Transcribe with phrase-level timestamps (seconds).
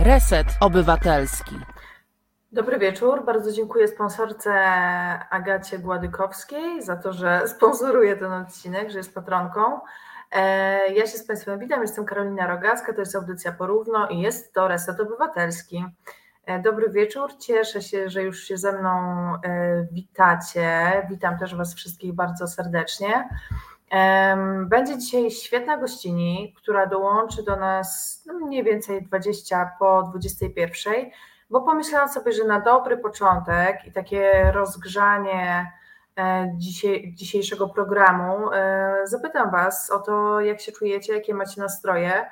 [0.00, 1.56] Reset Obywatelski.
[2.52, 3.24] Dobry wieczór.
[3.24, 4.52] Bardzo dziękuję sponsorce
[5.30, 9.80] Agacie Gładykowskiej za to, że sponsoruje ten odcinek, że jest patronką.
[10.32, 14.54] E, ja się z Państwem witam, jestem Karolina Rogacka, to jest audycja Porówno i jest
[14.54, 15.84] to Reset Obywatelski.
[16.46, 18.90] E, dobry wieczór, cieszę się, że już się ze mną
[19.44, 20.92] e, witacie.
[21.10, 23.28] Witam też Was wszystkich bardzo serdecznie.
[24.66, 30.94] Będzie dzisiaj świetna gościni, która dołączy do nas no mniej więcej 20 po 21,
[31.50, 35.72] bo pomyślałam sobie, że na dobry początek i takie rozgrzanie
[36.18, 36.52] e,
[37.14, 42.30] dzisiejszego programu e, zapytam Was o to, jak się czujecie, jakie macie nastroje.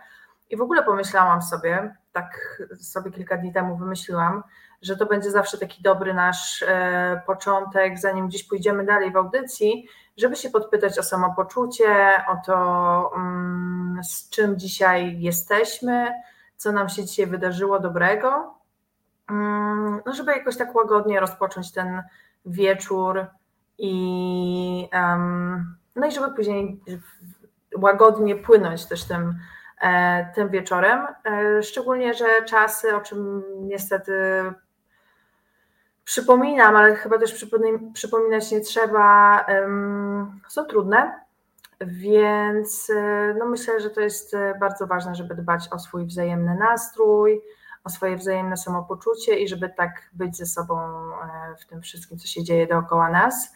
[0.50, 4.42] I w ogóle pomyślałam sobie, tak sobie kilka dni temu wymyśliłam,
[4.82, 9.88] że to będzie zawsze taki dobry nasz e, początek, zanim gdzieś pójdziemy dalej w audycji,
[10.16, 16.12] żeby się podpytać o samopoczucie, o to, mm, z czym dzisiaj jesteśmy,
[16.56, 18.54] co nam się dzisiaj wydarzyło dobrego,
[19.30, 22.02] mm, no żeby jakoś tak łagodnie rozpocząć ten
[22.46, 23.26] wieczór
[23.78, 24.88] i
[25.96, 26.80] no i żeby później
[27.76, 29.38] łagodnie płynąć też tym,
[29.80, 31.06] e, tym wieczorem.
[31.24, 34.12] E, szczególnie, że czasy, o czym niestety
[36.08, 37.46] Przypominam, ale chyba też
[37.92, 39.46] przypominać nie trzeba,
[40.48, 41.20] są trudne,
[41.80, 46.54] więc e, no myślę, że to jest e, bardzo ważne, żeby dbać o swój wzajemny
[46.54, 47.40] nastrój,
[47.84, 52.26] o swoje wzajemne samopoczucie i żeby tak być ze sobą e, w tym wszystkim, co
[52.26, 53.52] się dzieje dookoła nas.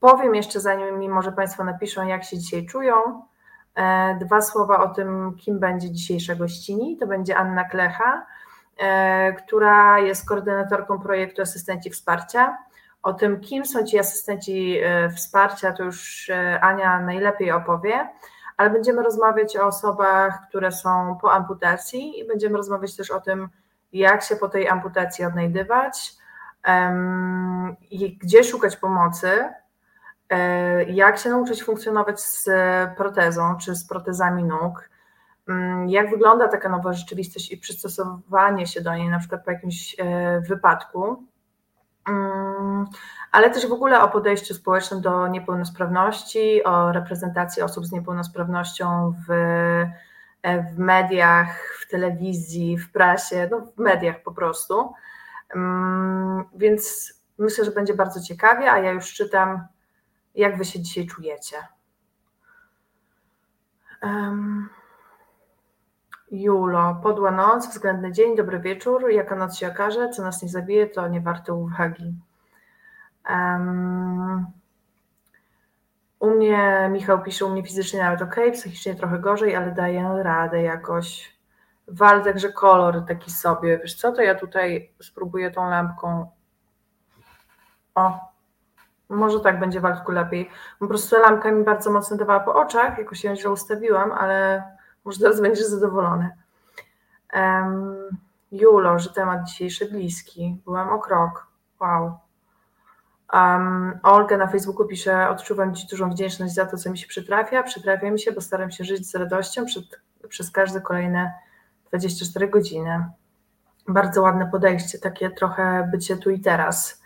[0.00, 3.22] Powiem jeszcze, zanim mi może Państwo napiszą, jak się dzisiaj czują,
[4.20, 6.96] dwa słowa o tym, kim będzie dzisiejsza gościni.
[6.96, 8.26] To będzie Anna Klecha
[9.38, 12.58] która jest koordynatorką projektu Asystenci Wsparcia.
[13.02, 18.08] O tym, kim są ci asystenci e, wsparcia, to już e, Ania najlepiej opowie,
[18.56, 23.48] ale będziemy rozmawiać o osobach, które są po amputacji i będziemy rozmawiać też o tym,
[23.92, 26.12] jak się po tej amputacji odnajdywać,
[28.22, 29.48] gdzie szukać pomocy,
[30.86, 32.48] jak się nauczyć funkcjonować z
[32.96, 34.90] protezą czy z protezami nóg,
[35.86, 40.40] jak wygląda taka nowa rzeczywistość i przystosowanie się do niej, na przykład po jakimś e,
[40.40, 41.24] wypadku,
[42.08, 42.86] mm,
[43.32, 49.32] ale też w ogóle o podejściu społecznym do niepełnosprawności, o reprezentacji osób z niepełnosprawnością w,
[50.42, 54.92] e, w mediach, w telewizji, w prasie, no w mediach po prostu.
[55.54, 59.66] Mm, więc myślę, że będzie bardzo ciekawie, a ja już czytam,
[60.34, 61.56] jak wy się dzisiaj czujecie.
[64.02, 64.79] Um.
[66.30, 69.10] Julo, podła noc, względny dzień, dobry wieczór.
[69.10, 72.14] Jaka noc się okaże, co nas nie zabije, to nie warte uwagi.
[73.30, 74.46] Um,
[76.18, 80.62] u mnie, Michał pisze, u mnie fizycznie nawet ok, psychicznie trochę gorzej, ale daję radę
[80.62, 81.38] jakoś.
[81.88, 83.78] Waldek, że kolor taki sobie.
[83.78, 86.30] Wiesz co, to ja tutaj spróbuję tą lampką.
[87.94, 88.18] O,
[89.08, 90.50] może tak będzie Waldku lepiej.
[90.78, 94.62] Po prostu lampka mi bardzo mocno dawała po oczach, jakoś ją źle ustawiłam, ale
[95.04, 96.30] może teraz będziesz zadowolony.
[97.32, 97.96] Um,
[98.52, 100.60] Julo, że temat dzisiejszy bliski.
[100.64, 101.46] Byłem o krok.
[101.80, 102.18] Wow.
[103.32, 107.62] Um, Olga na Facebooku pisze: Odczuwam dziś dużą wdzięczność za to, co mi się przytrafia.
[107.62, 109.84] Przytrafia mi się, bo staram się żyć z radością przed,
[110.28, 111.34] przez każde kolejne
[111.88, 113.04] 24 godziny.
[113.88, 117.02] Bardzo ładne podejście, takie trochę bycie tu i teraz.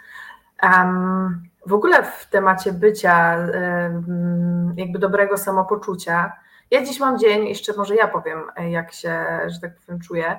[0.63, 6.33] Um, w ogóle w temacie bycia, um, jakby dobrego samopoczucia,
[6.71, 10.39] ja dziś mam dzień, jeszcze może ja powiem, e, jak się, że tak powiem, czuję.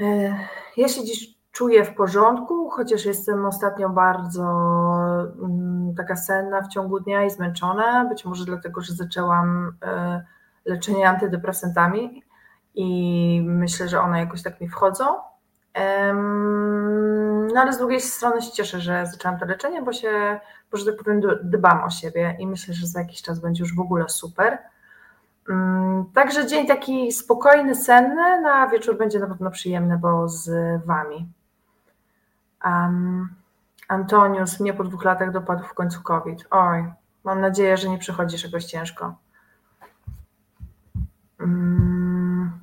[0.00, 0.38] E,
[0.76, 4.42] ja się dziś czuję w porządku, chociaż jestem ostatnio bardzo
[5.42, 10.24] mm, taka senna w ciągu dnia i zmęczona, być może dlatego, że zaczęłam e,
[10.64, 12.22] leczenie antydepresantami
[12.74, 15.04] i myślę, że one jakoś tak mi wchodzą.
[17.54, 20.40] No ale z drugiej strony się cieszę, że zaczęłam to leczenie, bo się,
[20.70, 23.76] bo że tak powiem, dbam o siebie i myślę, że za jakiś czas będzie już
[23.76, 24.58] w ogóle super.
[25.48, 30.50] Mm, także dzień taki spokojny, senny, no a wieczór będzie na pewno przyjemny, bo z
[30.84, 31.28] Wami.
[32.64, 33.28] Um,
[33.88, 36.46] Antonius, mnie po dwóch latach dopadł w końcu COVID.
[36.50, 36.84] Oj,
[37.24, 39.14] mam nadzieję, że nie przychodzisz jakoś ciężko.
[41.40, 42.60] Um,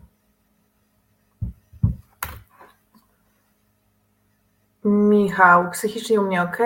[4.86, 6.58] Michał, psychicznie u mnie ok.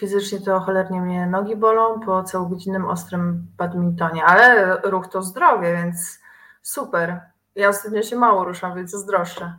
[0.00, 6.20] Fizycznie to cholernie mnie nogi bolą po całogodzinnym ostrym badmintonie, ale ruch to zdrowie, więc
[6.62, 7.20] super.
[7.54, 9.54] Ja ostatnio się mało ruszam, więc zazdroszczę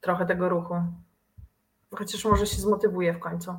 [0.00, 0.74] trochę tego ruchu.
[1.94, 3.54] Chociaż może się zmotywuję w końcu.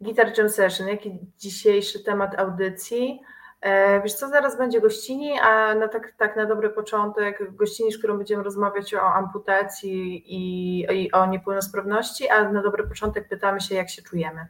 [0.00, 3.20] Guitar Jam Session, jaki dzisiejszy temat audycji?
[3.60, 7.98] E, wiesz co, zaraz będzie gościni, a na tak, tak na dobry początek gościni, z
[7.98, 13.74] którą będziemy rozmawiać o amputacji i, i o niepełnosprawności, a na dobry początek pytamy się,
[13.74, 14.46] jak się czujemy.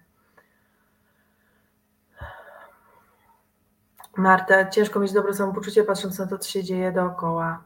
[4.16, 7.64] Marta, ciężko mieć dobre samopoczucie, patrząc na to, co się dzieje dookoła.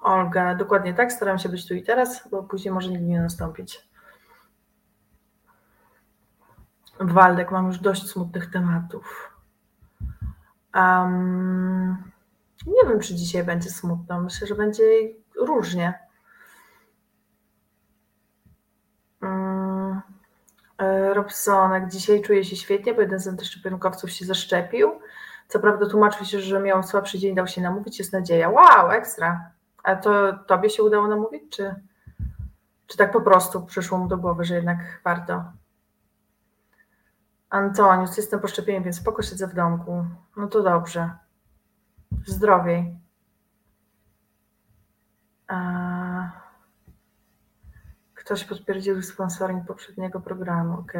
[0.00, 3.88] Olga, dokładnie tak, staram się być tu i teraz, bo później może nigdy nie nastąpić.
[7.00, 9.32] Waldek, mam już dość smutnych tematów.
[10.74, 12.10] Um,
[12.66, 14.20] nie wiem, czy dzisiaj będzie smutno.
[14.20, 14.82] Myślę, że będzie
[15.36, 16.07] różnie.
[21.12, 25.00] Robsonek, dzisiaj czuję się świetnie, bo jeden z antyszczepionkowców się zaszczepił.
[25.48, 28.50] Co prawda tłumaczył się, że miał słabszy dzień, dał się namówić, jest nadzieja.
[28.50, 29.50] Wow, ekstra.
[29.82, 31.74] A to tobie się udało namówić, czy,
[32.86, 35.44] czy tak po prostu przyszło mu do głowy, że jednak warto?
[37.50, 40.04] Antonius, jestem po szczepieniu, więc spoko siedzę w domku.
[40.36, 41.10] No to dobrze.
[42.26, 42.98] Zdrowiej.
[48.28, 50.92] Ktoś potwierdził sponsoring poprzedniego programu, ok.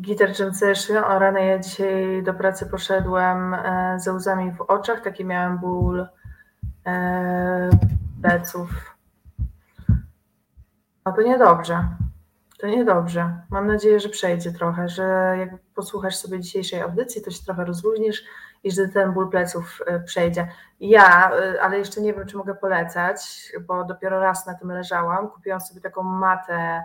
[0.00, 5.24] Gitar Jam o rany ja dzisiaj do pracy poszedłem e, ze łzami w oczach, taki
[5.24, 6.08] miałem ból
[6.86, 7.70] e,
[8.22, 8.96] pleców.
[11.06, 11.88] No to niedobrze.
[12.58, 13.40] To niedobrze.
[13.50, 18.24] Mam nadzieję, że przejdzie trochę, że jak posłuchasz sobie dzisiejszej audycji, to się trochę rozluźnisz
[18.64, 20.48] i że ten ból pleców e, przejdzie.
[20.80, 25.28] Ja, e, ale jeszcze nie wiem, czy mogę polecać, bo dopiero raz na tym leżałam.
[25.28, 26.84] Kupiłam sobie taką matę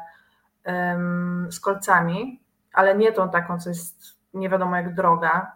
[0.65, 2.43] um, z kolcami,
[2.73, 5.51] ale nie tą taką, co jest nie wiadomo jak droga,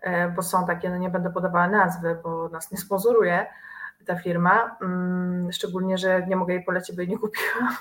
[0.00, 3.46] e, bo są takie, no nie będę podawała nazwy, bo nas nie sponsoruje
[4.06, 7.76] ta firma, um, szczególnie, że nie mogę jej polecić, bo jej nie kupiłam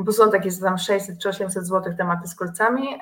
[0.00, 2.98] bo są takie tam 600 czy 800 zł tematy z kolcami.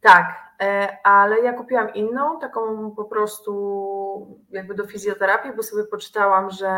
[0.00, 6.50] Tak, e, ale ja kupiłam inną, taką po prostu jakby do fizjoterapii, bo sobie poczytałam,
[6.50, 6.72] że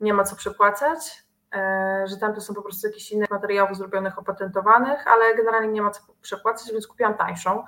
[0.00, 1.24] nie ma co przepłacać,
[1.54, 5.82] e, że tam to są po prostu jakieś inne materiałów zrobionych, opatentowanych, ale generalnie nie
[5.82, 7.64] ma co przepłacać, więc kupiłam tańszą.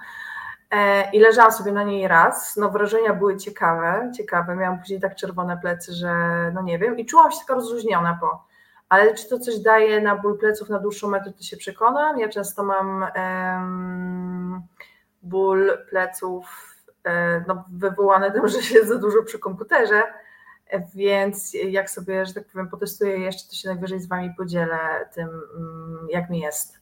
[0.71, 2.57] E, I leżałam sobie na niej raz.
[2.57, 4.57] No, wrażenia były ciekawe, ciekawe.
[4.57, 6.13] Miałam później tak czerwone plecy, że
[6.55, 6.99] no nie wiem.
[6.99, 8.48] I czułam się taka rozluźniona po.
[8.89, 12.19] Ale czy to coś daje na ból pleców na dłuższą metę, to się przekonam.
[12.19, 13.07] Ja często mam
[15.23, 16.75] ból pleców
[17.05, 20.03] um, no, wywołany tym, że siedzę dużo przy komputerze,
[20.95, 25.29] więc jak sobie, że tak powiem, potestuję jeszcze, to się najwyżej z Wami podzielę tym,
[25.29, 26.79] um, jak mi jest.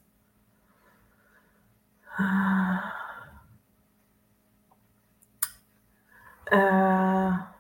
[6.50, 7.55] Eee...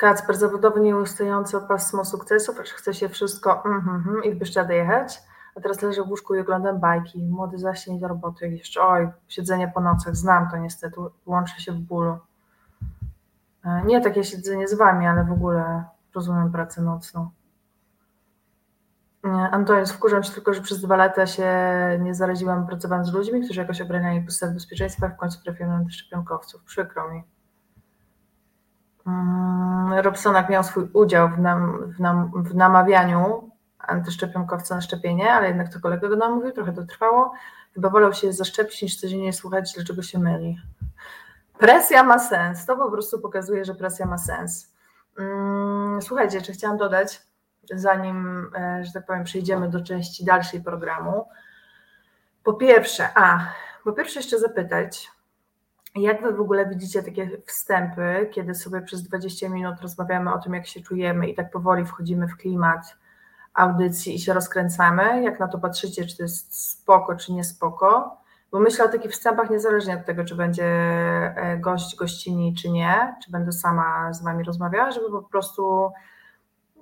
[0.00, 4.74] Kacper, zawodowy nieustający o pasmo sukcesów, aż chce się wszystko mm, mm, i w Bieszczady
[4.74, 5.22] jechać,
[5.56, 7.26] a teraz leżę w łóżku i oglądam bajki.
[7.26, 8.82] Młody zasień do roboty jeszcze.
[8.82, 12.18] Oj, siedzenie po nocach, znam to niestety, łączy się w bólu.
[13.64, 17.30] E, nie takie siedzenie z wami, ale w ogóle rozumiem pracę nocną.
[19.50, 21.48] Antonius, wkurzam się tylko, że przez dwa lata się
[22.00, 26.62] nie zaraziłam pracowałam z ludźmi, którzy jakoś obraniali podstawy bezpieczeństwa, w końcu trafiłem na antyszczepionkowców.
[26.64, 27.22] Przykro mi.
[29.06, 35.48] Mm, Robsonak miał swój udział w, nam, w, nam, w namawianiu antyszczepionkowca na szczepienie, ale
[35.48, 37.32] jednak to kolega go namówił, trochę to trwało.
[37.74, 40.58] Chyba wolał się zaszczepić niż codziennie słuchać, dlaczego się myli.
[41.58, 42.66] Presja ma sens.
[42.66, 44.74] To po prostu pokazuje, że presja ma sens.
[45.18, 47.22] Mm, słuchajcie, jeszcze chciałam dodać,
[47.72, 51.28] zanim, e, że tak powiem, przejdziemy do części dalszej programu.
[52.44, 53.46] Po pierwsze, a,
[53.84, 55.10] po pierwsze jeszcze zapytać,
[55.94, 60.54] jak Wy w ogóle widzicie takie wstępy, kiedy sobie przez 20 minut rozmawiamy o tym,
[60.54, 62.96] jak się czujemy i tak powoli wchodzimy w klimat
[63.54, 65.22] audycji i się rozkręcamy?
[65.22, 68.16] Jak na to patrzycie, czy to jest spoko, czy nie spoko?
[68.50, 73.14] Bo myślę o takich wstępach niezależnie od tego, czy będzie e, gość, gościni, czy nie,
[73.24, 75.90] czy będę sama z Wami rozmawiała, żeby po prostu,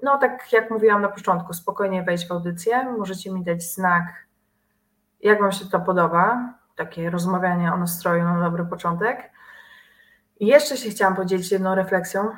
[0.03, 2.85] no tak jak mówiłam na początku, spokojnie wejść w audycję.
[2.99, 4.05] Możecie mi dać znak,
[5.21, 9.31] jak Wam się to podoba, takie rozmawianie o nastroju na dobry początek.
[10.41, 12.31] I jeszcze się chciałam podzielić jedną refleksją,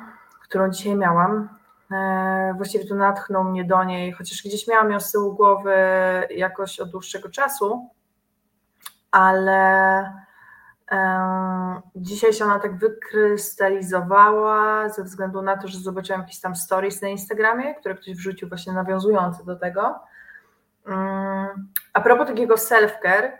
[0.43, 1.49] którą dzisiaj miałam.
[1.91, 5.75] E, właściwie to natchnął mnie do niej, chociaż gdzieś miałam ją z tyłu głowy
[6.29, 7.89] jakoś od dłuższego czasu,
[9.11, 9.99] ale
[10.91, 17.01] e, dzisiaj się ona tak wykrystalizowała ze względu na to, że zobaczyłam jakieś tam stories
[17.01, 19.99] na Instagramie, które ktoś wrzucił właśnie nawiązujące do tego.
[20.87, 23.31] Mm, a propos takiego self-care,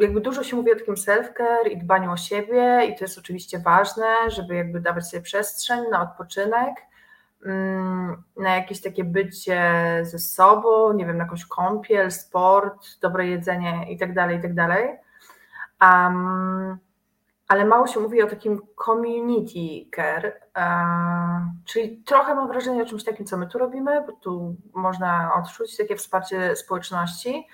[0.00, 3.58] jakby dużo się mówi o takim self-care i dbaniu o siebie i to jest oczywiście
[3.58, 6.74] ważne, żeby jakby dawać sobie przestrzeń na odpoczynek,
[7.46, 9.62] mm, na jakieś takie bycie
[10.02, 14.54] ze sobą, nie wiem, na jakąś kąpiel, sport, dobre jedzenie i tak dalej, i tak
[14.54, 14.96] dalej.
[17.48, 23.04] Ale mało się mówi o takim community care, uh, czyli trochę mam wrażenie o czymś
[23.04, 27.46] takim, co my tu robimy, bo tu można odczuć takie wsparcie społeczności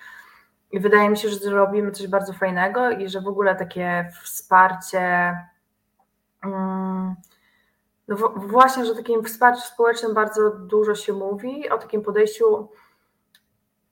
[0.74, 5.36] i wydaje mi się, że robimy coś bardzo fajnego i że w ogóle takie wsparcie,
[6.44, 7.14] um,
[8.08, 12.68] no właśnie, że takim wsparciu społecznym bardzo dużo się mówi, o takim podejściu,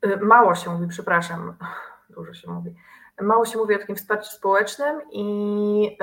[0.07, 1.57] y, mało się mówi, przepraszam,
[2.17, 2.75] dużo się mówi,
[3.21, 5.99] mało się mówi o takim wsparciu społecznym i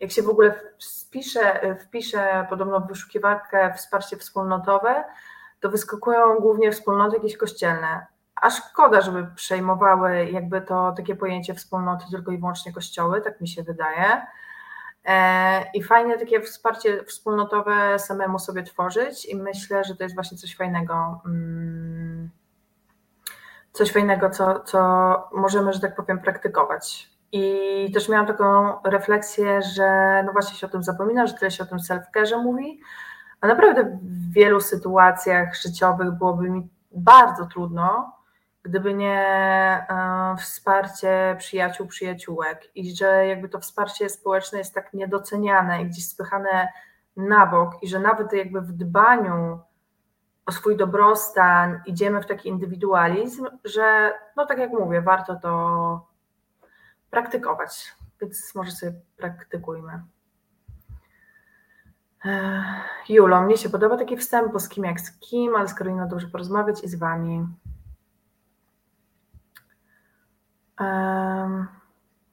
[0.00, 0.60] jak się w ogóle
[1.00, 5.04] wpisze, wpisze podobno w wyszukiwarkę wsparcie wspólnotowe,
[5.60, 8.06] to wyskakują głównie wspólnoty jakieś kościelne.
[8.40, 13.48] A szkoda, żeby przejmowały jakby to takie pojęcie wspólnoty tylko i wyłącznie kościoły, tak mi
[13.48, 14.26] się wydaje.
[15.04, 20.38] E, I fajnie takie wsparcie wspólnotowe samemu sobie tworzyć i myślę, że to jest właśnie
[20.38, 22.30] coś fajnego mm,
[23.72, 24.78] coś fajnego, co, co
[25.32, 27.10] możemy, że tak powiem, praktykować.
[27.32, 31.62] I też miałam taką refleksję, że no właśnie się o tym zapomina, że tyle się
[31.62, 32.80] o tym self-care mówi,
[33.40, 38.12] a naprawdę w wielu sytuacjach życiowych byłoby mi bardzo trudno,
[38.70, 45.82] gdyby nie e, wsparcie przyjaciół, przyjaciółek i że jakby to wsparcie społeczne jest tak niedoceniane
[45.82, 46.68] i gdzieś spychane
[47.16, 49.60] na bok i że nawet jakby w dbaniu
[50.46, 56.06] o swój dobrostan, idziemy w taki indywidualizm, że no tak jak mówię, warto to
[57.10, 57.94] praktykować.
[58.20, 60.02] Więc może sobie praktykujmy.
[63.08, 66.08] Julo, mnie się podoba taki wstęp, bo z kim jak z kim, ale z Karoliną
[66.08, 67.46] dobrze porozmawiać i z Wami.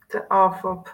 [0.08, 0.89] Te ofop.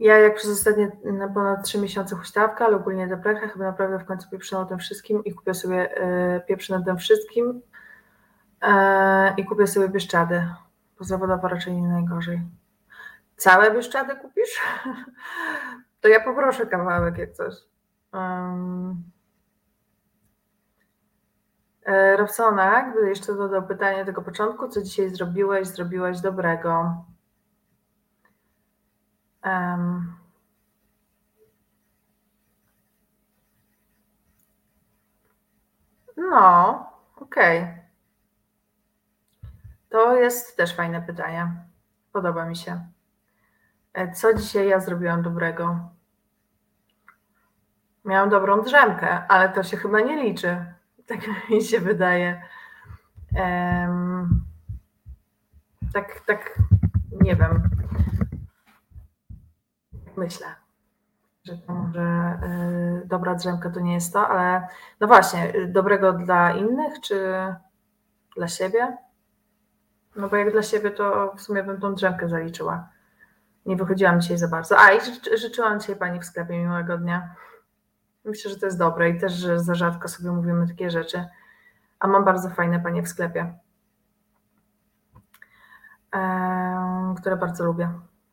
[0.00, 4.04] Ja jak przez ostatnie na ponad trzy miesiące huśtawka, ale ogólnie deprecha, chyba naprawdę w
[4.04, 6.02] końcu pieprzę na tym wszystkim i kupię sobie
[6.36, 7.62] y, pieprzę na tym wszystkim
[8.64, 8.68] y,
[9.36, 10.48] i kupię sobie bieszczady.
[10.98, 12.42] Bo zawodowo raczej nie najgorzej.
[13.36, 14.60] Całe bieszczady kupisz?
[16.00, 17.54] to ja poproszę kawałek jak coś.
[18.12, 19.02] Um,
[22.16, 27.04] Robsona, gdy jeszcze dodał pytanie tego początku, co dzisiaj zrobiłeś, zrobiłaś dobrego.
[29.44, 30.16] Um,
[36.16, 36.86] no,
[37.16, 37.62] okej.
[37.62, 37.82] Okay.
[39.88, 41.52] To jest też fajne pytanie.
[42.12, 42.86] Podoba mi się.
[43.92, 45.88] E, co dzisiaj ja zrobiłam dobrego?
[48.04, 50.74] Miałam dobrą drzemkę, ale to się chyba nie liczy.
[51.06, 52.42] Tak mi się wydaje.
[53.34, 54.44] Um,
[55.92, 56.58] tak, tak,
[57.20, 57.70] nie wiem
[60.16, 60.46] myślę,
[61.44, 62.38] że to może
[63.04, 64.68] y, dobra drzemka to nie jest to, ale
[65.00, 67.34] no właśnie, dobrego dla innych czy
[68.36, 68.96] dla siebie?
[70.16, 72.88] No bo jak dla siebie, to w sumie bym tą drzemkę zaliczyła.
[73.66, 74.78] Nie wychodziłam dzisiaj za bardzo.
[74.78, 74.98] A i
[75.36, 77.34] życzyłam dzisiaj Pani w sklepie miłego dnia.
[78.24, 81.24] Myślę, że to jest dobre i też, że za rzadko sobie mówimy takie rzeczy.
[82.00, 83.54] A mam bardzo fajne Panie w sklepie,
[87.20, 87.92] które bardzo lubię.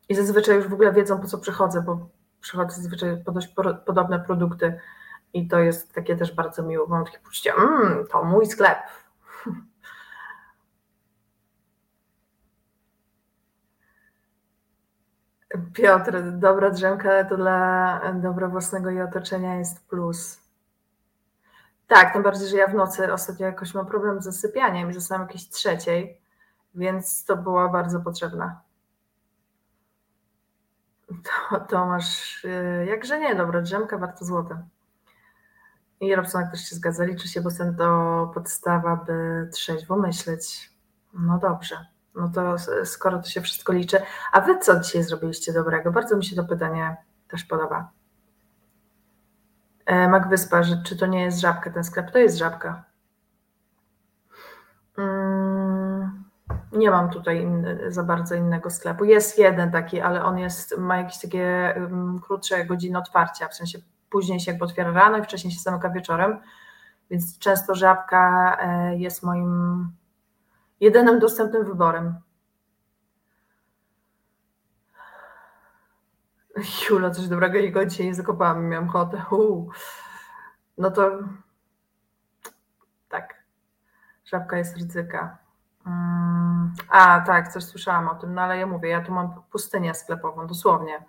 [0.09, 2.09] I zazwyczaj już w ogóle wiedzą, po co przychodzę, bo
[2.41, 3.55] przychodzę zazwyczaj po dość
[3.85, 4.79] podobne produkty
[5.33, 6.87] i to jest takie też bardzo miło.
[6.87, 8.77] Mam takie poczucie, mmm, to mój sklep.
[15.73, 20.49] Piotr, dobra drzemka to dla dobra własnego i otoczenia jest plus.
[21.87, 25.27] Tak, tym bardziej, że ja w nocy ostatnio jakoś mam problem z zasypianiem i zostałam
[25.27, 26.21] jakieś trzeciej,
[26.75, 28.61] więc to była bardzo potrzebna.
[31.49, 34.63] To, to masz, y, jakże nie, dobra drzemka, warto złote.
[35.99, 40.73] I Robsonak też się zgadza, liczy się, bo ten to podstawa, by trzeźwo myśleć.
[41.13, 41.85] No dobrze,
[42.15, 44.01] no to skoro to się wszystko liczy.
[44.31, 45.91] A wy co dzisiaj zrobiliście dobrego?
[45.91, 46.97] Bardzo mi się to pytanie
[47.27, 47.91] też podoba.
[49.85, 52.11] E, Mac Wyspa, czy to nie jest żabka ten sklep?
[52.11, 52.83] To jest żabka.
[54.95, 56.23] Hmm.
[56.71, 57.47] Nie mam tutaj
[57.87, 59.05] za bardzo innego sklepu.
[59.05, 63.79] Jest jeden taki, ale on jest, ma jakieś takie um, krótsze godziny otwarcia, w sensie
[64.09, 66.39] później się otwiera rano i wcześniej się zamyka wieczorem,
[67.09, 69.91] więc często żabka e, jest moim
[70.79, 72.15] jedynym dostępnym wyborem.
[76.89, 79.23] Jula, coś dobrego jego dzisiaj nie zakopałam, miałam ochotę.
[79.31, 79.71] Uu.
[80.77, 81.11] No to
[83.09, 83.43] tak,
[84.25, 85.37] żabka jest ryzyka.
[85.85, 89.93] Mm, a, tak, coś słyszałam o tym, no ale ja mówię, ja tu mam pustynię
[89.93, 91.05] sklepową, dosłownie.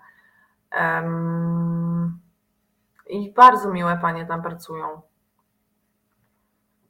[0.81, 2.21] Um,
[3.07, 5.03] I bardzo miłe panie tam pracują.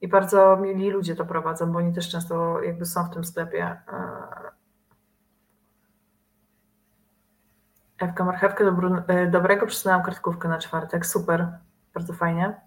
[0.01, 3.81] I bardzo mili ludzie to prowadzą, bo oni też często jakby są w tym sklepie.
[7.99, 8.65] Ewka Marchewkę
[9.31, 11.07] dobrego przesunęłam kartkówkę na czwartek.
[11.07, 11.59] Super,
[11.95, 12.61] bardzo fajnie.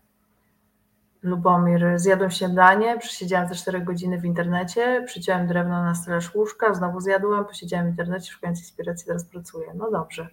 [1.24, 7.00] Lubomir, zjadłem śniadanie, przesiedziałem te 4 godziny w internecie, przyciąłem drewno na stelaż łóżka, znowu
[7.00, 9.74] zjadłem, posiedziałem w internecie, szukając inspiracji, teraz pracuję.
[9.76, 10.28] No dobrze.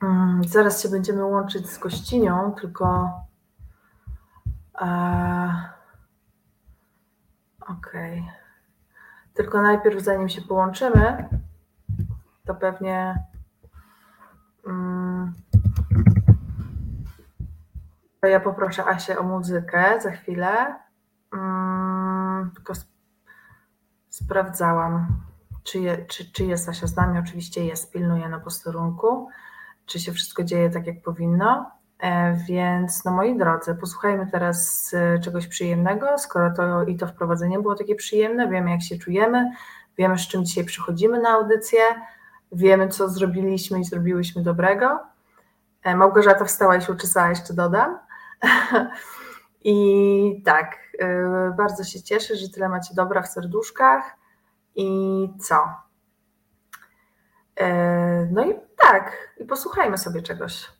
[0.00, 3.10] Hmm, zaraz się będziemy łączyć z gościnią, tylko.
[7.60, 8.22] Okay.
[9.34, 11.28] Tylko najpierw, zanim się połączymy,
[12.46, 13.24] to pewnie.
[14.64, 15.32] Hmm,
[18.20, 20.74] to ja poproszę Asię o muzykę za chwilę.
[21.30, 22.88] Hmm, tylko sp
[24.08, 25.22] sprawdzałam,
[25.62, 27.18] czy, je, czy, czy jest Asia z nami.
[27.18, 29.28] Oczywiście jest, pilnuję na posterunku
[29.88, 31.70] czy się wszystko dzieje tak, jak powinno.
[31.98, 36.18] E, więc, no moi drodzy, posłuchajmy teraz e, czegoś przyjemnego.
[36.18, 39.50] Skoro to i to wprowadzenie było takie przyjemne, wiemy, jak się czujemy,
[39.98, 41.80] wiemy, z czym dzisiaj przychodzimy na audycję,
[42.52, 45.00] wiemy, co zrobiliśmy i zrobiłyśmy dobrego.
[45.82, 47.98] E, Małgorzata wstała i się uczesała, jeszcze dodam.
[49.64, 50.78] I tak,
[51.56, 54.16] bardzo się cieszę, że tyle macie dobra w serduszkach.
[54.74, 54.88] I
[55.40, 55.68] co?
[58.30, 60.77] No i tak, i posłuchajmy sobie czegoś.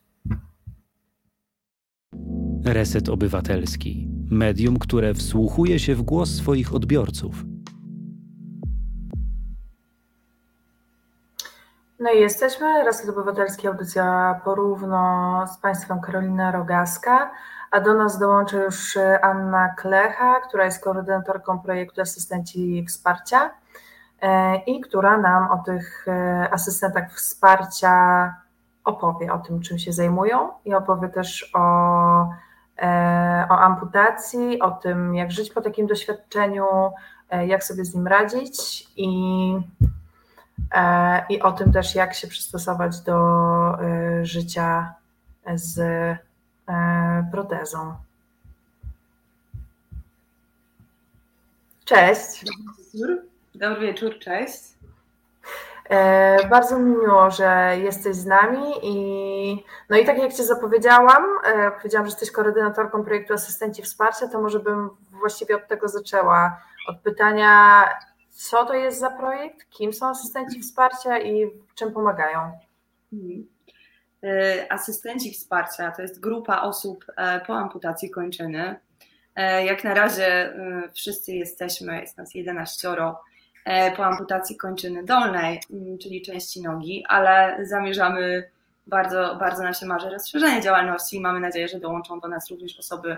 [2.65, 4.09] Reset Obywatelski.
[4.31, 7.45] Medium, które wsłuchuje się w głos swoich odbiorców.
[12.01, 12.85] No i jesteśmy.
[12.85, 17.31] Reset Obywatelski, audycja porówno z Państwem Karolina Rogaska,
[17.71, 23.51] a do nas dołączy już Anna Klecha, która jest koordynatorką projektu Asystenci Wsparcia.
[24.23, 28.35] E, i która nam o tych e, asystentach wsparcia
[28.85, 31.59] opowie, o tym, czym się zajmują i opowie też o,
[32.23, 32.29] e,
[33.49, 36.67] o amputacji, o tym, jak żyć po takim doświadczeniu,
[37.47, 39.09] jak sobie z nim radzić i,
[41.29, 43.19] i o tym też, jak się przystosować do
[44.23, 44.95] życia
[45.55, 45.81] z
[47.33, 47.95] protezą.
[51.85, 52.45] Cześć.
[53.55, 54.78] Dobry wieczór, cześć.
[55.89, 61.25] E, bardzo mi miło, że jesteś z nami i no i tak jak Cię zapowiedziałam,
[61.45, 66.61] e, powiedziałam, że jesteś koordynatorką projektu Asystenci Wsparcia, to może bym właściwie od tego zaczęła,
[66.89, 67.85] od pytania,
[68.31, 72.53] co to jest za projekt, kim są asystenci wsparcia i czym pomagają?
[73.13, 73.47] Mhm.
[74.23, 77.05] E, asystenci wsparcia to jest grupa osób
[77.47, 78.81] po amputacji kończyny.
[79.65, 80.55] Jak na razie
[80.95, 83.17] wszyscy jesteśmy, jest nas 11 E,
[83.97, 88.51] po amputacji kończyny dolnej, mm, czyli części nogi, ale zamierzamy
[88.87, 92.79] bardzo, bardzo nam się marzy rozszerzenie działalności i mamy nadzieję, że dołączą do nas również
[92.79, 93.17] osoby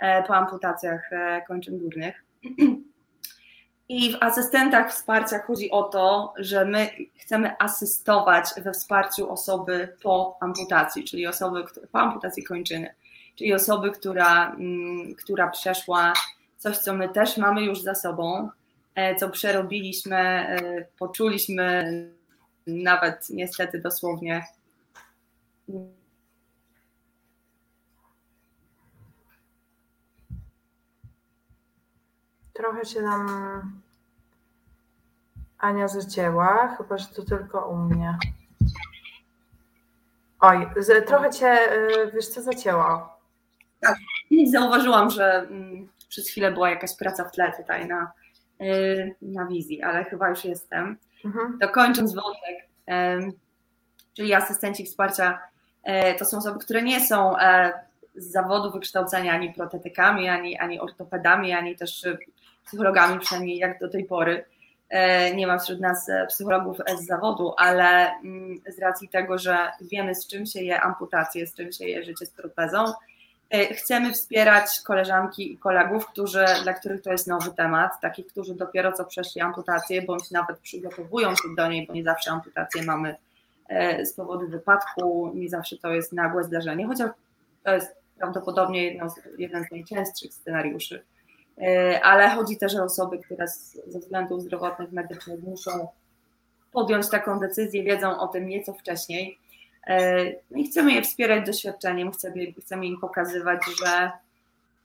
[0.00, 2.24] e, po amputacjach e, kończyn górnych.
[3.88, 10.36] I w asystentach wsparcia chodzi o to, że my chcemy asystować we wsparciu osoby po
[10.40, 12.94] amputacji, czyli osoby po amputacji kończyny,
[13.36, 16.12] czyli osoby, która, mm, która przeszła
[16.56, 18.67] coś, co my też mamy już za sobą, E,
[19.18, 21.84] co przerobiliśmy, e, poczuliśmy
[22.66, 24.46] nawet niestety dosłownie.
[32.52, 33.28] Trochę się nam
[35.58, 38.18] Ania zacięła, chyba że to tylko u mnie.
[40.40, 40.68] Oj,
[41.06, 43.18] trochę cię, e, wiesz co, zacięło.
[43.80, 43.96] Tak,
[44.52, 48.12] zauważyłam, że mm, przez chwilę była jakaś praca w tle tutaj na,
[49.22, 50.96] na wizji, ale chyba już jestem.
[51.24, 51.58] Mhm.
[51.60, 52.68] To kończąc wątek,
[54.18, 55.40] czyli asystenci wsparcia,
[55.82, 57.72] e, to są osoby, które nie są e,
[58.14, 62.06] z zawodu wykształcenia ani protetykami, ani, ani ortopedami, ani też
[62.66, 64.44] psychologami, przynajmniej jak do tej pory.
[64.88, 70.14] E, nie ma wśród nas psychologów z zawodu, ale mm, z racji tego, że wiemy,
[70.14, 72.84] z czym się je amputacje, z czym się je życie z protezą,
[73.50, 78.92] chcemy wspierać koleżanki i kolegów, którzy, dla których to jest nowy temat, takich, którzy dopiero
[78.92, 83.16] co przeszli amputację, bądź nawet przygotowują się do niej, bo nie zawsze amputację mamy
[83.68, 87.10] e, z powodu wypadku, nie zawsze to jest nagłe zdarzenie, chociaż
[87.64, 91.04] to jest prawdopodobnie jedno z, jeden z najczęstszych scenariuszy.
[91.62, 93.48] E, ale chodzi też o osoby, które
[93.86, 95.88] ze względów zdrowotnych, medycznych muszą
[96.72, 99.47] podjąć taką decyzję, wiedzą o tym nieco wcześniej E,
[100.50, 104.10] no i chcemy je wspierać doświadczeniem, chcemy, chcemy im pokazywać, że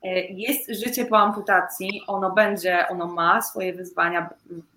[0.04, 4.30] e, jest życie po amputacji, ono będzie, ono ma swoje wyzwania,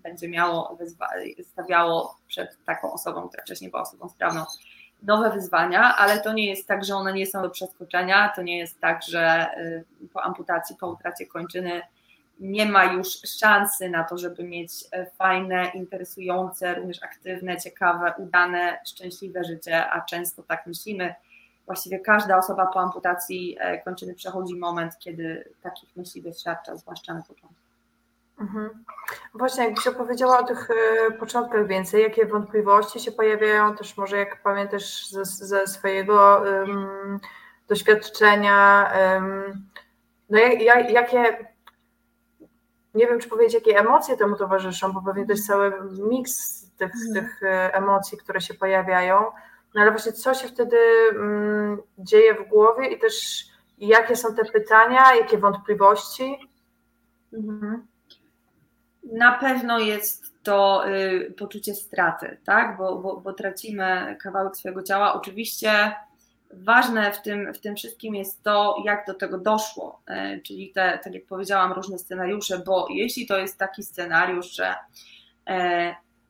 [0.03, 1.07] będzie miało, wyzwa,
[1.51, 4.45] stawiało przed taką osobą, która wcześniej była osobą sprawną,
[5.03, 8.57] nowe wyzwania, ale to nie jest tak, że one nie są do przeskoczenia, to nie
[8.57, 9.47] jest tak, że
[10.13, 11.81] po amputacji, po utracie kończyny
[12.39, 13.07] nie ma już
[13.39, 14.71] szansy na to, żeby mieć
[15.17, 21.15] fajne, interesujące, również aktywne, ciekawe, udane, szczęśliwe życie, a często tak myślimy,
[21.65, 27.21] właściwie każda osoba po amputacji e, kończyny przechodzi moment, kiedy takich myśli doświadcza, zwłaszcza na
[27.21, 27.61] początku.
[28.39, 28.69] Mhm.
[29.33, 34.41] Właśnie, jakbyś opowiedziała o tych e, początkach więcej, jakie wątpliwości się pojawiają, też może jak
[34.43, 36.43] pamiętasz ze, ze swojego
[37.67, 38.91] doświadczenia,
[40.29, 41.47] no jak, jakie,
[42.93, 45.73] nie wiem czy powiedzieć, jakie emocje temu towarzyszą, bo pewnie to jest cały
[46.09, 47.13] miks tych, mhm.
[47.13, 49.23] tych e, emocji, które się pojawiają,
[49.75, 50.77] no ale właśnie co się wtedy
[51.11, 53.45] um, dzieje w głowie i też
[53.77, 56.37] jakie są te pytania, jakie wątpliwości?
[57.33, 57.87] Mhm.
[59.13, 62.77] Na pewno jest to y, poczucie straty, tak?
[62.77, 65.13] Bo, bo, bo, tracimy kawałek swojego ciała.
[65.13, 65.95] Oczywiście
[66.53, 70.99] ważne w tym, w tym wszystkim jest to, jak do tego doszło, y, czyli te,
[71.03, 74.75] tak jak powiedziałam, różne scenariusze, bo jeśli to jest taki scenariusz, że
[75.49, 75.53] y,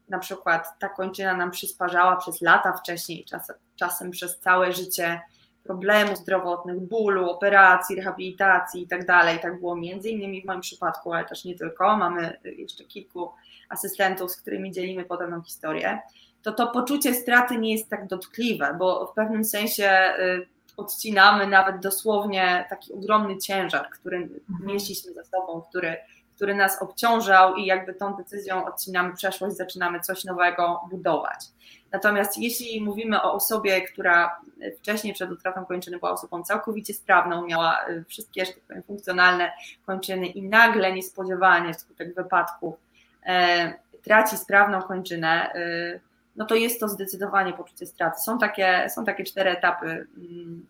[0.09, 5.21] na przykład ta kończyna nam przysparzała przez lata wcześniej, czas, czasem przez całe życie
[5.67, 9.05] problemów zdrowotnych, bólu, operacji, rehabilitacji i tak.
[9.41, 11.97] Tak było między innymi w moim przypadku, ale też nie tylko.
[11.97, 13.31] Mamy jeszcze kilku
[13.69, 15.99] asystentów, z którymi dzielimy podobną historię.
[16.43, 20.47] To to poczucie straty nie jest tak dotkliwe, bo w pewnym sensie y,
[20.77, 24.67] odcinamy nawet dosłownie taki ogromny ciężar, który mhm.
[24.67, 25.97] nieśliśmy ze sobą, który
[26.37, 31.45] który nas obciążał i jakby tą decyzją odcinamy przeszłość, zaczynamy coś nowego budować.
[31.91, 34.41] Natomiast jeśli mówimy o osobie, która
[34.77, 39.51] wcześniej przed utratą kończyny była osobą całkowicie sprawną, miała y, wszystkie, że tak powiem, funkcjonalne
[39.85, 42.77] kończyny i nagle niespodziewanie wskutek wypadku
[43.25, 43.73] e,
[44.03, 45.99] traci sprawną kończynę, e,
[46.37, 48.21] no to jest to zdecydowanie poczucie straty.
[48.21, 50.65] Są takie, są takie cztery etapy, mm,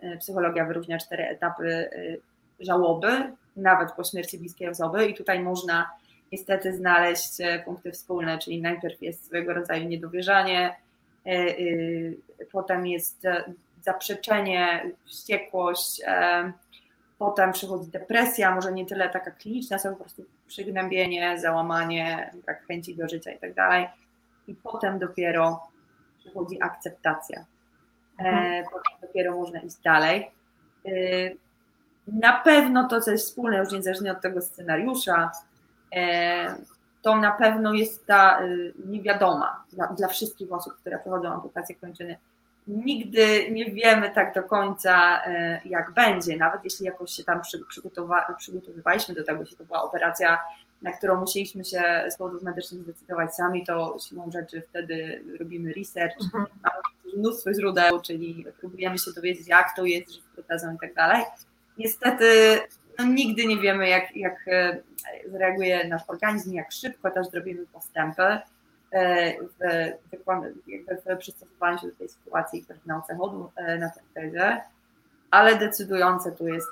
[0.00, 1.90] e, psychologia wyróżnia cztery etapy
[2.60, 5.90] żałoby, nawet po śmierci bliskiej osoby i tutaj można
[6.32, 10.76] niestety znaleźć e, punkty wspólne, czyli najpierw jest swojego rodzaju niedowierzanie,
[11.26, 11.54] e, e,
[12.52, 13.22] potem jest
[13.82, 16.00] zaprzeczenie, wściekłość,
[17.18, 22.96] potem przychodzi depresja, może nie tyle taka kliniczna, co po prostu przygnębienie, załamanie, brak chęci
[22.96, 23.86] do życia i tak dalej.
[24.46, 25.62] I potem dopiero
[26.18, 27.44] przychodzi akceptacja.
[28.18, 28.64] Mhm.
[28.64, 30.30] Potem dopiero można iść dalej.
[32.06, 35.30] Na pewno to, co jest wspólne, już niezależnie od tego scenariusza,
[35.94, 36.54] e,
[37.02, 38.48] to na pewno jest ta e,
[38.86, 42.16] niewiadoma dla, dla wszystkich osób, które przechodzą amputację kończyny.
[42.66, 47.40] Nigdy nie wiemy tak do końca, e, jak będzie, nawet jeśli jakoś się tam
[48.38, 50.38] przygotowywaliśmy do tego, że to była operacja,
[50.82, 56.16] na którą musieliśmy się z powodów medycznych zdecydować sami, to siłą rzeczy wtedy robimy research,
[56.24, 56.46] mhm.
[56.62, 60.94] mamy mnóstwo źródeł, czyli próbujemy się dowiedzieć, jak to jest, że z protezą i tak
[60.94, 61.24] dalej
[61.78, 62.58] niestety
[62.98, 64.76] no, nigdy nie wiemy, jak, jak e,
[65.26, 69.48] zareaguje nasz organizm, jak szybko też zrobimy postępy e, w,
[70.08, 74.60] w, w przystosowaniu się do tej sytuacji i w nauce chodu e, na tezie,
[75.30, 76.68] ale decydujące tu jest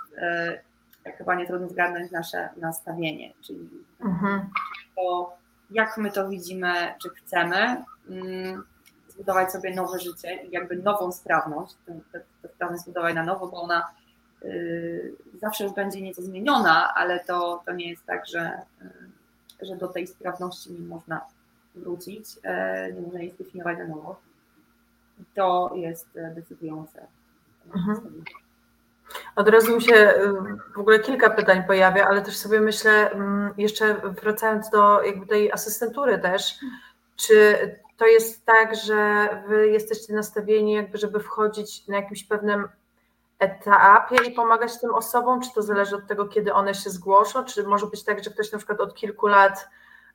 [1.17, 3.71] chyba nie trudno zgadnąć nasze nastawienie, czyli
[4.01, 4.51] mhm.
[4.97, 5.37] to,
[5.71, 8.65] jak my to widzimy, czy chcemy mm,
[9.09, 11.75] zbudować sobie nowe życie i jakby nową sprawność,
[12.13, 12.21] tę
[12.55, 13.91] sprawność zbudować na nowo, bo ona
[14.45, 18.63] Y, zawsze już będzie nieco zmieniona, ale to, to nie jest tak, że,
[19.63, 21.21] y, że do tej sprawności nie można
[21.75, 24.21] wrócić, y, nie można jej zdefiniować na nowo.
[25.35, 27.07] To jest decydujące.
[27.75, 28.25] Mhm.
[29.37, 30.15] Od razu mi się
[30.75, 35.53] w ogóle kilka pytań pojawia, ale też sobie myślę, mm, jeszcze wracając do jakby tej
[35.53, 36.55] asystentury też,
[37.17, 37.57] czy
[37.97, 42.69] to jest tak, że wy jesteście nastawieni jakby, żeby wchodzić na jakimś pewnym
[43.39, 45.41] etapie i pomagać tym osobom?
[45.41, 47.45] Czy to zależy od tego, kiedy one się zgłoszą?
[47.45, 49.69] Czy może być tak, że ktoś na przykład od kilku lat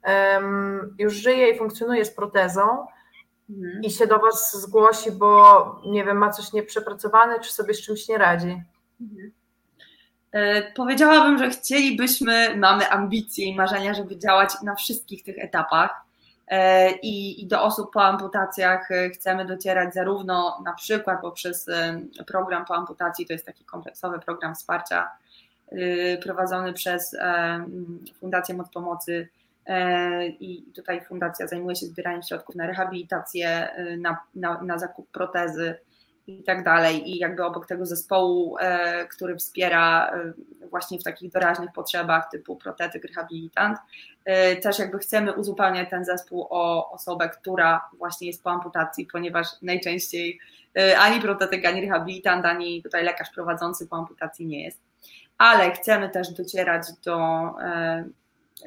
[0.03, 2.87] um, już żyje i funkcjonuje z protezą
[3.49, 3.83] mhm.
[3.83, 8.07] i się do Was zgłosi, bo nie wiem, ma coś nieprzepracowane, czy sobie z czymś
[8.07, 8.63] nie radzi?
[9.01, 9.31] Mhm.
[10.35, 16.01] E, powiedziałabym, że chcielibyśmy, mamy ambicje i marzenia, żeby działać na wszystkich tych etapach.
[16.47, 21.69] E, I, do osób po amputacjach e, chcemy docierać zarówno na przykład poprzez
[22.27, 25.11] program po amputacji, to jest taki kompleksowy program wsparcia
[26.23, 27.15] prowadzony przez
[28.19, 29.27] Fundację Moc Pomocy
[30.39, 35.75] i tutaj fundacja zajmuje się zbieraniem środków na rehabilitację, na, na, na zakup protezy
[36.27, 37.11] i tak dalej.
[37.11, 40.33] I jakby obok tego zespołu, e, który wspiera e,
[40.69, 43.77] właśnie w takich doraźnych potrzebach typu protetyk, rehabilitant,
[44.25, 49.47] e, też jakby chcemy uzupełniać ten zespół o osobę, która właśnie jest po amputacji, ponieważ
[49.61, 50.39] najczęściej
[50.99, 54.79] ani protetyk, ani rehabilitant, ani tutaj lekarz prowadzący po amputacji nie jest.
[55.37, 57.51] Ale chcemy też docierać do,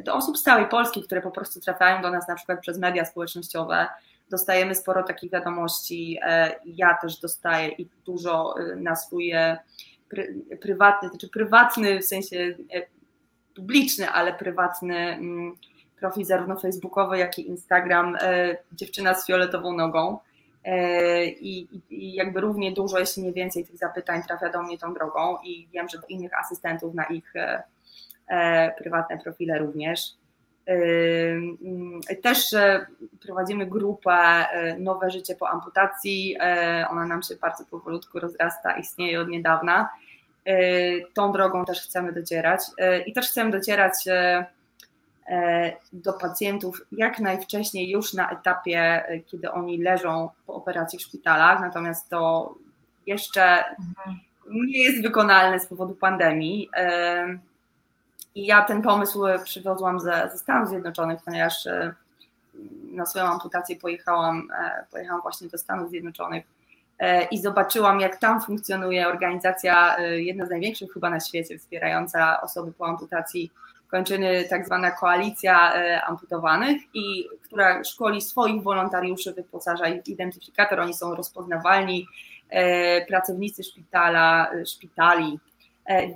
[0.04, 3.04] do osób z całej Polski, które po prostu trafiają do nas na przykład przez media
[3.04, 3.86] społecznościowe,
[4.30, 6.18] dostajemy sporo takich wiadomości.
[6.22, 9.32] E, ja też dostaję i dużo e, na swój
[10.60, 12.36] prywatny, znaczy prywatny w sensie
[12.74, 12.82] e,
[13.56, 15.56] publiczny, ale prywatny mm,
[16.00, 18.16] profil zarówno facebookowy, jak i Instagram,
[18.72, 20.18] dziewczyna z fioletową nogą.
[21.40, 25.36] I, I, jakby równie dużo, jeśli nie więcej tych zapytań trafia do mnie tą drogą
[25.44, 27.32] i wiem, że do innych asystentów na ich
[28.78, 30.00] prywatne profile również.
[32.22, 32.54] Też
[33.22, 36.36] prowadzimy grupę y, Nowe Życie po amputacji.
[36.36, 39.88] Y, ona nam się bardzo powolutku rozrasta, istnieje od niedawna.
[41.14, 42.60] Tą drogą też chcemy docierać
[43.06, 43.94] i też chcemy docierać
[45.92, 52.08] do pacjentów jak najwcześniej, już na etapie, kiedy oni leżą po operacji w szpitalach, natomiast
[52.08, 52.54] to
[53.06, 54.18] jeszcze mhm.
[54.50, 56.70] nie jest wykonalne z powodu pandemii.
[58.38, 61.94] I ja ten pomysł przywiozłam ze, ze Stanów Zjednoczonych, ponieważ e,
[62.92, 66.44] na swoją amputację pojechałam, e, pojechałam właśnie do Stanów Zjednoczonych
[66.98, 72.72] e, i zobaczyłam, jak tam funkcjonuje organizacja, jedna z największych chyba na świecie, wspierająca osoby
[72.72, 73.50] po amputacji
[73.88, 75.72] kończyny, tak zwana koalicja
[76.06, 82.06] amputowanych, i która szkoli swoich wolontariuszy, wyposaża ich identyfikator, oni są rozpoznawalni,
[83.08, 85.47] pracownicy szpitala, szpitali, E,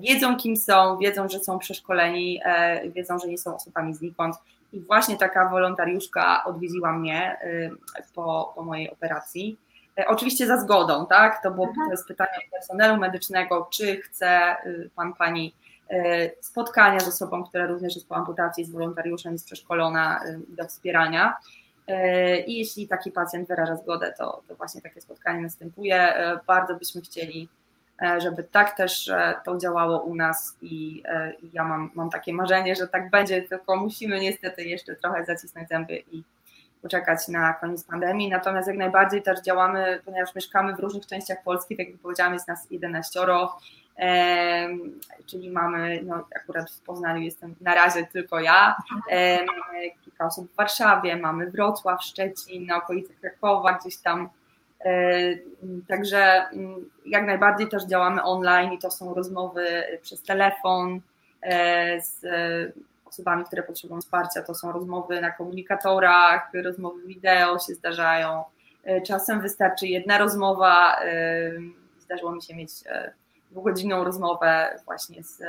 [0.00, 4.36] wiedzą kim są, wiedzą, że są przeszkoleni, e, wiedzą, że nie są osobami znikąd.
[4.72, 7.70] I właśnie taka wolontariuszka odwiedziła mnie e,
[8.14, 9.58] po, po mojej operacji.
[10.06, 11.42] Oczywiście za zgodą, tak?
[11.42, 11.86] To było mhm.
[11.86, 14.56] to jest pytanie personelu medycznego, czy chce
[14.96, 15.54] pan, pani
[16.40, 21.36] spotkania z osobą, która również jest po amputacji, z wolontariuszem, jest przeszkolona do wspierania.
[22.46, 26.14] I jeśli taki pacjent wyraża zgodę, to, to właśnie takie spotkanie następuje.
[26.46, 27.61] Bardzo byśmy chcieli E,
[28.18, 32.32] żeby tak też e, to działało u nas i, e, i ja mam, mam takie
[32.32, 36.22] marzenie, że tak będzie, tylko musimy niestety jeszcze trochę zacisnąć zęby i
[36.82, 38.30] poczekać na koniec pandemii.
[38.30, 42.48] Natomiast jak najbardziej też działamy, ponieważ mieszkamy w różnych częściach Polski, tak jak powiedziałam, jest
[42.48, 43.20] nas 11,
[43.98, 44.68] e,
[45.26, 48.76] czyli mamy, no akurat w Poznaniu jestem na razie tylko ja,
[49.10, 49.38] e,
[50.04, 54.41] kilka osób w Warszawie, mamy Wrocław, Szczecin, na okolicy Krakowa, gdzieś tam E,
[55.88, 59.66] także mm, jak najbardziej też działamy online i to są rozmowy
[60.02, 61.00] przez telefon
[61.42, 62.24] e, z
[63.04, 64.42] osobami, które potrzebują wsparcia.
[64.42, 68.44] To są rozmowy na komunikatorach, rozmowy wideo się zdarzają.
[68.84, 71.00] E, czasem wystarczy jedna rozmowa.
[71.98, 72.70] Zdarzyło mi się mieć
[73.50, 75.42] dwugodzinną rozmowę właśnie z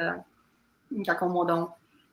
[1.05, 1.67] taką młodą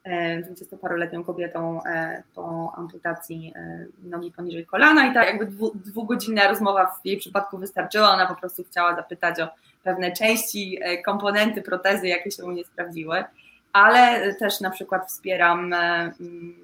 [0.06, 6.86] 20-paroletnią kobietą e, po amputacji e, nogi poniżej kolana i tak jakby dwu, dwugodzinna rozmowa
[6.86, 9.48] w jej przypadku wystarczyła, ona po prostu chciała zapytać o
[9.82, 13.24] pewne części, e, komponenty protezy, jakie się u niej sprawdziły,
[13.72, 16.54] ale też na przykład wspieram mm,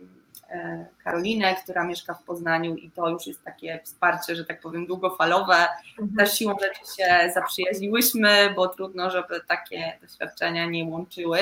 [1.05, 5.57] Karolinę, która mieszka w Poznaniu i to już jest takie wsparcie, że tak powiem, długofalowe.
[5.99, 6.17] Mhm.
[6.19, 11.39] Też siłą rzeczy się zaprzyjaźniłyśmy, bo trudno, żeby takie doświadczenia nie łączyły.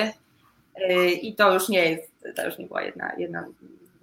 [1.22, 3.44] I to już nie jest, to już nie była jedna, jedna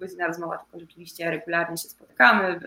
[0.00, 2.60] godzina rozmowa, tylko rzeczywiście regularnie się spotykamy.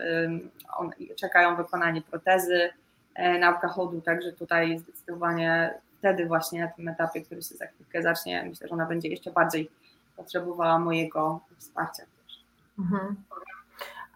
[0.76, 2.70] On, czekają wykonanie protezy,
[3.14, 8.02] e, nauka chodu, także tutaj zdecydowanie wtedy właśnie na tym etapie, który się za chwilkę
[8.02, 9.70] zacznie, myślę, że ona będzie jeszcze bardziej
[10.16, 12.44] potrzebowała mojego wsparcia też.
[12.78, 13.16] Mhm.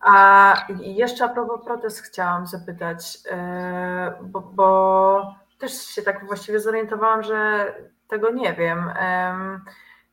[0.01, 7.23] A jeszcze a propos protez chciałam zapytać, e, bo, bo też się tak właściwie zorientowałam,
[7.23, 7.67] że
[8.11, 8.93] tego nie wiem.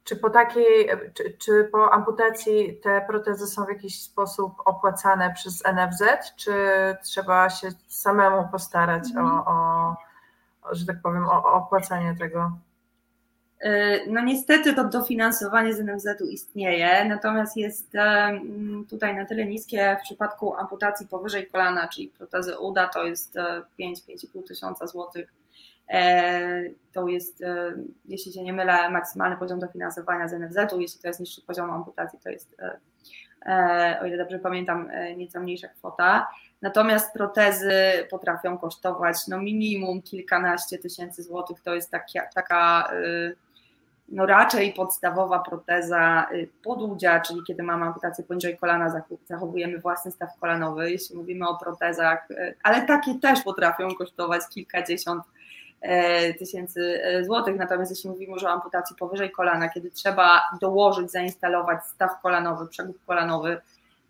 [0.04, 5.64] Czy po takiej, czy, czy, po amputacji te protezy są w jakiś sposób opłacane przez
[5.66, 6.04] NFZ,
[6.36, 6.54] czy
[7.04, 9.40] trzeba się samemu postarać o, mhm.
[9.40, 9.96] o,
[10.72, 12.52] że tak powiem, o, o opłacanie tego?
[13.60, 17.92] E, no niestety to dofinansowanie z NFZ-u istnieje, natomiast jest
[18.90, 23.36] tutaj na tyle niskie w przypadku amputacji powyżej kolana, czyli protezy uda to jest
[23.80, 25.34] 5-5,5 e, tysiąca złotych
[26.94, 27.74] to jest, e,
[28.06, 30.80] jeśli się nie mylę, maksymalny poziom dofinansowania z NFZ-u.
[30.80, 35.68] Jeśli to jest niższy poziom amputacji, to jest, e, o ile dobrze pamiętam, nieco mniejsza
[35.68, 36.28] kwota.
[36.62, 37.72] Natomiast protezy
[38.10, 41.62] potrafią kosztować no minimum kilkanaście tysięcy złotych.
[41.62, 42.92] To jest taka, taka
[44.10, 46.30] no raczej podstawowa proteza
[46.64, 52.28] podłudzia, czyli kiedy mamy amputację poniżej kolana, zachowujemy własny staw kolanowy, jeśli mówimy o protezach,
[52.64, 55.37] ale takie też potrafią kosztować kilkadziesiąt e,
[56.40, 61.86] tysięcy e, złotych, natomiast jeśli mówimy już o amputacji powyżej kolana, kiedy trzeba dołożyć, zainstalować
[61.86, 63.62] staw kolanowy, przegub kolanowy,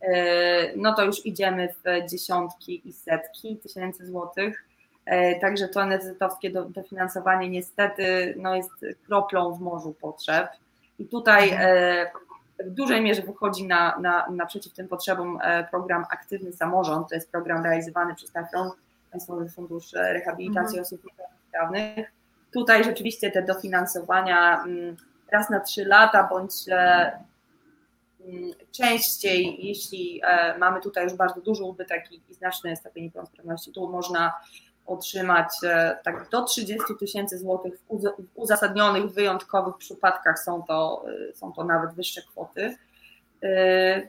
[0.01, 4.67] e, no to już idziemy w dziesiątki i setki tysięcy złotych,
[5.07, 8.71] E, także to NZZ-owskie dofinansowanie niestety no, jest
[9.05, 10.47] kroplą w morzu potrzeb.
[10.99, 12.11] I tutaj e,
[12.59, 17.09] w dużej mierze wychodzi na, na, naprzeciw tym potrzebom e, program Aktywny Samorząd.
[17.09, 18.71] To jest program realizowany przez TAFRON,
[19.11, 20.81] Państwowy Fundusz Rehabilitacji mhm.
[20.81, 21.01] Osób
[21.47, 22.11] Niepełnosprawnych.
[22.53, 24.95] Tutaj rzeczywiście te dofinansowania mm,
[25.31, 30.21] raz na trzy lata bądź mm, częściej, jeśli
[30.59, 34.33] mamy tutaj już bardzo duży ubytek i, znaczny stopień niepełnosprawności, tu można
[34.87, 37.91] otrzymać e, tak do 30 tysięcy złotych w
[38.35, 42.77] uzasadnionych, wyjątkowych przypadkach są to, e, są to nawet wyższe kwoty.
[43.43, 44.01] E,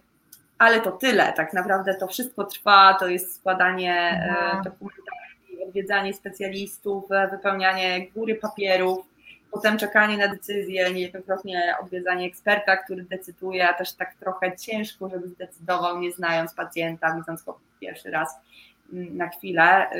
[0.59, 4.63] ale to tyle, tak naprawdę to wszystko trwa, to jest składanie mhm.
[4.65, 5.28] dokumentacji,
[5.69, 9.07] odwiedzanie specjalistów, wypełnianie góry papierów,
[9.51, 15.29] potem czekanie na decyzję, niejednokrotnie odwiedzanie eksperta, który decyduje, a też tak trochę ciężko, żeby
[15.29, 18.37] zdecydował, nie znając pacjenta, widząc go pierwszy raz
[18.93, 19.91] mm, na chwilę.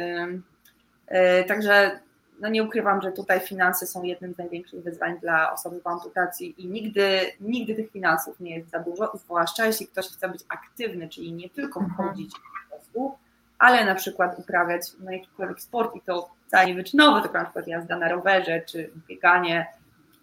[1.07, 2.01] E, także
[2.41, 6.55] no nie ukrywam, że tutaj finanse są jednym z największych wyzwań dla osoby po amputacji
[6.59, 11.09] i nigdy, nigdy tych finansów nie jest za dużo, zwłaszcza jeśli ktoś chce być aktywny,
[11.09, 12.09] czyli nie tylko mhm.
[12.09, 13.19] chodzić po prostu,
[13.59, 17.67] ale na przykład uprawiać no, jakikolwiek sport i to wcale nie wyczynowy, tylko na przykład
[17.67, 19.67] jazda na rowerze czy bieganie,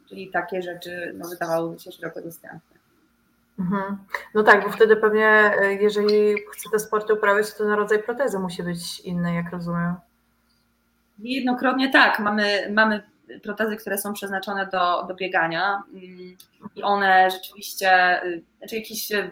[0.10, 2.76] czyli takie rzeczy no, wydawałyby się szeroko dostępne.
[3.60, 3.98] Mhm.
[4.34, 8.40] No tak, bo wtedy pewnie e, jeżeli chce te sporty uprawiać, to ten rodzaj protezy
[8.40, 9.96] musi być inny, jak rozumiem.
[11.20, 12.20] Niejednokrotnie tak.
[12.20, 13.04] Mamy, mamy
[13.44, 16.38] protezy, które są przeznaczone do, do biegania mm,
[16.76, 19.32] i one rzeczywiście, y, znaczy jakiś, y,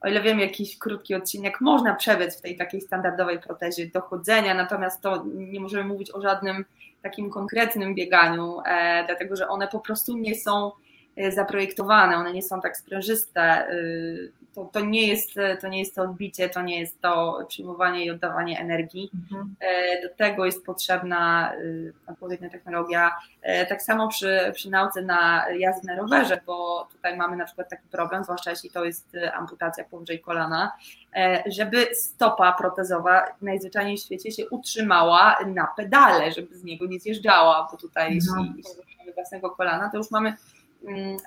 [0.00, 5.00] o ile wiem, jakiś krótki odcinek można przebiec w tej takiej standardowej protezie dochodzenia, natomiast
[5.00, 6.64] to nie możemy mówić o żadnym
[7.02, 10.72] takim konkretnym bieganiu, e, dlatego że one po prostu nie są
[11.16, 15.94] e, zaprojektowane, one nie są tak sprężyste, y, to, to, nie jest, to nie jest
[15.94, 19.10] to odbicie, to nie jest to przyjmowanie i oddawanie energii.
[19.14, 19.54] Mhm.
[19.60, 23.10] E, do tego jest potrzebna y, odpowiednia technologia.
[23.42, 27.68] E, tak samo przy, przy nauce na jazdę na rowerze, bo tutaj mamy na przykład
[27.70, 30.72] taki problem, zwłaszcza jeśli to jest amputacja powyżej kolana,
[31.16, 37.00] e, żeby stopa protezowa najzwyczajniej w świecie się utrzymała na pedale, żeby z niego nie
[37.00, 38.54] zjeżdżała, bo tutaj mhm.
[38.56, 40.36] jeśli, jeśli mamy własnego kolana, to już mamy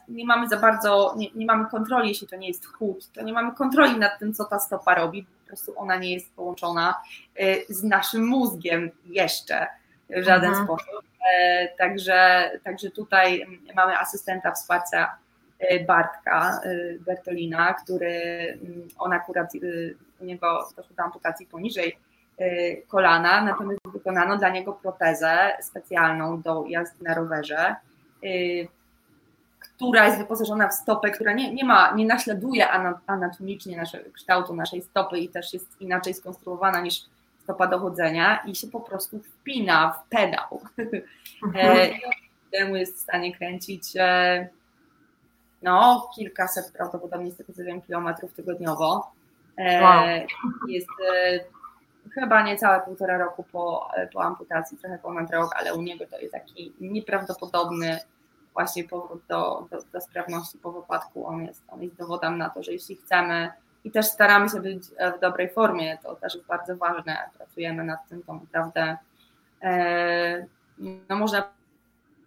[0.08, 3.34] nie mamy za bardzo, nie, nie, mamy kontroli, jeśli to nie jest chód, to nie
[3.34, 7.02] mamy kontroli nad tym, co ta stopa robi, po prostu ona nie jest połączona
[7.39, 9.68] y, z naszym mózgiem jeszcze
[10.10, 10.66] w żaden mhm.
[10.66, 11.04] sposób.
[11.34, 15.18] E, także, także tutaj mamy asystenta wsparcia
[15.62, 18.12] y, Bartka y, Bertolina, który
[18.63, 19.50] mm, on akurat
[20.20, 21.98] u niego doszło do amputacji poniżej
[22.88, 27.76] kolana, natomiast wykonano dla niego protezę specjalną do jazdy na rowerze
[29.76, 32.70] która jest wyposażona w stopę, która nie, nie ma, nie naśladuje
[33.08, 33.84] anatomicznie
[34.14, 37.06] kształtu naszej stopy i też jest inaczej skonstruowana niż
[37.44, 40.62] stopa dochodzenia i się po prostu wpina w pedał.
[41.46, 41.78] Mhm.
[41.78, 42.02] E, I
[42.52, 44.48] temu jest w stanie kręcić e,
[45.62, 49.12] no, kilkaset, prawdopodobnie z tego co wiem, kilometrów tygodniowo.
[49.58, 50.04] E, wow.
[50.68, 50.88] Jest
[52.14, 56.34] chyba niecałe półtora roku po, po amputacji, trochę ponad rok, ale u niego to jest
[56.34, 58.00] taki nieprawdopodobny
[58.54, 62.63] właśnie powrót do, do, do sprawności po wypadku, on jest, on jest dowodem na to,
[62.63, 63.52] że jeśli chcemy
[63.84, 64.84] i też staramy się być
[65.18, 68.98] w dobrej formie, to też jest bardzo ważne, pracujemy nad tym, to naprawdę
[69.62, 70.46] e,
[71.10, 71.44] no można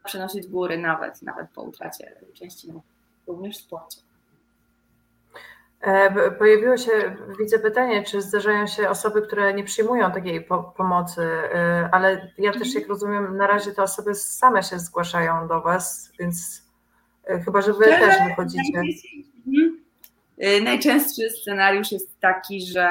[0.05, 2.85] przenosić góry nawet, nawet po utracie części nóg,
[3.27, 4.06] również w sporcie.
[5.87, 11.23] E, pojawiło się, widzę pytanie, czy zdarzają się osoby, które nie przyjmują takiej po pomocy,
[11.23, 16.13] e, ale ja też jak rozumiem, na razie te osoby same się zgłaszają do Was,
[16.19, 16.63] więc
[17.25, 18.83] e, chyba, że Wy też wychodzicie.
[20.63, 22.89] Najczęstszy scenariusz jest taki, że,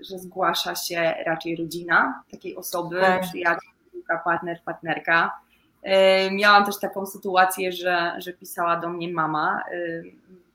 [0.00, 3.22] że zgłasza się raczej rodzina takiej osoby, tak.
[3.22, 3.70] przyjaciół,
[4.24, 5.30] partner, partnerka.
[6.32, 9.62] Miałam też taką sytuację, że, że pisała do mnie mama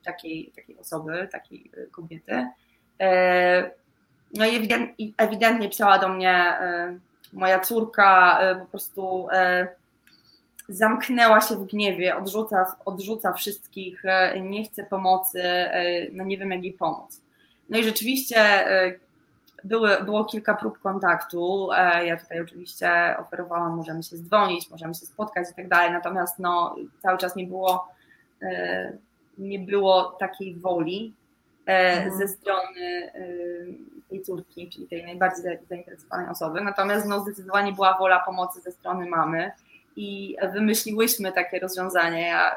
[0.08, 2.48] takiej, takiej osoby, takiej y, kobiety.
[3.00, 3.72] E,
[4.34, 4.56] no i
[5.18, 6.98] ewidentnie, pisała do mnie e,
[7.34, 9.28] moja córka e, po prostu
[10.70, 14.04] zamknęła się w gniewie, odrzuca, odrzuca wszystkich,
[14.42, 15.44] nie chce pomocy,
[16.12, 17.22] no nie wiem jak jej pomóc.
[17.70, 18.66] No i rzeczywiście
[19.64, 21.70] były, było kilka prób kontaktu.
[21.72, 26.40] E, ja tutaj oczywiście oferowałam, możemy się zdzwonić, możemy się spotkać i tak dalej, natomiast
[26.40, 27.88] no, cały czas nie było,
[28.42, 28.98] e,
[29.38, 31.14] nie było takiej woli
[31.66, 32.18] mhm.
[32.18, 33.12] ze strony
[34.10, 36.62] tej córki, czyli tej najbardziej zainteresowanej osoby.
[36.62, 39.52] Natomiast no, zdecydowanie była wola pomocy ze strony mamy
[39.96, 42.22] i wymyśliłyśmy takie rozwiązanie.
[42.22, 42.56] Ja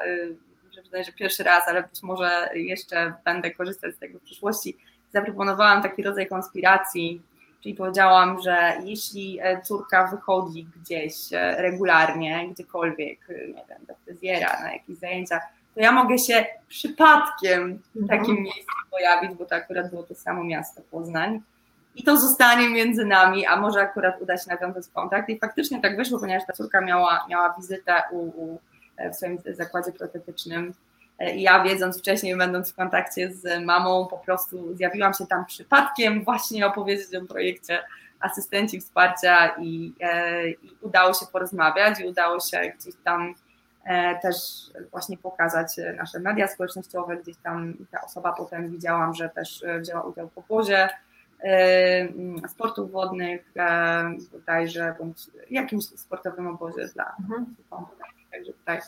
[0.93, 4.77] że, że pierwszy raz, ale być może jeszcze będę korzystać z tego w przyszłości
[5.13, 7.21] zaproponowałam taki rodzaj konspiracji,
[7.63, 13.95] czyli powiedziałam, że jeśli e, córka wychodzi gdzieś e, regularnie, gdziekolwiek, e, nie wiem, do
[14.05, 15.41] fryzjera, na jakieś zajęcia,
[15.75, 18.43] to ja mogę się przypadkiem w takim mhm.
[18.43, 21.41] miejscu pojawić, bo to akurat było to samo miasto Poznań.
[21.95, 25.29] I to zostanie między nami, a może akurat uda się nawiązać kontakt.
[25.29, 28.59] I faktycznie tak wyszło, ponieważ ta córka miała, miała wizytę u, u,
[29.11, 30.73] w swoim zakładzie protetycznym
[31.35, 36.23] i ja wiedząc wcześniej, będąc w kontakcie z mamą, po prostu zjawiłam się tam przypadkiem
[36.23, 37.79] właśnie opowiedzieć o projekcie
[38.19, 43.33] asystenci wsparcia i, e, i udało się porozmawiać i udało się gdzieś tam e,
[44.21, 44.35] też
[44.91, 45.67] właśnie pokazać
[45.97, 50.89] nasze media społecznościowe, gdzieś tam ta osoba potem widziałam, że też wzięła udział w obozie
[51.43, 52.07] e,
[52.47, 53.53] sportów wodnych
[54.31, 55.17] bodajże, bądź
[55.49, 57.55] jakimś sportowym obozie dla mhm.
[58.31, 58.79] Także tutaj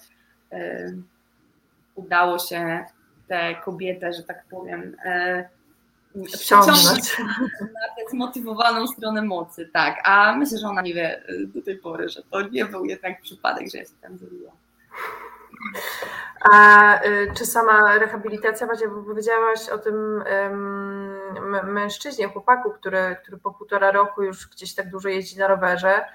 [1.95, 2.85] udało się
[3.27, 5.49] tę kobietę, że tak powiem, e,
[6.33, 7.17] wciągnąć
[7.59, 10.01] na tę zmotywowaną stronę mocy, tak.
[10.03, 13.21] A myślę, że ona nie wie e, do tej pory, że to nie był jednak
[13.21, 14.55] przypadek, że ja się tam zrobiłam.
[16.51, 20.23] A y, czy sama rehabilitacja, właśnie powiedziałaś o tym
[21.63, 26.05] mężczyźnie, chłopaku, który, który po półtora roku już gdzieś tak dużo jeździ na rowerze.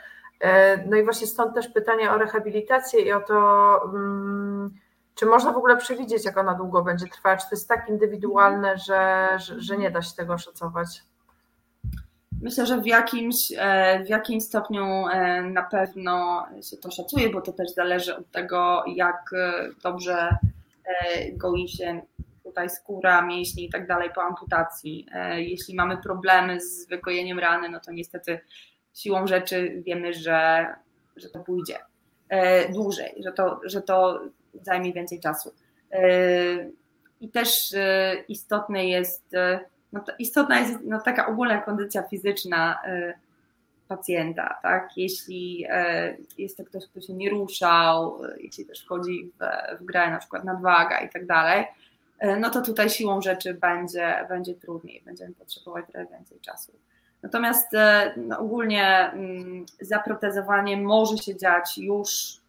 [0.41, 4.71] E, no i właśnie stąd też pytanie o rehabilitację i o to, mm,
[5.15, 7.41] czy można w ogóle przewidzieć, jak ona długo będzie trwać?
[7.43, 11.03] Czy to jest tak indywidualne, że, że, że nie da się tego oszacować?
[12.43, 17.41] Myślę, że w jakimś, e, w jakimś stopniu e, na pewno się to szacuje, bo
[17.41, 20.37] to też zależy od tego, jak e, dobrze
[21.33, 22.03] goi się
[22.45, 25.07] tutaj skóra, mięśnie i tak dalej po amputacji.
[25.37, 28.41] Jeśli mamy problemy z wygojeniem rany, no to niestety
[28.95, 30.67] siłą rzeczy wiemy, że,
[31.17, 31.79] że to pójdzie
[32.73, 34.21] dłużej, że to, że to
[34.63, 35.55] zajmie więcej czasu.
[37.21, 37.75] I też
[38.29, 39.33] istotne jest,
[39.93, 42.79] no istotna jest no, taka ogólna kondycja fizyczna
[43.89, 44.97] pacjenta, tak?
[44.97, 45.67] Jeśli
[46.39, 49.45] jest to ktoś, kto się nie ruszał, jeśli też wchodzi w,
[49.81, 51.65] w grę na przykład nadwaga i tak dalej,
[52.41, 56.73] no to tutaj siłą rzeczy będzie, będzie trudniej, będziemy potrzebować trochę więcej czasu.
[57.23, 57.69] Natomiast
[58.17, 62.41] no, ogólnie mm, zaprotezowanie może się dziać już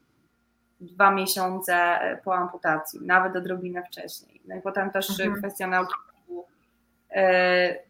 [0.79, 4.41] dwa miesiące po amputacji, nawet odrobinę wcześniej.
[4.47, 5.35] No i potem też mhm.
[5.35, 5.93] kwestia nauki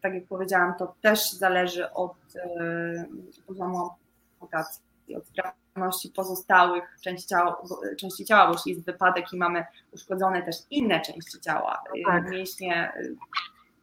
[0.01, 3.05] tak jak powiedziałam, to też zależy od e,
[3.47, 3.89] poziomu
[4.33, 4.81] amputacji,
[5.15, 7.61] od sprawności pozostałych części ciała,
[7.99, 12.29] części ciała, bo jeśli jest wypadek i mamy uszkodzone też inne części ciała, tak.
[12.29, 12.93] mięśnie,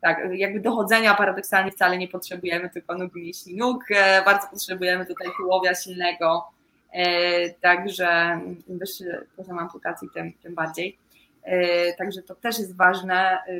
[0.00, 3.84] tak, jakby dochodzenia paradoksalnie wcale nie potrzebujemy, tylko nóg mięśni nóg,
[4.24, 6.56] bardzo potrzebujemy tutaj tułowia silnego,
[6.96, 10.98] E, także im wyższy poziom amputacji, tym, tym bardziej.
[11.46, 13.14] E, także to też jest ważne.
[13.14, 13.58] E,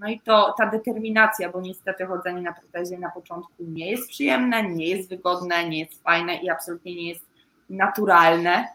[0.00, 4.68] no i to ta determinacja, bo niestety chodzenie na protezie na początku nie jest przyjemne,
[4.68, 7.26] nie jest wygodne, nie jest fajne i absolutnie nie jest
[7.70, 8.68] naturalne.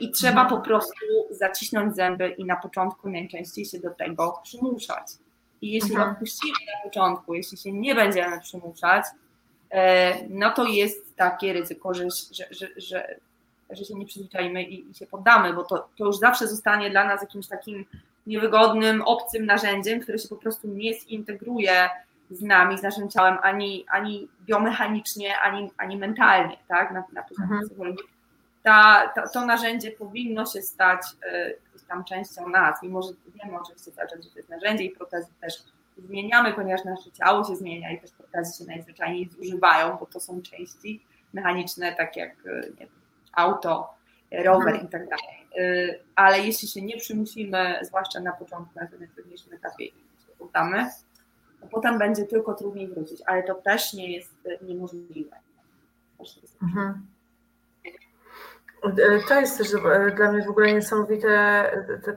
[0.00, 0.94] I trzeba po prostu
[1.30, 5.06] zacisnąć zęby i na początku najczęściej się do tego przymuszać.
[5.62, 6.10] I jeśli mhm.
[6.10, 9.04] odpuścimy na początku, jeśli się nie będziemy przymuszać,
[9.70, 13.16] E, no to jest takie ryzyko, że, że, że, że,
[13.70, 17.04] że się nie przyzwyczajimy i, i się poddamy, bo to, to już zawsze zostanie dla
[17.04, 17.84] nas jakimś takim
[18.26, 21.90] niewygodnym, obcym narzędziem, które się po prostu nie zintegruje
[22.30, 27.48] z nami, z naszym ciałem, ani, ani biomechanicznie, ani, ani mentalnie, tak, na, na poziomie
[27.48, 27.68] mhm.
[27.68, 28.04] psychologii.
[28.62, 31.00] Ta, ta, to narzędzie powinno się stać
[31.34, 31.58] y,
[31.88, 35.28] tam częścią nas, mimo że wiemy oczywiście cały czas, że to jest narzędzie i protezy
[35.40, 35.54] też
[35.98, 40.42] zmieniamy, ponieważ nasze ciało się zmienia i też protezy się najzwyczajniej zużywają, bo to są
[40.42, 42.36] części mechaniczne, tak jak
[42.80, 42.86] nie
[43.36, 43.94] auto,
[44.32, 44.86] rower mhm.
[44.86, 45.46] i tak dalej.
[45.58, 50.90] Y, ale jeśli się nie przymusimy, zwłaszcza na początku, na tym najtrudniejszym etapie się poddamy,
[51.60, 55.36] to potem będzie tylko trudniej wrócić, ale to też nie jest niemożliwe.
[56.18, 57.06] Też jest mhm.
[59.28, 59.68] To jest też
[60.16, 61.70] dla mnie w ogóle niesamowite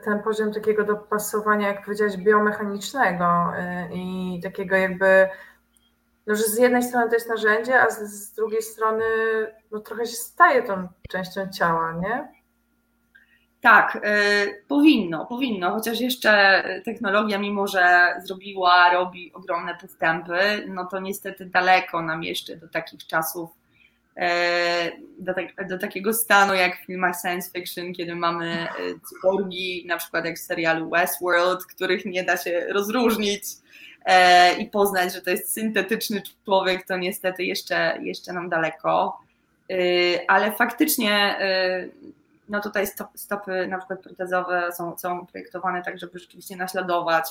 [0.04, 5.28] ten poziom takiego dopasowania, jak powiedziałaś, biomechanicznego y, i takiego jakby,
[6.30, 9.04] no, że z jednej strony to jest narzędzie, a z, z drugiej strony
[9.72, 12.28] no, trochę się staje tą częścią ciała, nie?
[13.62, 21.00] Tak, y, powinno, powinno, chociaż jeszcze technologia, mimo że zrobiła, robi ogromne postępy, no to
[21.00, 23.50] niestety daleko nam jeszcze do takich czasów,
[24.18, 24.22] y,
[25.20, 29.98] do, tak, do takiego stanu jak w filmach science fiction, kiedy mamy y, cyborgi, na
[29.98, 33.44] przykład jak w serialu Westworld, których nie da się rozróżnić
[34.60, 39.20] i poznać, że to jest syntetyczny człowiek, to niestety jeszcze, jeszcze nam daleko.
[40.28, 41.38] Ale faktycznie
[42.50, 47.30] no tutaj stopy na przykład protezowe są, są projektowane tak, żeby rzeczywiście naśladować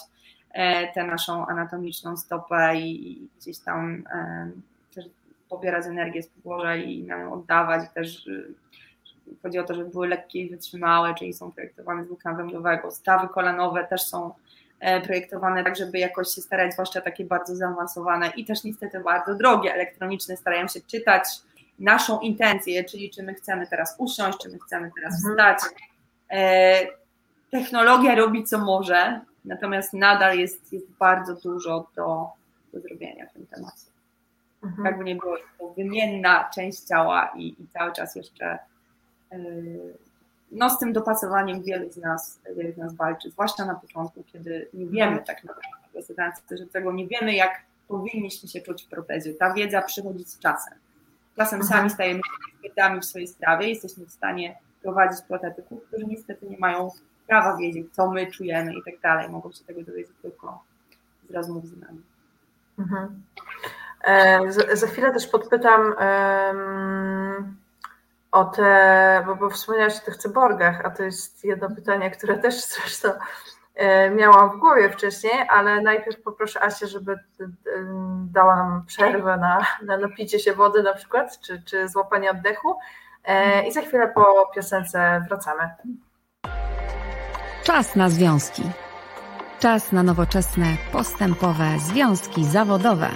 [0.51, 4.51] e, tę naszą anatomiczną stopę i gdzieś tam e,
[4.95, 5.05] też
[5.49, 7.91] pobierać energię z podłoża i nam oddawać.
[7.95, 8.55] Też y,
[9.43, 12.91] chodzi o to, żeby były lekkie i wytrzymałe, czyli są projektowane z włókna węglowego.
[12.91, 14.33] Stawy kolanowe też są e,
[15.05, 19.75] projektowane tak, żeby jakoś się starać, zwłaszcza takie bardzo zaawansowane i też niestety bardzo drogie,
[19.75, 21.25] elektroniczne, starają się czytać
[21.79, 25.35] naszą intencję, czyli czy my chcemy teraz usiąść, czy my chcemy teraz mhm.
[25.35, 25.75] wstać.
[26.31, 26.87] E,
[27.51, 32.27] technologia robi co może, natomiast nadal jest, jest bardzo dużo do,
[32.73, 33.87] do zrobienia w tym temacie.
[34.65, 34.87] Mhm.
[34.87, 38.59] Jakby nie było, to wymienna część ciała i, i cały czas jeszcze
[39.33, 39.39] e,
[40.53, 44.69] no z tym dopasowaniem wielu z nas, wielu z nas walczy, zwłaszcza na początku, kiedy
[44.75, 45.25] nie wiemy mhm.
[45.25, 49.35] tak naprawdę, że tego nie wiemy, jak powinniśmy się czuć w protezie.
[49.35, 50.79] Ta wiedza przychodzi z czasem.
[51.37, 51.79] Czasem mhm.
[51.79, 56.59] sami stajemy się ekspertami w swojej sprawie, jesteśmy w stanie prowadzić protetyków, którzy niestety nie
[56.59, 56.91] mają
[57.27, 59.29] prawa wiedzieć, co my czujemy i tak dalej.
[59.29, 60.65] Mogą się tego dowiedzieć tylko
[61.29, 62.03] z rozmów z nami.
[62.79, 63.23] Mhm.
[64.05, 67.57] E, za, za, chwilę też podpytam um,
[68.33, 72.65] o te, bo, bo wspomniałaś o tych cyborgach, a to jest jedno pytanie, które też
[72.65, 73.09] zresztą
[73.79, 77.17] E, miałam w głowie wcześniej, ale najpierw poproszę Asię, żeby e,
[78.33, 82.79] dała nam przerwę na, na napicie się wody na przykład, czy, czy złapanie oddechu
[83.25, 85.71] e, i za chwilę po piosence wracamy.
[87.63, 88.63] Czas na związki.
[89.61, 93.11] Czas na nowoczesne, postępowe związki zawodowe.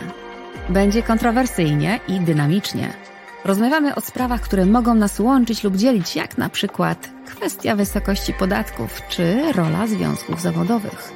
[0.69, 3.02] Będzie kontrowersyjnie i dynamicznie.
[3.45, 9.09] Rozmawiamy o sprawach, które mogą nas łączyć lub dzielić, jak na przykład kwestia wysokości podatków
[9.09, 11.13] czy rola związków zawodowych.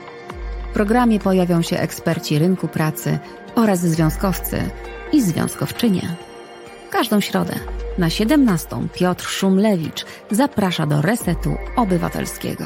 [0.71, 3.19] W programie pojawią się eksperci rynku pracy
[3.55, 4.71] oraz związkowcy
[5.13, 6.03] i związkowczynie.
[6.91, 7.55] Każdą środę
[7.99, 12.65] na 17 Piotr Szumlewicz zaprasza do Resetu Obywatelskiego.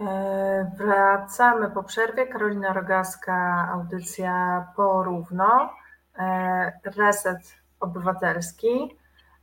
[0.00, 2.26] E, wracamy po przerwie.
[2.26, 5.70] Karolina Rogaska, audycja porówno.
[6.18, 8.98] E, Reset Obywatelski.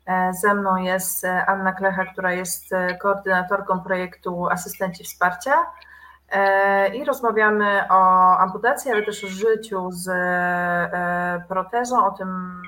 [0.05, 2.71] E, ze mną jest e, Anna Klecha, która jest
[3.01, 5.53] koordynatorką projektu Asystenci Wsparcia.
[6.93, 10.09] I rozmawiamy o amputacji, ale też o życiu z
[11.47, 12.61] protezą, o tym,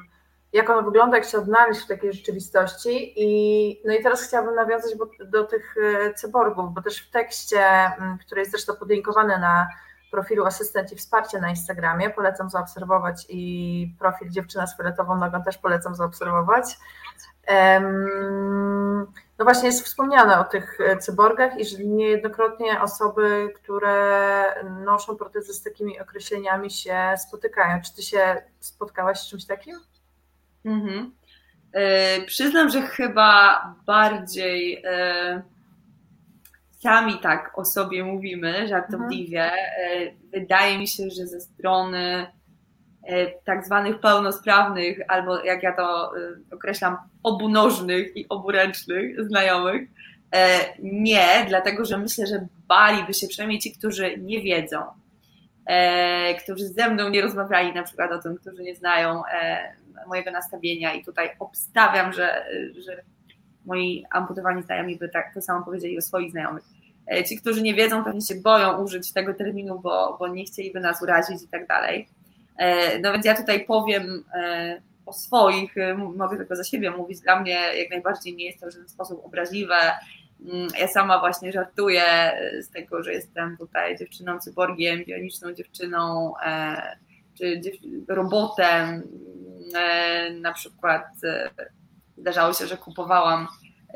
[0.54, 3.14] jak ona wygląda, jak się odnaleźć w takiej rzeczywistości.
[3.16, 4.92] I, no i teraz chciałabym nawiązać
[5.26, 5.76] do tych
[6.16, 7.92] cyborgów, bo też w tekście,
[8.26, 9.68] który jest zresztą podlinkowany na
[10.12, 15.96] profilu asystenci wsparcia na Instagramie, polecam zaobserwować i profil dziewczyna z fioletową nogą też polecam
[15.96, 16.78] zaobserwować.
[19.40, 24.46] No właśnie jest wspomniane o tych cyborgach i że niejednokrotnie osoby, które
[24.86, 27.82] noszą protezy z takimi określeniami się spotykają.
[27.82, 29.76] Czy ty się spotkałaś z czymś takim?
[30.66, 31.16] Mhm.
[31.74, 35.57] Yy, przyznam, że chyba bardziej yy
[36.80, 39.44] sami tak o sobie mówimy, żartobliwie.
[39.44, 40.08] Mhm.
[40.08, 42.28] E, wydaje mi się, że ze strony
[43.04, 46.20] e, tak zwanych pełnosprawnych, albo jak ja to e,
[46.52, 49.90] określam, obunożnych i oburęcznych znajomych,
[50.80, 54.78] nie, dlatego że myślę, że baliby się przynajmniej ci, którzy nie wiedzą,
[56.44, 59.22] którzy ze mną nie rozmawiali na przykład o tym, którzy nie znają
[60.08, 62.46] mojego nastawienia i tutaj obstawiam, że,
[62.78, 63.02] że
[63.68, 66.64] moi amputowani znajomi by tak to samo powiedzieli o swoich znajomych.
[67.12, 70.80] E, ci, którzy nie wiedzą, pewnie się boją użyć tego terminu, bo, bo nie chcieliby
[70.80, 72.08] nas urazić i tak dalej.
[72.58, 75.76] E, no więc ja tutaj powiem e, o swoich,
[76.16, 79.26] mogę tylko za siebie mówić, dla mnie jak najbardziej nie jest to w żaden sposób
[79.26, 79.76] obraźliwe.
[80.46, 82.04] Mm, ja sama właśnie żartuję
[82.62, 86.34] z tego, że jestem tutaj dziewczyną cyborgiem, bioniczną dziewczyną,
[87.38, 87.62] czy
[88.08, 89.04] robotem.
[90.42, 91.06] Na przykład
[92.18, 93.48] zdarzało się, że kupowałam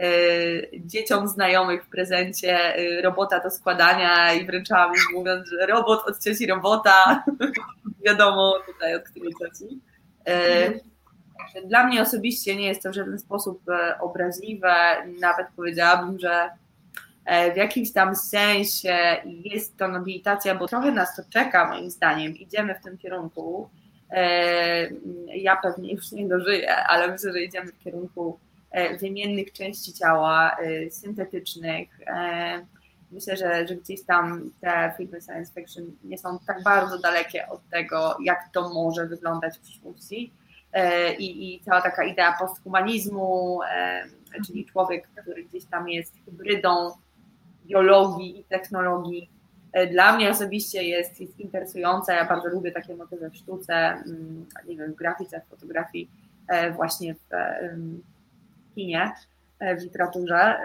[0.04, 6.08] Y, dzieciom znajomych w prezencie y, robota do składania i wręczałam im mówiąc, że robot
[6.08, 7.24] od cioci robota,
[8.06, 9.80] wiadomo tutaj od której cioci.
[10.30, 10.82] Y,
[11.66, 14.74] dla mnie osobiście nie jest to w żaden sposób e, obraźliwe,
[15.20, 16.50] nawet powiedziałabym, że
[17.26, 22.38] e, w jakimś tam sensie jest to nobilitacja, bo trochę nas to czeka moim zdaniem,
[22.38, 23.70] idziemy w tym kierunku.
[24.12, 24.90] E,
[25.28, 28.40] ja pewnie już nie dożyję, ale myślę, że idziemy w kierunku
[29.00, 30.58] wymiennych części ciała,
[30.90, 31.90] syntetycznych.
[33.12, 37.70] Myślę, że, że gdzieś tam te filmy science fiction nie są tak bardzo dalekie od
[37.70, 40.34] tego, jak to może wyglądać w przyszłości.
[41.20, 43.60] I, i cała taka idea posthumanizmu,
[44.48, 46.92] czyli człowiek, który gdzieś tam jest hybrydą
[47.66, 49.41] biologii i technologii, E,
[49.92, 52.14] dla mnie osobiście jest, jest interesujące.
[52.14, 56.10] Ja bardzo lubię takie motywy w sztuce, mm, nie wiem, w grafice, w fotografii,
[56.48, 57.30] e, właśnie w
[58.76, 59.12] kinie,
[59.60, 60.58] e, w literaturze.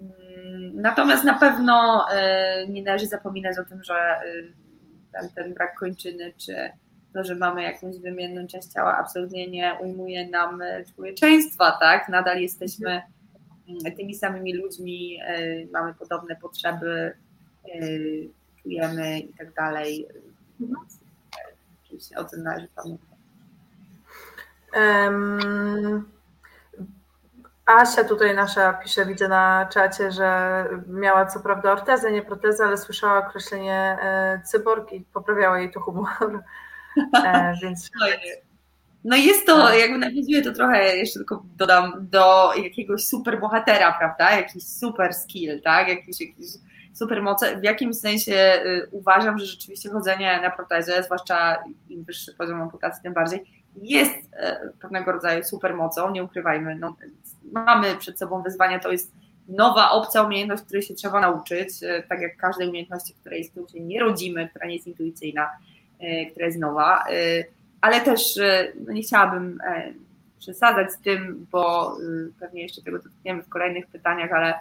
[0.00, 2.06] Mm, natomiast na pewno
[2.68, 4.20] nie należy zapominać o tym, że
[5.12, 6.70] ten, ten brak kończyny, czy
[7.14, 10.60] to, że mamy jakąś wymienną część ciała, absolutnie nie ujmuje nam
[10.94, 12.08] człowieczeństwa, tak?
[12.08, 13.02] Nadal jesteśmy
[13.68, 15.18] mm, tymi samymi ludźmi,
[15.72, 17.12] mamy podobne potrzeby,
[18.62, 20.08] czujemy i tak dalej.
[21.84, 23.08] Oczywiście o tym należy pamiętać.
[24.74, 26.04] Um,
[27.66, 32.78] Asia tutaj nasza pisze, widzę na czacie, że miała co prawda ortezę, nie protezę, ale
[32.78, 36.42] słyszała określenie e, cyborg i poprawiała jej to humor.
[37.24, 37.90] E, więc...
[39.04, 39.78] No jest to, tak.
[39.78, 44.36] jakby nawiązuje to trochę, jeszcze tylko dodam, do jakiegoś super bohatera, prawda?
[44.36, 45.88] Jakiś super skill, tak?
[45.88, 46.46] Jakiś, jakiś
[46.92, 47.60] supermoce.
[47.60, 53.02] W jakimś sensie y, uważam, że rzeczywiście chodzenie na protezę, zwłaszcza im wyższy poziom amputacji,
[53.02, 53.44] tym bardziej,
[53.76, 56.74] jest e, pewnego rodzaju supermocą, nie ukrywajmy.
[56.74, 56.96] No,
[57.52, 59.12] mamy przed sobą wyzwania, to jest
[59.48, 64.00] nowa opcja umiejętność, której się trzeba nauczyć, e, tak jak każdej umiejętności, której się nie
[64.00, 65.50] rodzimy, która nie jest intuicyjna,
[66.00, 67.04] e, która jest nowa,
[67.80, 68.38] ale też
[68.86, 69.58] no nie chciałabym
[70.38, 71.96] przesadzać z tym, bo
[72.40, 74.54] pewnie jeszcze tego dotkniemy w kolejnych pytaniach, ale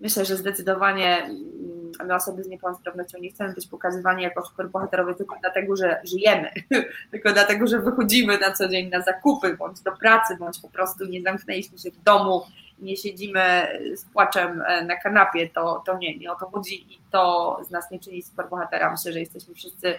[0.00, 5.36] myślę, że zdecydowanie mm, my osoby z niepełnosprawnością nie chcemy być pokazywani jako superbohaterowie tylko
[5.40, 6.50] dlatego, że żyjemy,
[7.12, 11.04] tylko dlatego, że wychodzimy na co dzień na zakupy, bądź do pracy, bądź po prostu
[11.04, 12.42] nie zamknęliśmy się w domu,
[12.78, 17.00] nie siedzimy z płaczem e, na kanapie, to, to nie, nie o to chodzi i
[17.10, 18.90] to z nas nie czyni superbohatera.
[18.90, 19.94] Myślę, że jesteśmy wszyscy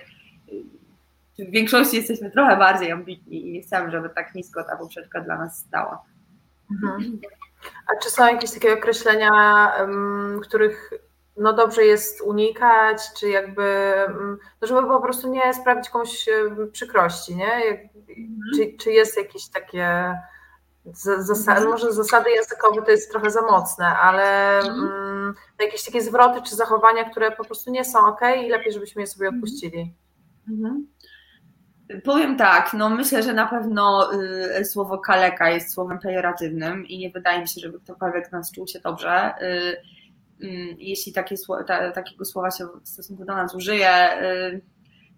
[1.40, 5.38] w większości jesteśmy trochę bardziej ambitni i nie chcemy, żeby tak nisko ta poprzeczka dla
[5.38, 6.04] nas stała.
[6.72, 7.20] Mhm.
[7.88, 9.72] A czy są jakieś takie określenia,
[10.42, 10.92] których
[11.38, 13.94] no dobrze jest unikać, czy jakby,
[14.62, 16.26] no żeby po prostu nie sprawić komuś
[16.72, 17.54] przykrości, nie?
[17.56, 18.40] Mhm.
[18.56, 20.16] Czy, czy jest jakieś takie
[20.94, 21.70] zasady, mhm.
[21.70, 25.34] może zasady językowe to jest trochę za mocne, ale mhm.
[25.60, 29.08] jakieś takie zwroty czy zachowania, które po prostu nie są ok i lepiej, żebyśmy je
[29.08, 29.94] sobie odpuścili.
[30.50, 30.88] Mhm.
[32.04, 34.10] Powiem tak, no myślę, że na pewno
[34.60, 38.68] y, słowo kaleka jest słowem pejoratywnym i nie wydaje mi się, żeby ktokolwiek nas czuł
[38.68, 39.34] się dobrze.
[39.42, 41.36] Y, y, jeśli takie,
[41.68, 44.62] ta, takiego słowa się w stosunku do nas użyje, y,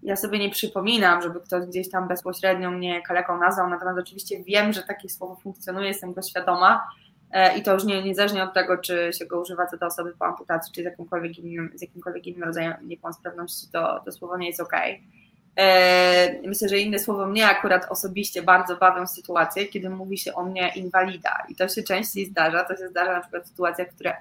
[0.03, 4.73] ja sobie nie przypominam, żeby ktoś gdzieś tam bezpośrednio mnie kaleką nazwał, natomiast oczywiście wiem,
[4.73, 6.87] że takie słowo funkcjonuje, jestem go świadoma
[7.31, 10.13] e, i to już nie, niezależnie od tego, czy się go używa co do osoby
[10.19, 14.47] po amputacji, czy z jakimkolwiek innym, z jakimkolwiek innym rodzajem niepełnosprawności, to, to słowo nie
[14.47, 14.95] jest okej.
[14.95, 15.18] Okay.
[15.59, 20.43] E, myślę, że inne słowo mnie akurat osobiście bardzo bawią sytuacje, kiedy mówi się o
[20.43, 21.43] mnie inwalida.
[21.49, 24.13] I to się częściej zdarza, to się zdarza na przykład w sytuacjach, które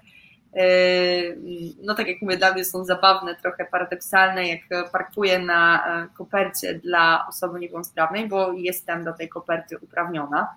[0.54, 0.64] e,
[1.82, 6.74] no tak jak mówię, dla mnie są zabawne, trochę paradoksalne, jak parkuję na e, kopercie
[6.74, 10.48] dla osoby niepełnosprawnej, bo jestem do tej koperty uprawniona.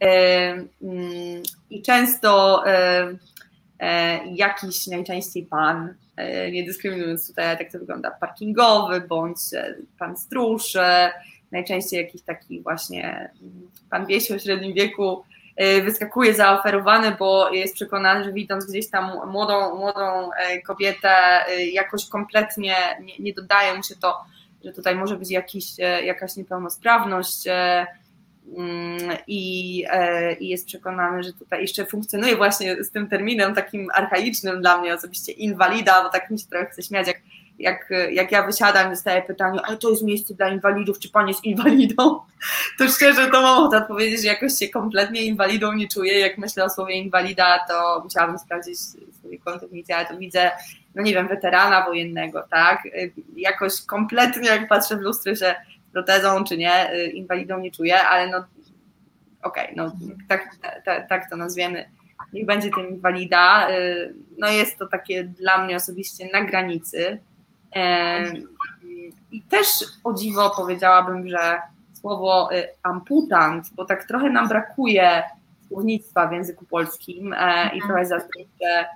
[0.00, 2.64] Mm, i często
[4.34, 5.94] jakiś najczęściej pan
[6.52, 11.12] nie dyskryminując tutaj, jak to wygląda, parkingowy, bądź e, pan stróż, e,
[11.52, 15.24] najczęściej jakiś taki właśnie mm, pan wiesi o średnim wieku
[15.84, 20.30] wyskakuje zaoferowany, bo jest przekonany, że widząc gdzieś tam młodą, młodą
[20.66, 24.24] kobietę, jakoś kompletnie nie, nie dodaje mu się to,
[24.64, 27.44] że tutaj może być jakiś, jakaś niepełnosprawność,
[29.26, 34.60] i, e, i jest przekonany, że tutaj jeszcze funkcjonuje właśnie z tym terminem takim archaicznym
[34.60, 37.20] dla mnie osobiście inwalida, bo tak mi się trochę chce śmiać, jak,
[37.58, 41.44] jak, jak ja wysiadam dostaję pytanie, ale to jest miejsce dla inwalidów, czy pan jest
[41.44, 42.20] inwalidą?
[42.78, 46.18] To szczerze to mam ochotę odpowiedzieć, że jakoś się kompletnie inwalidą nie czuję.
[46.18, 48.78] Jak myślę o słowie inwalida, to musiałabym sprawdzić
[49.22, 50.50] sobie kontygnicję, ale to widzę,
[50.94, 52.82] no nie wiem, weterana wojennego, tak?
[53.36, 55.56] Jakoś kompletnie, jak patrzę w lustro, że
[55.96, 58.38] protezą czy nie, y, inwalidą nie czuję, ale no
[59.42, 59.92] okej, okay, no
[60.28, 61.90] tak, tak, tak to nazwiemy,
[62.32, 63.70] niech będzie ten inwalida.
[63.70, 67.18] Y, no jest to takie dla mnie osobiście na granicy.
[69.32, 69.66] I też
[70.04, 71.58] o dziwo powiedziałabym, że
[72.00, 75.22] słowo y, amputant, bo tak trochę nam brakuje
[75.68, 78.86] słownictwa w języku polskim e, i trochę zazdroszczę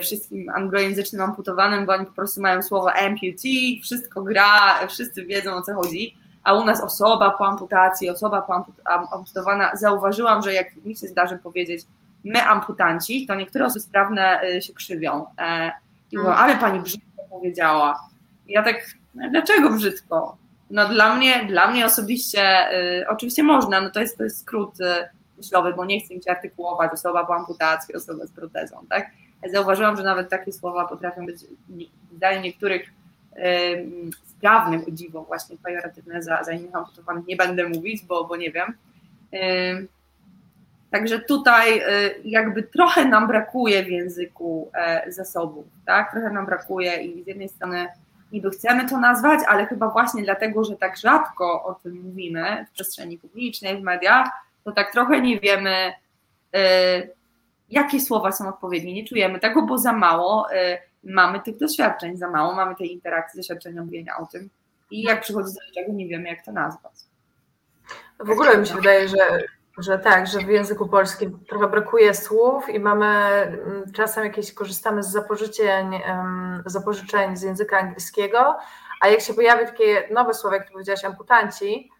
[0.00, 5.62] wszystkim anglojęzycznym amputowanym, bo oni po prostu mają słowo amputee, wszystko gra, wszyscy wiedzą o
[5.62, 6.16] co chodzi.
[6.44, 8.64] A u nas osoba po amputacji, osoba po
[9.12, 11.86] amputowana, zauważyłam, że jak mi się zdarzy powiedzieć
[12.24, 15.26] my amputanci, to niektóre osoby sprawne y, się krzywią.
[15.38, 15.72] E,
[16.12, 18.00] I mówią, ale pani brzydko powiedziała.
[18.46, 18.76] I ja tak,
[19.14, 20.36] no, dlaczego brzydko?
[20.70, 24.80] No dla mnie, dla mnie osobiście, y, oczywiście można, no to jest, to jest skrót
[24.80, 24.84] y,
[25.36, 29.10] myślowy, bo nie chcę mi się artykułować osoba po amputacji, osoba z protezą, tak?
[29.52, 31.44] Zauważyłam, że nawet takie słowa potrafią być,
[32.16, 32.90] zdaniem niektórych
[34.38, 38.50] sprawnych, o dziwo, właśnie pejoratywne za, za innych amputowanych nie będę mówić, bo, bo nie
[38.52, 38.74] wiem.
[40.90, 46.12] Także tutaj y, jakby trochę nam brakuje w języku e, zasobów, tak?
[46.12, 47.88] Trochę nam brakuje i z jednej strony
[48.32, 52.72] niby chcemy to nazwać, ale chyba właśnie dlatego, że tak rzadko o tym mówimy w
[52.72, 54.28] przestrzeni publicznej, w mediach,
[54.64, 55.92] to tak trochę nie wiemy,
[56.56, 57.10] y,
[57.70, 58.92] jakie słowa są odpowiednie.
[58.92, 63.38] Nie czujemy tego, bo za mało y, mamy tych doświadczeń, za mało mamy tej interakcji,
[63.38, 64.50] doświadczenia mówienia o tym
[64.90, 66.92] i jak przychodzi do czego, nie wiemy, jak to nazwać.
[68.20, 69.16] W ogóle mi się wydaje, że
[69.78, 75.02] że tak, że w języku polskim trochę brakuje słów i mamy mm, czasem jakieś, korzystamy
[75.02, 76.00] z zapożyczeń,
[76.66, 78.56] zapożyczeń z języka angielskiego,
[79.00, 81.90] a jak się pojawi takie nowe słowo, jak ty powiedziałaś, amputanci,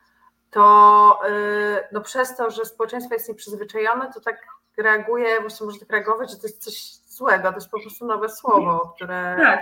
[0.51, 4.47] to y, no przez to, że społeczeństwo jest nieprzyzwyczajone, to tak
[4.77, 8.29] reaguje, właśnie może tak reagować, że to jest coś złego, to jest po prostu nowe
[8.29, 9.37] słowo, które...
[9.39, 9.61] Tak,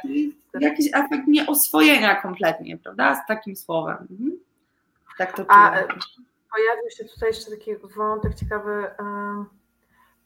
[0.48, 0.68] które...
[0.68, 3.96] jakiś efekt nieoswojenia kompletnie, prawda, z takim słowem.
[4.10, 4.38] Mhm.
[5.18, 5.44] Tak to.
[5.48, 5.70] A,
[6.52, 8.90] pojawił się tutaj jeszcze taki wątek ciekawy.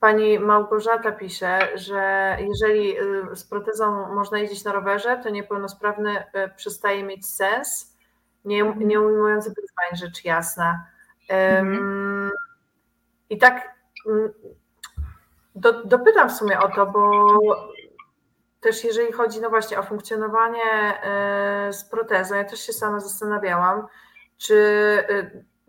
[0.00, 6.24] Pani Małgorzata pisze, że jeżeli y, z protezą można jeździć na rowerze, to niepełnosprawny y,
[6.56, 7.96] przestaje mieć sens,
[8.44, 10.86] nie, nie ujmujący wyzwań, rzecz jasna.
[11.28, 12.30] Mhm.
[13.30, 13.74] I tak
[15.60, 17.20] do, dopytam w sumie o to, bo
[18.60, 20.94] też jeżeli chodzi no właśnie o funkcjonowanie
[21.68, 23.86] y, z protezą, ja też się sama zastanawiałam,
[24.38, 24.56] czy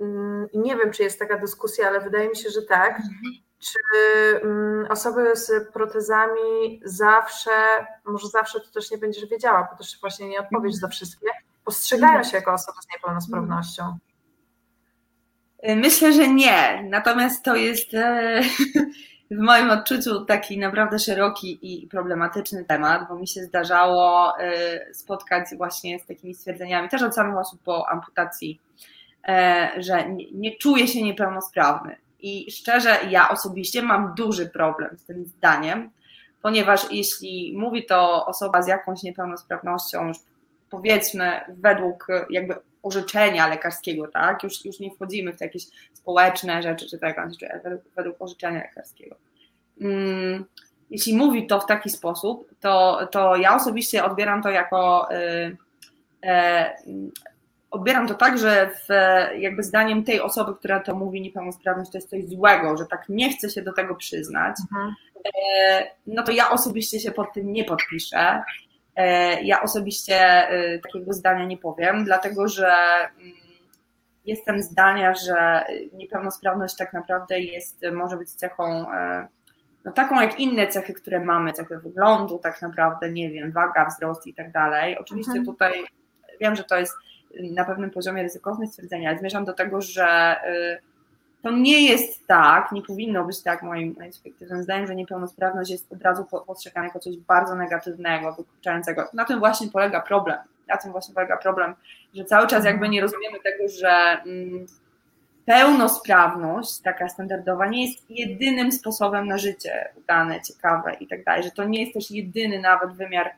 [0.02, 2.92] Mm, nie wiem, czy jest taka dyskusja, ale wydaje mi się, że tak.
[2.92, 3.12] Mhm.
[3.60, 3.80] Czy
[4.44, 7.52] mm, osoby z protezami zawsze,
[8.06, 11.28] może zawsze to też nie będziesz wiedziała, bo też właśnie nie odpowiesz za wszystkie,
[11.66, 12.30] postrzegają mhm.
[12.30, 13.98] się jako osoby z niepełnosprawnością?
[15.76, 16.88] Myślę, że nie.
[16.90, 18.42] Natomiast to jest e,
[19.32, 25.46] w moim odczuciu taki naprawdę szeroki i problematyczny temat, bo mi się zdarzało e, spotkać
[25.58, 28.60] właśnie z takimi stwierdzeniami, też od samych osób po amputacji
[29.28, 31.96] E, że nie, czuję się niepełnosprawny.
[32.20, 35.90] I szczerze, ja osobiście mam duży problem z tym zdaniem,
[36.42, 40.12] ponieważ jeśli mówi to osoba z jakąś niepełnosprawnością,
[40.70, 44.44] powiedzmy według jakby orzeczenia lekarskiego, tak?
[44.44, 45.64] Już, już nie wchodzimy w te jakieś
[45.94, 47.28] społeczne rzeczy czy tak,
[47.64, 49.16] według, według orzeczenia lekarskiego.
[49.80, 50.46] Hmm,
[50.90, 55.58] jeśli mówi to w taki sposób, to, to ja osobiście odbieram to jako y,
[56.26, 57.12] y,
[57.72, 58.88] odbieram to tak, że w,
[59.40, 63.34] jakby zdaniem tej osoby, która to mówi, niepełnosprawność to jest coś złego, że tak nie
[63.34, 64.96] chce się do tego przyznać, mhm.
[65.26, 68.44] E, no to ja osobiście się pod tym nie podpiszę.
[68.96, 73.34] E, ja osobiście e, takiego zdania nie powiem, dlatego że mm,
[74.26, 78.86] jestem zdania, że niepełnosprawność tak naprawdę jest, może być cechą
[79.86, 84.28] no taką jak inne cechy, które mamy, cechy wyglądu, tak naprawdę, nie wiem, waga, wzrost
[84.28, 84.98] i tak dalej.
[84.98, 85.46] Oczywiście mhm.
[85.46, 85.86] tutaj
[86.42, 86.94] wiem, że to jest
[87.40, 90.91] na pewnym poziomie ryzykowne stwierdzenia, ale zmierzam do tego, że y,
[91.42, 96.02] to nie jest tak, nie powinno być tak moim, subiektywnym zdaniem, że niepełnosprawność jest od
[96.02, 99.08] razu postrzegana jako coś bardzo negatywnego, wykluczającego.
[99.14, 100.38] Na tym właśnie polega problem.
[100.68, 101.76] Na tym właśnie polega problem,
[102.14, 104.66] że cały czas jakby nie rozumiemy tego, że mm,
[105.46, 111.52] pełnosprawność, taka standardowa, nie jest jedynym sposobem na życie udane, ciekawe i tak dalej, że
[111.52, 113.32] to nie jest też jedyny nawet wymiar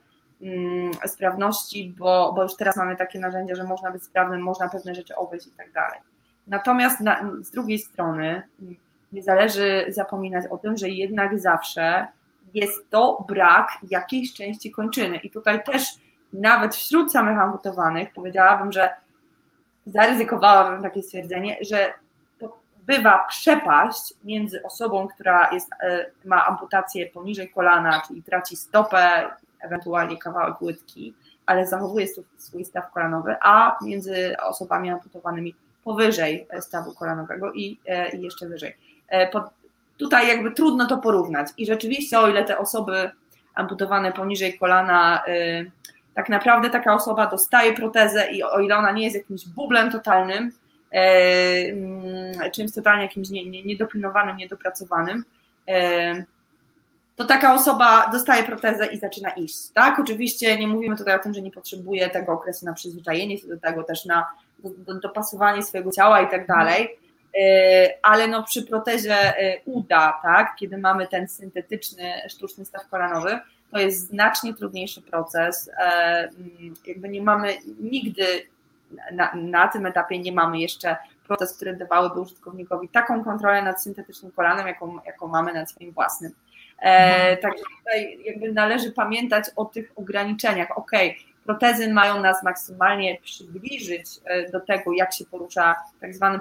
[0.43, 4.95] Mm, sprawności, bo, bo już teraz mamy takie narzędzia, że można być sprawnym, można pewne
[4.95, 5.99] rzeczy obejść i tak dalej.
[6.47, 8.43] Natomiast na, z drugiej strony
[9.11, 12.07] nie zależy zapominać o tym, że jednak zawsze
[12.53, 15.17] jest to brak jakiejś części kończyny.
[15.17, 15.83] I tutaj też
[16.33, 18.89] nawet wśród samych amputowanych powiedziałabym, że
[19.85, 21.93] zaryzykowałabym takie stwierdzenie, że
[22.39, 29.29] to bywa przepaść między osobą, która jest, e, ma amputację poniżej kolana, czyli traci stopę,
[29.59, 31.13] ewentualnie kawałek łydki,
[31.45, 38.21] ale zachowuje swój staw kolanowy, a między osobami amputowanymi powyżej stawu kolanowego i, e, i
[38.21, 38.77] jeszcze wyżej.
[39.09, 39.29] E,
[39.97, 43.11] tutaj jakby trudno to porównać i rzeczywiście o ile te osoby
[43.55, 45.65] amputowane poniżej kolana e,
[46.13, 50.51] tak naprawdę taka osoba dostaje protezę i o ile ona nie jest jakimś bublem totalnym,
[50.91, 53.29] mm, czymś totalnie jakimś
[53.65, 55.23] niedopilnowanym, niedopracowanym,
[57.15, 59.55] to taka osoba dostaje protezę i zaczyna iść.
[59.73, 63.47] Tak, oczywiście nie mówimy tutaj o tym, że nie potrzebuje tego okresu na przyzwyczajenie się
[63.47, 64.25] do tego, też na
[64.78, 66.97] do, dopasowanie swojego ciała i tak dalej.
[68.01, 69.34] Ale no przy protezie
[69.66, 73.39] uda, tak, kiedy mamy ten syntetyczny, sztuczny staw kolanowy,
[73.72, 75.72] to jest znacznie trudniejszy proces.
[76.86, 78.26] Jakby nie mamy nigdy
[79.11, 80.97] na, na tym etapie nie mamy jeszcze
[81.28, 86.32] proces, który dawałyby użytkownikowi taką kontrolę nad syntetycznym kolanem, jaką, jaką mamy nad swoim własnym.
[86.82, 87.38] E, mhm.
[87.38, 90.78] także tutaj jakby należy pamiętać o tych ograniczeniach.
[90.78, 90.91] Ok,
[91.45, 96.39] protezy mają nas maksymalnie przybliżyć e, do tego, jak się porusza tak zwany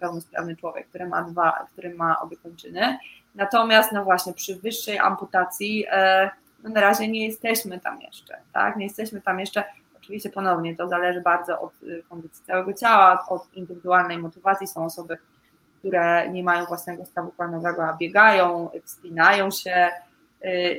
[0.00, 2.98] pełnosprawny człowiek, który ma dwa, który ma obie kończyny.
[3.34, 6.30] Natomiast no właśnie przy wyższej amputacji e,
[6.62, 8.76] no na razie nie jesteśmy tam jeszcze, tak?
[8.76, 9.64] Nie jesteśmy tam jeszcze
[10.02, 14.66] Oczywiście ponownie to zależy bardzo od y, kondycji całego ciała, od indywidualnej motywacji.
[14.66, 15.18] Są osoby,
[15.78, 19.88] które nie mają własnego stawu planowego, a biegają, wspinają się.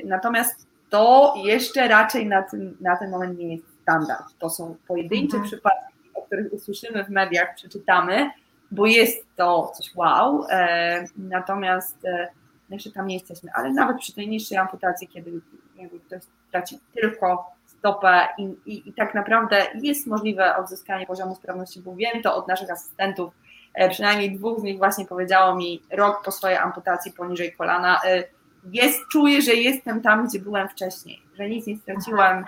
[0.04, 4.24] Natomiast to jeszcze raczej na ten, na ten moment nie jest standard.
[4.38, 5.44] To są pojedyncze mhm.
[5.44, 8.30] przypadki, o których usłyszymy w mediach, przeczytamy,
[8.70, 10.46] bo jest to coś wow.
[10.50, 12.28] E, natomiast e,
[12.70, 13.50] jeszcze tam nie jesteśmy.
[13.54, 15.40] Ale nawet przy tej niższej amputacji, kiedy
[15.76, 16.22] jakby ktoś
[16.52, 22.22] traci tylko stopę i, i, i, tak naprawdę jest możliwe odzyskanie poziomu sprawności, bo wiem
[22.22, 23.34] to od naszych asystentów,
[23.74, 28.24] e, przynajmniej dwóch z nich właśnie powiedziało mi rok po swojej amputacji poniżej kolana, e,
[28.72, 32.44] jest, czuję, że jestem tam, gdzie byłem wcześniej, że nic nie straciłem,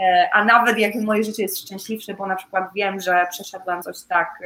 [0.00, 4.02] e, a nawet jak moje życie jest szczęśliwsze, bo na przykład wiem, że przeszedłem coś
[4.02, 4.42] tak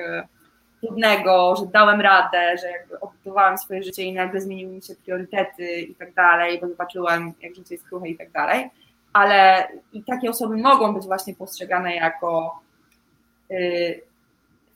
[0.83, 5.81] trudnego, że dałem radę, że jakby odbudowałem swoje życie i nagle zmieniły mi się priorytety
[5.81, 8.71] i tak dalej, bo zobaczyłem, jak życie jest kruche i tak dalej.
[9.13, 12.61] Ale i takie osoby mogą być właśnie postrzegane jako
[13.51, 14.03] y,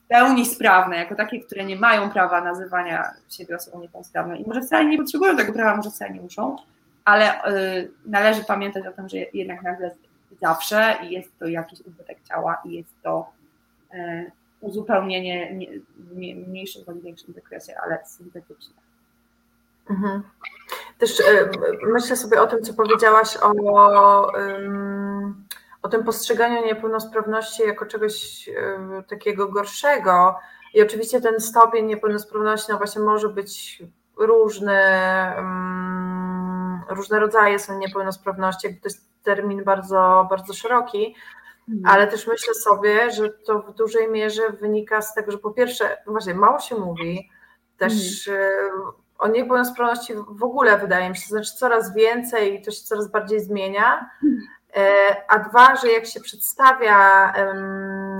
[0.07, 4.85] pełni sprawne, jako takie, które nie mają prawa nazywania siebie osobą niepełnosprawną i może wcale
[4.85, 6.55] nie potrzebują tego prawa, może wcale nie muszą,
[7.05, 9.91] ale y, należy pamiętać o tym, że jednak nagle
[10.41, 13.29] zawsze jest to jakiś ubytek ciała i jest to
[13.93, 14.31] y,
[14.61, 15.59] uzupełnienie
[15.97, 16.15] w
[16.47, 18.75] mniejszym bądź większym zakresie, ale syntetyczne.
[19.89, 20.23] Mhm.
[20.97, 21.49] Też e,
[21.93, 23.51] myślę sobie o tym, co powiedziałaś o,
[25.87, 30.35] o tym postrzeganiu niepełnosprawności jako czegoś e, takiego gorszego.
[30.73, 33.83] I oczywiście ten stopień niepełnosprawności no właśnie może być
[34.17, 34.79] różny,
[36.89, 41.15] różne rodzaje są niepełnosprawności, to jest termin bardzo, bardzo szeroki,
[41.69, 41.95] mhm.
[41.95, 45.97] ale też myślę sobie, że to w dużej mierze wynika z tego, że po pierwsze,
[46.05, 47.29] no właśnie mało się mówi,
[47.77, 52.71] też mhm o niepełnosprawności w ogóle wydaje mi się, to znaczy coraz więcej i to
[52.71, 54.09] się coraz bardziej zmienia.
[54.75, 57.33] E, a dwa, że jak się przedstawia,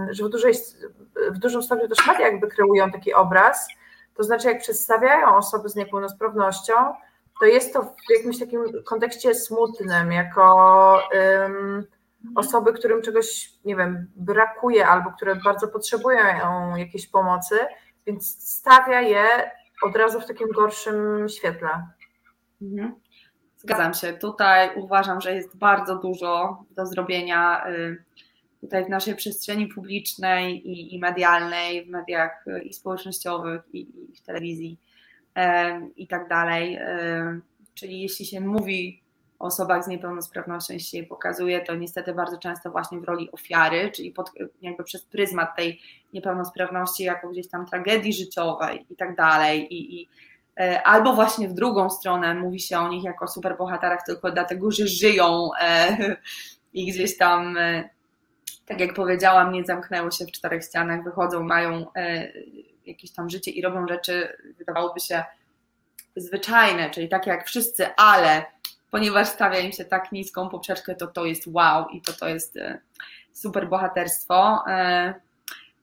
[0.09, 0.53] że w, dużej,
[1.31, 3.67] w dużym stopniu też media jakby kreują taki obraz,
[4.15, 6.73] to znaczy jak przedstawiają osoby z niepełnosprawnością,
[7.39, 11.85] to jest to w jakimś takim kontekście smutnym, jako um,
[12.35, 17.55] osoby, którym czegoś, nie wiem, brakuje albo które bardzo potrzebują jakiejś pomocy,
[18.05, 19.51] więc stawia je
[19.83, 21.87] od razu w takim gorszym świetle.
[22.61, 22.95] Mhm.
[23.67, 24.13] Zgadzam się.
[24.13, 28.03] Tutaj uważam, że jest bardzo dużo do zrobienia y,
[28.61, 34.15] tutaj w naszej przestrzeni publicznej i, i medialnej, w mediach y, i społecznościowych, i, i
[34.15, 34.77] w telewizji
[35.95, 36.79] i tak dalej.
[37.73, 39.01] Czyli jeśli się mówi
[39.39, 43.91] o osobach z niepełnosprawnością, jeśli się pokazuje, to niestety bardzo często właśnie w roli ofiary,
[43.91, 45.81] czyli pod, jakby przez pryzmat tej
[46.13, 49.73] niepełnosprawności jako gdzieś tam tragedii życiowej i tak dalej.
[49.73, 50.07] I, i
[50.83, 55.49] albo właśnie w drugą stronę mówi się o nich jako superbohaterach tylko dlatego, że żyją
[55.61, 55.97] e,
[56.73, 57.89] i gdzieś tam, e,
[58.65, 61.85] tak jak powiedziałam, nie zamknęły się w czterech ścianach, wychodzą, mają
[62.85, 65.23] jakieś tam życie i robią rzeczy, wydawałoby się,
[66.15, 68.45] zwyczajne, czyli takie jak wszyscy, ale
[68.91, 72.59] ponieważ stawia im się tak niską poprzeczkę, to to jest wow i to to jest
[73.33, 74.63] super bohaterstwo.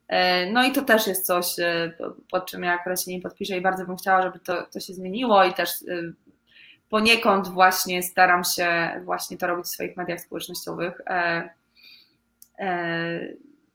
[0.09, 1.93] E, no i to też jest coś, e,
[2.31, 4.95] pod czym ja akurat się nie podpiszę i bardzo bym chciała, żeby to, to się
[4.95, 6.13] zmieniło i też e,
[6.89, 11.01] poniekąd właśnie staram się właśnie to robić w swoich mediach społecznościowych,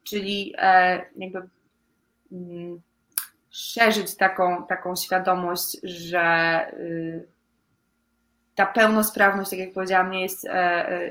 [0.03, 0.53] czyli
[1.15, 1.41] jakby
[2.31, 2.81] mm,
[3.49, 6.65] szerzyć taką, taką świadomość, że
[8.55, 10.47] ta pełnosprawność, tak jak powiedziałam, nie jest,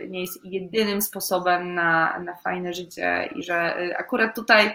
[0.09, 4.75] nie jest jedynym sposobem na, na fajne życie i że akurat tutaj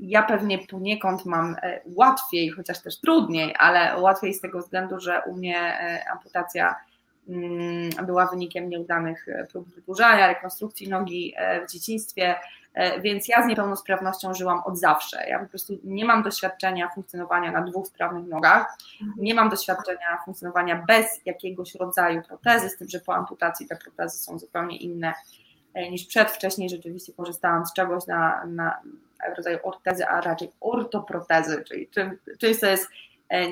[0.00, 5.22] ja pewnie poniekąd mam e, łatwiej, chociaż też trudniej, ale łatwiej z tego względu, że
[5.26, 6.76] u mnie e, amputacja
[7.28, 11.34] mm, była wynikiem nieudanych e, prób wydłużania, rekonstrukcji nogi
[11.66, 12.34] w dzieciństwie,
[13.02, 15.28] więc ja z niepełnosprawnością żyłam od zawsze.
[15.28, 18.76] Ja po prostu nie mam doświadczenia funkcjonowania na dwóch sprawnych nogach,
[19.16, 24.18] nie mam doświadczenia funkcjonowania bez jakiegoś rodzaju protezy, z tym, że po amputacji te protezy
[24.18, 25.14] są zupełnie inne
[25.90, 26.30] niż przed.
[26.30, 28.80] Wcześniej rzeczywiście korzystałam z czegoś na, na
[29.36, 32.88] rodzaju ortezy, a raczej ortoprotezy, czyli czym, czymś, co jest,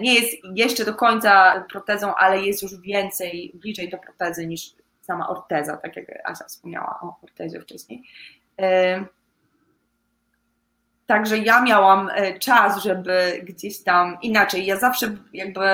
[0.00, 5.28] nie jest jeszcze do końca protezą, ale jest już więcej, bliżej do protezy niż sama
[5.28, 8.02] orteza, tak jak Asia wspomniała o ortezie wcześniej.
[11.06, 14.66] Także ja miałam e, czas, żeby gdzieś tam inaczej.
[14.66, 15.68] Ja zawsze jakby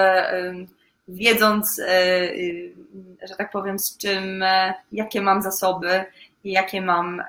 [1.09, 4.45] wiedząc, e, e, że tak powiem, z czym,
[4.93, 6.05] jakie mam zasoby
[6.45, 7.22] i jakie mam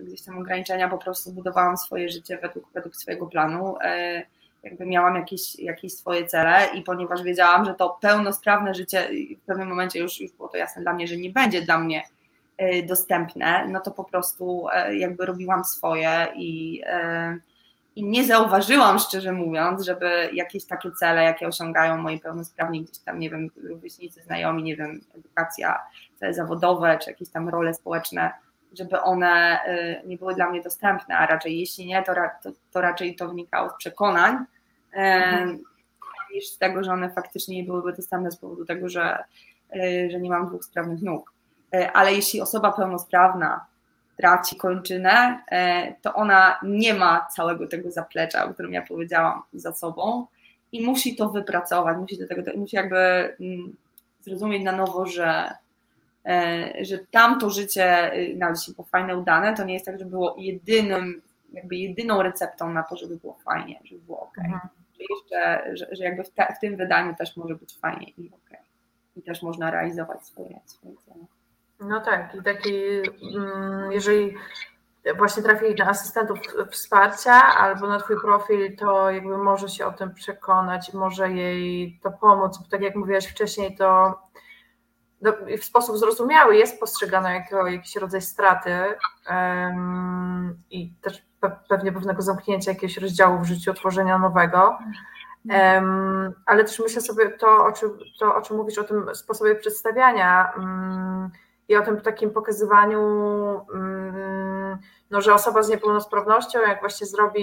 [0.00, 3.74] gdzieś tam ograniczenia, po prostu budowałam swoje życie według, według swojego planu.
[4.62, 9.08] Jakby miałam jakieś, jakieś swoje cele i ponieważ wiedziałam, że to pełnosprawne życie
[9.42, 12.02] w pewnym momencie już, już było to jasne dla mnie, że nie będzie dla mnie
[12.62, 17.38] Y, dostępne, no to po prostu e, jakby robiłam swoje i, e,
[17.96, 23.18] i nie zauważyłam, szczerze mówiąc, żeby jakieś takie cele, jakie osiągają moi pełnosprawni, gdzieś tam,
[23.18, 25.80] nie wiem, rówieśnicy, znajomi, nie wiem, edukacja,
[26.20, 28.30] cele zawodowe, czy jakieś tam role społeczne,
[28.72, 32.80] żeby one e, nie były dla mnie dostępne, a raczej jeśli nie, to, to, to
[32.80, 34.36] raczej to wynikało z przekonań,
[34.92, 35.58] mhm.
[36.34, 39.24] niż z tego, że one faktycznie nie byłyby dostępne z powodu tego, że,
[40.10, 41.32] że nie mam dwóch sprawnych nóg.
[41.92, 43.66] Ale jeśli osoba pełnosprawna
[44.16, 45.42] traci kończynę,
[46.02, 50.26] to ona nie ma całego tego zaplecza, o którym ja powiedziałam, za sobą
[50.72, 53.76] i musi to wypracować, musi do tego, musi jakby mm,
[54.20, 55.52] zrozumieć na nowo, że,
[56.80, 61.22] że tamto życie, nawet jeśli było fajne, udane, to nie jest tak, że było jedynym,
[61.52, 64.38] jakby jedyną receptą na to, żeby było fajnie, żeby było ok.
[64.38, 64.60] Mhm.
[64.98, 68.30] Że jeszcze, że, że jakby w, te, w, tym wydaniu też może być fajnie i
[68.34, 68.58] ok.
[69.16, 71.24] I też można realizować swoje, swoje cele.
[71.80, 72.74] No tak, i taki,
[73.36, 74.34] mm, jeżeli
[75.16, 76.38] właśnie trafili na asystentów
[76.70, 82.10] wsparcia albo na Twój profil, to jakby może się o tym przekonać, może jej to
[82.10, 84.18] pomóc, bo tak jak mówiłaś wcześniej, to
[85.58, 88.70] w sposób zrozumiały jest postrzegane jako jakiś rodzaj straty
[89.30, 94.78] um, i też pe pewnie pewnego zamknięcia jakiegoś rozdziału w życiu, tworzenia nowego.
[95.50, 99.54] Um, ale też myślę sobie to, o czym, to, o czym mówisz, o tym sposobie
[99.54, 100.52] przedstawiania.
[100.56, 101.30] Um,
[101.68, 103.00] i o tym takim pokazywaniu,
[103.74, 104.78] mm,
[105.10, 107.42] no, że osoba z niepełnosprawnością, jak właśnie zrobi,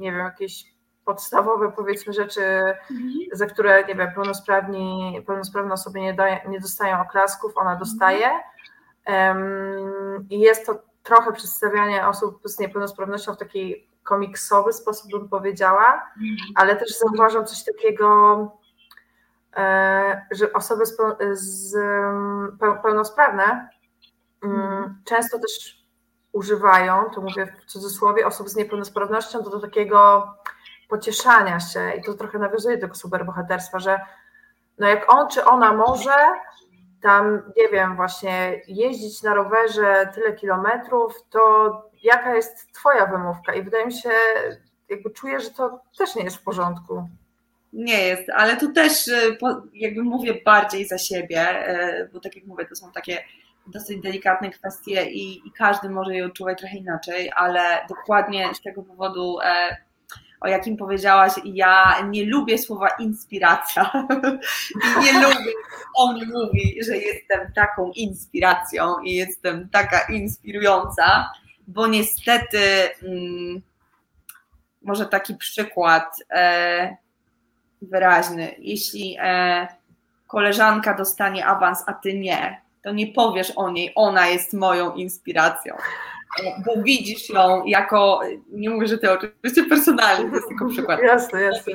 [0.00, 0.75] nie wiem, jakieś
[1.06, 2.42] podstawowe powiedzmy rzeczy,
[2.90, 3.12] mhm.
[3.32, 7.78] za które, nie wiem, pełnosprawni, pełnosprawne osoby nie, daje, nie dostają oklasków, ona mhm.
[7.78, 8.30] dostaje.
[9.06, 15.86] Um, I jest to trochę przedstawianie osób z niepełnosprawnością w taki komiksowy sposób, bym powiedziała,
[15.86, 16.36] mhm.
[16.54, 18.58] ale też zauważam coś takiego,
[19.56, 20.96] E, że osoby z,
[21.32, 21.76] z
[22.82, 23.68] pełnosprawne
[24.42, 25.02] mhm.
[25.04, 25.86] często też
[26.32, 30.26] używają, to mówię w cudzysłowie, osób z niepełnosprawnością do, do takiego
[30.88, 34.00] pocieszania się i to trochę nawiązuje do tego superbohaterstwa, że
[34.78, 36.14] no jak on czy ona może
[37.02, 41.72] tam, nie wiem, właśnie jeździć na rowerze tyle kilometrów, to
[42.02, 43.54] jaka jest twoja wymówka?
[43.54, 44.10] I wydaje mi się,
[44.88, 47.08] jakby czuję, że to też nie jest w porządku.
[47.72, 49.38] Nie jest, ale tu też y,
[49.74, 51.70] jakby mówię bardziej za siebie,
[52.00, 53.24] y, bo tak jak mówię, to są takie
[53.66, 58.82] dosyć delikatne kwestie i, i każdy może je odczuwać trochę inaczej, ale dokładnie z tego
[58.82, 59.76] powodu, e,
[60.40, 63.90] o jakim powiedziałaś, ja nie lubię słowa inspiracja
[65.00, 65.52] i nie lubię,
[65.96, 71.30] on mówi, że jestem taką inspiracją i jestem taka inspirująca,
[71.66, 72.58] bo niestety
[73.02, 73.62] mm,
[74.82, 76.96] może taki przykład e,
[77.82, 78.54] wyraźny.
[78.58, 79.66] Jeśli e,
[80.26, 85.76] koleżanka dostanie awans, a ty nie, to nie powiesz o niej, ona jest moją inspiracją.
[86.66, 88.20] Bo widzisz ją jako,
[88.52, 91.00] nie mówię, że ty oczywiście personalnie, to jest tylko przykład.
[91.02, 91.72] Jasne, jasne.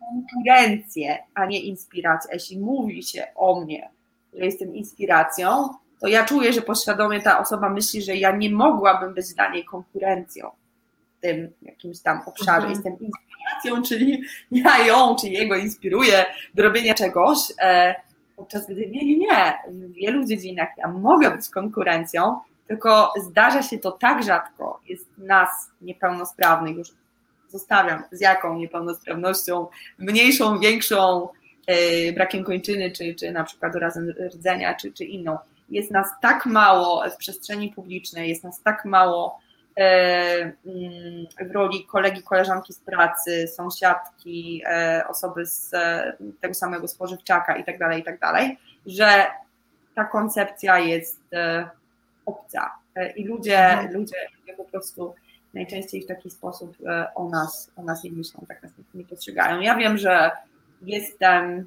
[0.00, 2.30] Konkurencję, a nie inspirację.
[2.32, 3.90] Jeśli mówi się o mnie,
[4.34, 5.68] że jestem inspiracją,
[6.00, 9.64] to ja czuję, że podświadomie ta osoba myśli, że ja nie mogłabym być dla niej
[9.64, 10.50] konkurencją
[11.18, 12.66] w tym jakimś tam obszarze.
[12.66, 12.70] Mhm.
[12.70, 16.24] Jestem inspiracją inspiracją, czyli ja ją czy jego inspiruję
[16.54, 17.94] do robienia czegoś, e,
[18.36, 23.78] podczas gdy nie, nie, nie, w wielu dziedzinach ja mogę być konkurencją, tylko zdarza się
[23.78, 26.88] to tak rzadko, jest nas niepełnosprawnych, już
[27.48, 29.66] zostawiam z jaką niepełnosprawnością,
[29.98, 31.28] mniejszą, większą,
[31.66, 35.38] e, brakiem kończyny, czy, czy na przykład razem rdzenia, czy, czy inną.
[35.68, 39.40] Jest nas tak mało w przestrzeni publicznej, jest nas tak mało
[39.78, 45.70] E, mm, w roli kolegi, koleżanki z pracy, sąsiadki, e, osoby z
[46.40, 48.20] tego samego spożywczaka i tak dalej, i tak
[48.86, 49.26] że
[49.94, 51.20] ta koncepcja jest
[52.28, 52.70] obca
[53.16, 53.94] i ludzie, mhm.
[53.94, 55.14] ludzie, ludzie po prostu
[55.54, 56.76] najczęściej w taki sposób
[57.14, 59.60] o nas, o nas nie myślą, tak nas nie postrzegają.
[59.60, 60.30] Ja wiem, że
[60.82, 61.66] jestem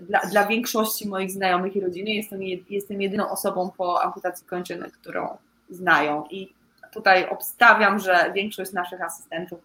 [0.00, 5.36] dla, dla większości moich znajomych i rodziny jestem, jestem jedyną osobą po amputacji kończyny, którą
[5.70, 6.54] znają i
[6.92, 9.60] tutaj obstawiam, że większość naszych asystentów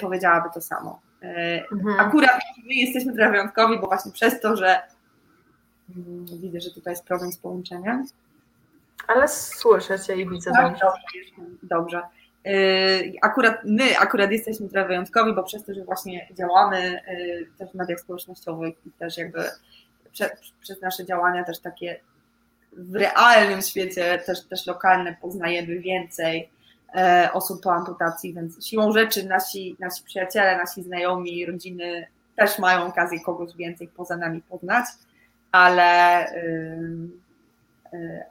[0.00, 1.00] powiedziałaby to samo.
[1.72, 2.00] Mhm.
[2.00, 4.82] Akurat my jesteśmy trochę wyjątkowi, bo właśnie przez to, że
[6.40, 8.06] widzę, że tutaj jest problem z połączeniem.
[9.08, 10.86] Ale słyszę Cię i widzę tak, dobrze.
[11.62, 12.02] Dobrze.
[12.46, 17.70] Y, akurat my akurat jesteśmy trochę wyjątkowi, bo przez to, że właśnie działamy y, też
[17.70, 19.44] w mediach społecznościowych i też jakby
[20.12, 20.30] prze,
[20.60, 22.00] przez nasze działania też takie
[22.72, 26.50] w realnym świecie, też, też lokalne poznajemy więcej
[26.94, 32.86] e, osób po amputacji, więc siłą rzeczy nasi, nasi przyjaciele, nasi znajomi, rodziny też mają
[32.86, 34.84] okazję kogoś więcej poza nami poznać,
[35.52, 36.26] ale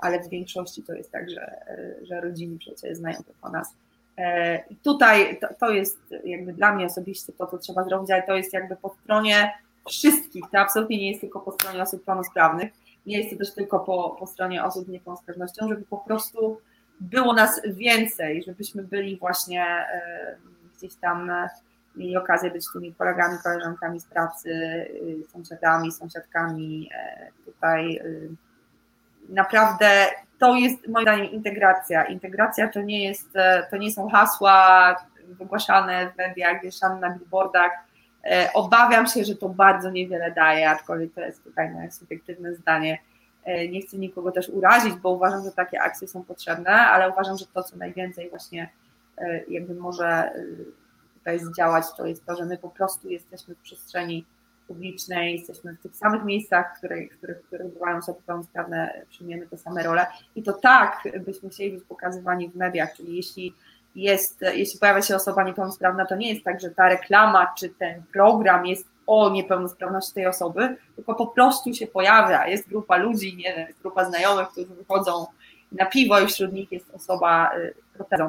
[0.01, 1.61] ale w większości to jest tak, że,
[2.01, 3.75] że rodziny przecież znają tylko nas.
[4.17, 8.23] E, I tutaj to, to, jest jakby dla mnie osobiście to, co trzeba zrobić, ale
[8.23, 9.53] to jest jakby po stronie
[9.89, 12.71] wszystkich, to absolutnie nie jest tylko po stronie osób pełnosprawnych,
[13.05, 16.57] nie jest to też tylko po, po stronie osób z niepełnosprawnością, żeby po prostu
[16.99, 19.85] było nas więcej, żebyśmy byli właśnie
[20.77, 21.31] gdzieś tam
[21.95, 28.29] mieli okazję być tymi kolegami, koleżankami z pracy, y, sąsiadami, sąsiadkami e, tutaj y,
[29.29, 30.07] naprawdę
[30.39, 32.03] to jest moim zdaniem integracja.
[32.03, 34.95] Integracja to nie, jest, e, to nie są hasła
[35.27, 37.71] wygłaszane w mediach, wieszane na billboardach.
[38.23, 42.97] E, obawiam się, że to bardzo niewiele daje, aczkolwiek to jest tutaj moje subiektywne zdanie.
[43.71, 47.45] Nie chcę nikogo też urazić, bo uważam, że takie akcje są potrzebne, ale uważam, że
[47.53, 48.69] to, co najwięcej właśnie
[49.47, 50.31] jakby może
[51.21, 54.25] tutaj zdziałać, to jest to, że my po prostu jesteśmy w przestrzeni
[54.67, 59.01] publicznej, jesteśmy w tych samych miejscach, w których, w których, w których bywają osoby pełnosprawne,
[59.09, 60.05] przyjmiemy te same role.
[60.35, 63.53] I to tak byśmy chcieli być pokazywani w mediach, czyli jeśli
[63.95, 68.03] jest, jeśli pojawia się osoba niepełnosprawna, to nie jest tak, że ta reklama czy ten
[68.13, 72.47] program jest o niepełnosprawności tej osoby, tylko po prostu się pojawia.
[72.47, 75.25] Jest grupa ludzi, nie wiem, grupa znajomych, którzy wychodzą
[75.71, 77.51] na piwo i wśród nich jest osoba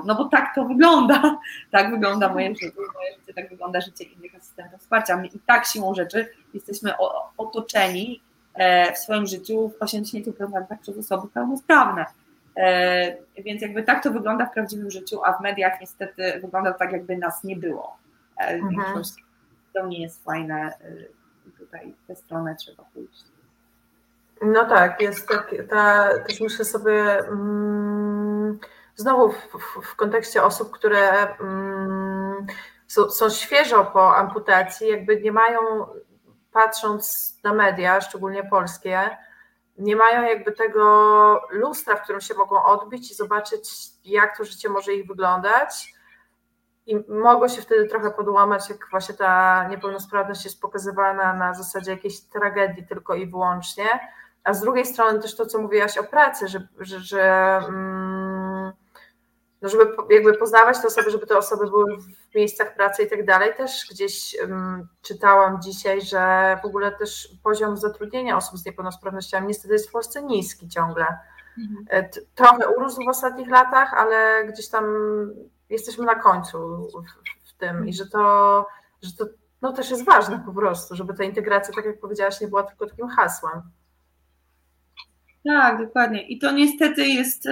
[0.05, 1.39] No bo tak to wygląda.
[1.71, 5.17] Tak wygląda moje życie, moje życie tak wygląda życie innych asystentów wsparcia.
[5.17, 6.93] My i tak siłą rzeczy jesteśmy
[7.37, 8.23] otoczeni
[8.55, 10.33] e, w swoim życiu w 80%
[10.83, 12.07] przez osoby pełnosprawne.
[12.57, 16.93] E, więc jakby tak to wygląda w prawdziwym życiu, a w mediach niestety wygląda tak,
[16.93, 17.97] jakby nas nie było.
[18.39, 19.03] E, mhm.
[19.75, 20.73] to nie jest fajne.
[21.59, 23.25] Tutaj w tę stronę trzeba pójść.
[24.43, 28.59] No tak, jest tak, ta, też myślę sobie mm,
[28.97, 32.47] znowu w, w, w, kontekście osób, które mm,
[32.87, 35.61] są, są świeżo po amputacji, jakby nie mają,
[36.53, 39.17] patrząc na media, szczególnie polskie,
[39.79, 43.71] nie mają jakby tego lustra, w którym się mogą odbić i zobaczyć,
[44.05, 45.95] jak to życie może ich wyglądać.
[46.87, 52.21] I mogło się wtedy trochę podłamać, jak właśnie ta niepełnosprawność jest pokazywana na zasadzie jakiejś
[52.21, 53.85] tragedii tylko i wyłącznie
[54.45, 58.12] a z drugiej strony też to, co mówiłaś o pracy, że, że, że mm,
[59.63, 61.97] no żeby jakby poznawać te osoby, żeby te osoby były
[62.31, 63.55] w miejscach pracy i tak dalej.
[63.57, 69.75] Też gdzieś um, czytałam dzisiaj, że w ogóle też poziom zatrudnienia osób z niepełnosprawnościami niestety
[69.75, 71.07] jest w Polsce niski ciągle.
[71.59, 71.85] Mhm.
[71.91, 74.85] E, trochę urósł w ostatnich latach, ale gdzieś tam
[75.71, 78.67] jesteśmy na końcu w, w tym i że to,
[79.03, 79.25] że to
[79.63, 82.87] no, też jest ważne po prostu, żeby ta integracja, tak jak powiedziałaś, nie była tylko
[82.87, 83.63] takim hasłem.
[85.45, 86.29] Tak, dokładnie.
[86.29, 87.49] I to niestety jest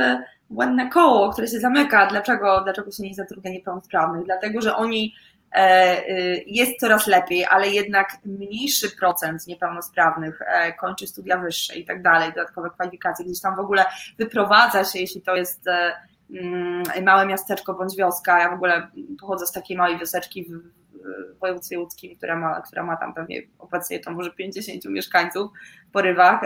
[0.50, 2.06] e, błędne koło, które się zamyka.
[2.06, 4.24] Dlaczego, dlaczego się nie zatrudnia niepełnosprawnych?
[4.24, 5.14] Dlatego, że oni
[5.52, 6.02] e, e,
[6.46, 10.40] jest coraz lepiej, ale jednak mniejszy procent niepełnosprawnych
[10.80, 13.84] kończy studia wyższe i tak dalej, dodatkowe kwalifikacje, gdzieś tam w ogóle
[14.18, 15.64] wyprowadza się, jeśli to jest
[16.30, 18.40] mm, małe miasteczko bądź wioska.
[18.40, 18.88] Ja w ogóle
[19.20, 20.80] pochodzę z takiej małej wioseczki w
[21.40, 25.50] województwie łódzkim, która ma, która ma tam pewnie obecnie to może 50 mieszkańców
[25.88, 26.40] w porywach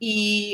[0.00, 0.52] i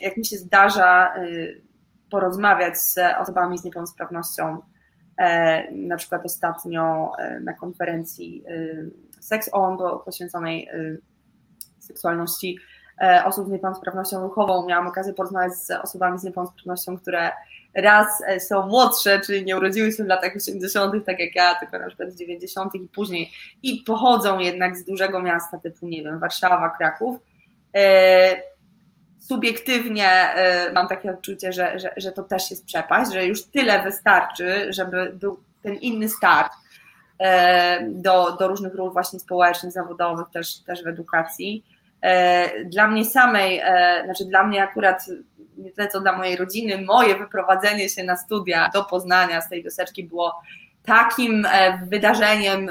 [0.00, 1.66] jak mi się zdarza y,
[2.10, 4.58] porozmawiać z osobami z niepełnosprawnością,
[5.18, 8.90] e, na przykład ostatnio e, na konferencji y,
[9.20, 11.00] Sex On poświęconej y,
[11.78, 12.58] seksualności
[13.00, 14.66] e, osób z niepełnosprawnością ruchową.
[14.66, 17.32] Miałam okazję porozmawiać z osobami z niepełnosprawnością, które
[17.74, 21.86] raz są młodsze, czyli nie urodziły się w latach 80., tak jak ja, tylko na
[21.88, 22.74] przykład w 90.
[22.74, 23.30] i później,
[23.62, 27.18] i pochodzą jednak z dużego miasta typu, nie wiem, Warszawa, Kraków
[29.28, 33.82] subiektywnie e, mam takie odczucie, że, że, że to też jest przepaść, że już tyle
[33.82, 36.52] wystarczy, żeby był ten inny start
[37.18, 41.64] e, do, do różnych ról właśnie społecznych, zawodowych, też, też w edukacji.
[42.64, 43.62] Dla mnie samej,
[44.04, 45.06] znaczy dla mnie akurat
[45.58, 49.62] nie tyle co dla mojej rodziny, moje wyprowadzenie się na studia do Poznania z tej
[49.62, 50.42] wioseczki było
[50.84, 51.46] takim
[51.86, 52.70] wydarzeniem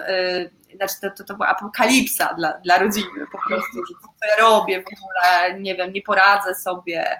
[0.75, 4.83] znaczy to, to, to była apokalipsa dla, dla rodziny po prostu, że co ja robię
[4.83, 7.19] w ogóle, nie wiem, nie poradzę sobie,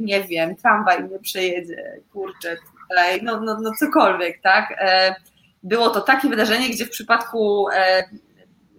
[0.00, 4.84] nie wiem, tramwaj nie przejedzie, kurczę, tutaj, no, no, no cokolwiek, tak?
[5.62, 7.66] Było to takie wydarzenie, gdzie w przypadku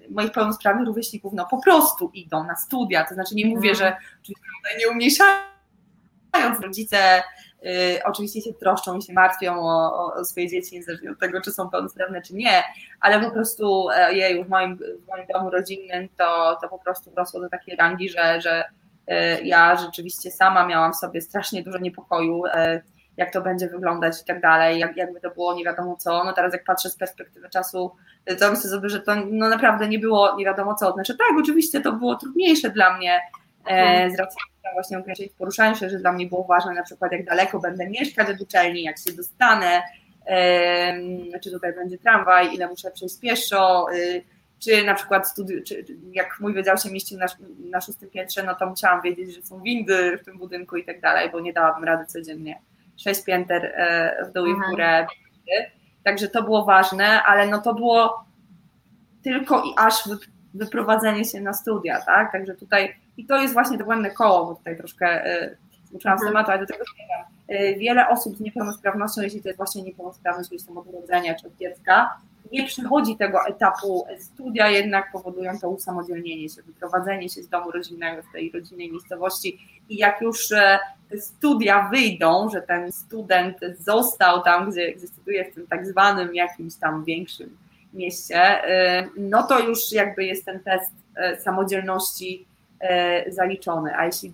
[0.10, 3.76] moich pełnosprawnych rówieśników, no po prostu idą na studia, to znaczy nie mówię, mhm.
[3.76, 3.98] że
[4.80, 7.24] nie umniejszając rodzice
[8.04, 11.70] oczywiście się troszczą i się martwią o, o, swoje dzieci, niezależnie od tego, czy są
[11.70, 12.64] pełnosprawne, czy nie,
[13.02, 17.12] ale po prostu e, jej w moim, w moim domu rodzinnym to, to po prostu
[17.12, 18.64] wrosło do takiej rangi, że, że
[19.08, 22.82] e, ja rzeczywiście sama miałam sobie strasznie dużo niepokoju, e,
[23.18, 26.24] jak to będzie wyglądać i tak dalej, jak, jakby to było nie wiadomo co.
[26.24, 27.92] No teraz jak patrzę z perspektywy czasu,
[28.40, 30.92] to myślę sobie, że to no naprawdę nie było nie wiadomo co.
[30.92, 33.22] Znaczy tak, oczywiście to było trudniejsze dla mnie
[33.66, 34.38] e, z racji
[34.76, 38.30] właśnie określić poruszając się, że dla mnie było ważne na przykład jak daleko będę mieszkać
[38.30, 39.82] od uczelni, jak się dostanę,
[41.44, 44.22] czy tutaj będzie tramwaj, ile muszę przejść pieszo, e,
[44.60, 47.26] czy na przykład studi- czy, jak mój wydział się mieścił na,
[47.72, 51.02] na szóstym piętrze, no to musiałam wiedzieć, że są windy w tym budynku i tak
[51.02, 52.60] dalej, bo nie dałabym rady codziennie
[52.98, 55.08] sześć pięter e, w dół i w górę.
[56.04, 58.26] Także to było ważne, ale no to było
[59.24, 59.94] tylko i aż
[60.54, 62.32] wyprowadzenie się na studia, tak?
[62.32, 65.58] Także tutaj, i to jest właśnie to błędne koło, bo tutaj troszkę y,
[66.00, 67.76] z tematu, ale do tego zmierzam.
[67.76, 71.48] Y, wiele osób z niepełnosprawnością, jeśli to jest właśnie niepełnosprawność gdzieś tam od urodzenia czy
[71.48, 72.18] od dziecka,
[72.52, 78.22] nie przechodzi tego etapu studia, jednak powodują to usamodzielnienie się, wyprowadzenie się z domu rodzinnego,
[78.22, 79.60] z tej rodzinnej miejscowości
[79.90, 80.80] i jak już e,
[81.10, 86.36] te studia wyjdą, że ten student został tam, gdzie, gdzie studiuje w tym tak zwanym
[86.36, 87.58] jakimś tam większym
[87.94, 92.46] mieście, e, no to już jakby jest ten test e, samodzielności
[93.28, 94.34] zaliczony, a jeśli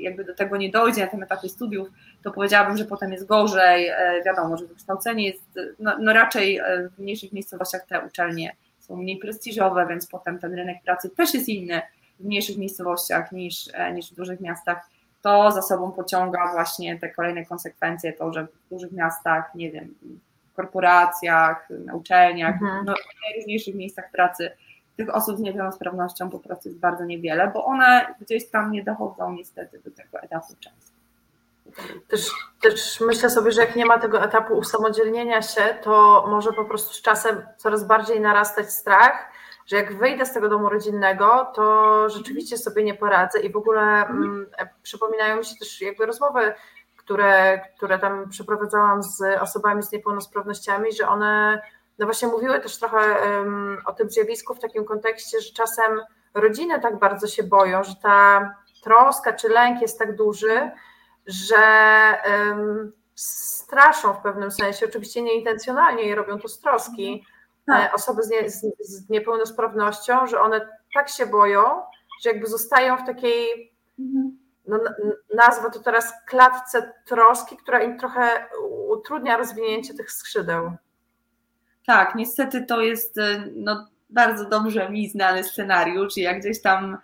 [0.00, 1.88] jakby do tego nie dojdzie na tym etapie studiów,
[2.22, 3.88] to powiedziałabym, że potem jest gorzej.
[3.88, 8.96] E, wiadomo, że wykształcenie jest, no, no raczej e, w mniejszych miejscowościach te uczelnie są
[8.96, 11.82] mniej prestiżowe, więc potem ten rynek pracy też jest inny
[12.20, 14.88] w mniejszych miejscowościach niż, e, niż w dużych miastach.
[15.22, 19.94] To za sobą pociąga właśnie te kolejne konsekwencje, to, że w dużych miastach, nie wiem,
[20.52, 22.84] w korporacjach, na uczelniach, mhm.
[22.84, 24.50] no, w najróżniejszych miejscach pracy
[25.00, 29.32] tych osób z niepełnosprawnością po prostu jest bardzo niewiele, bo one gdzieś tam nie dochodzą
[29.32, 31.00] niestety do tego etapu często.
[32.08, 32.30] Też,
[32.62, 36.94] też myślę sobie, że jak nie ma tego etapu usamodzielnienia się, to może po prostu
[36.94, 39.32] z czasem coraz bardziej narastać strach,
[39.66, 44.06] że jak wyjdę z tego domu rodzinnego, to rzeczywiście sobie nie poradzę i w ogóle
[44.06, 44.46] mm,
[44.82, 46.54] przypominają mi się też jakby rozmowy,
[46.96, 51.62] które, które tam przeprowadzałam z osobami z niepełnosprawnościami, że one
[52.00, 53.16] no właśnie mówiły też trochę
[53.86, 56.00] o tym zjawisku w takim kontekście, że czasem
[56.34, 58.50] rodziny tak bardzo się boją, że ta
[58.82, 60.70] troska czy lęk jest tak duży,
[61.26, 61.56] że
[63.14, 67.24] straszą w pewnym sensie, oczywiście nieintencjonalnie i robią to z troski,
[67.68, 67.82] mhm.
[67.86, 67.94] tak.
[67.94, 71.62] osoby z, nie, z, z, niepełnosprawnością, że one tak się boją,
[72.22, 74.38] że jakby zostają w takiej, mhm.
[74.66, 74.78] no,
[75.34, 78.48] nazwę to teraz klatce troski, która im trochę
[78.88, 80.72] utrudnia rozwinięcie tych skrzydeł.
[81.90, 86.98] Tak, niestety to jest e, no, bardzo dobrze mi znany scenariusz i jak gdzieś tam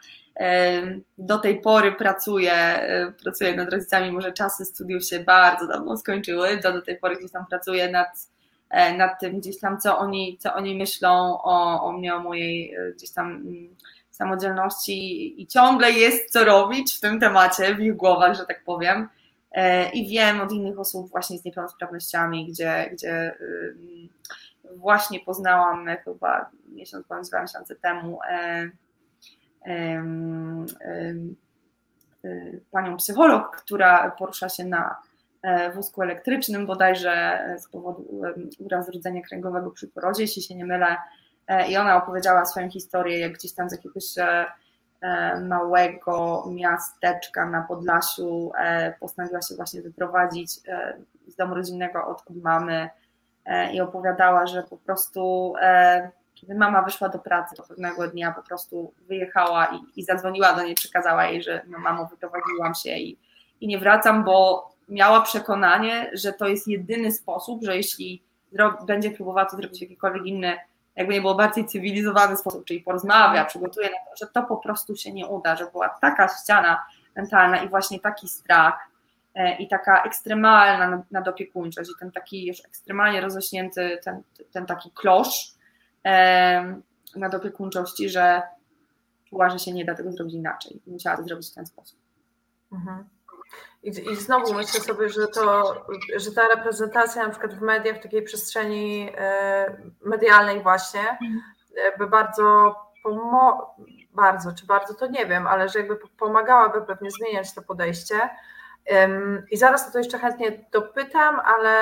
[1.19, 6.59] do tej pory pracuję, e, pracuję nad rodzicami, może czasy studiów się bardzo dawno skończyły,
[6.59, 8.29] to do tej pory gdzieś tam pracuję nad,
[8.71, 12.75] e, nad tym gdzieś tam, co oni, co oni myślą o, o mnie, o mojej
[12.75, 13.77] e, gdzieś tam mm,
[14.11, 19.09] samodzielności i ciągle jest co robić w tym temacie, w ich głowach, że tak powiem.
[19.93, 23.35] I wiem od innych osób właśnie z niepełnosprawnościami, gdzie, gdzie
[24.77, 28.19] właśnie poznałam chyba miesiąc, bądź dwa miesiące temu
[32.71, 34.97] panią psycholog, która porusza się na
[35.43, 38.21] e, wózku elektrycznym, bodajże z powodu
[38.59, 40.97] urazu rdzenia kręgowego przy porodzie, jeśli się nie mylę.
[41.47, 44.47] E, I ona opowiedziała swoją historię, jak gdzieś tam z jakiegoś e,
[45.41, 48.53] małego miasteczka na Podlasiu
[49.01, 50.53] postanowiła się właśnie wyprowadzić
[51.27, 52.91] z domu rodzinnego od, od mamy
[53.73, 55.55] i opowiadała, że po prostu
[56.37, 60.75] kiedy mama wyszła do pracy pewnego dnia, po prostu wyjechała i, i zadzwoniła do niej,
[60.75, 63.19] przekazała jej, że no mamo, wyprowadziłam się i,
[63.61, 68.23] i nie wracam, bo miała przekonanie, że to jest jedyny sposób, że jeśli
[68.87, 70.57] będzie próbowała to zrobić w jakikolwiek inny,
[70.97, 74.97] jakby nie było bardziej cywilizowany sposób, czyli porozmawia, przygotuje na to, że to po prostu
[74.97, 76.85] się nie uda, że była taka ściana
[77.17, 78.96] mentalna i właśnie taki strach e,
[79.59, 84.23] i taka ekstremalna nadopiekuńczość i ten taki już ekstremalnie roześnięty, ten,
[84.53, 85.53] ten taki klosz,
[87.17, 88.43] nadopiekuńczości, że
[89.29, 90.81] czuła, że się nie da tego zrobić inaczej.
[90.87, 91.99] Musiała to zrobić w ten sposób.
[92.73, 93.05] Mhm.
[93.83, 95.75] I, I, znowu myślę sobie, że to,
[96.17, 101.41] że ta reprezentacja na przykład w mediach, w takiej przestrzeni e, medialnej właśnie, mhm.
[101.99, 102.75] by bardzo,
[104.13, 108.31] bardzo, czy bardzo to nie wiem, ale że jakby pomagałaby pewnie zmieniać to podejście.
[109.51, 111.73] I zaraz to jeszcze chętnie dopytam, ale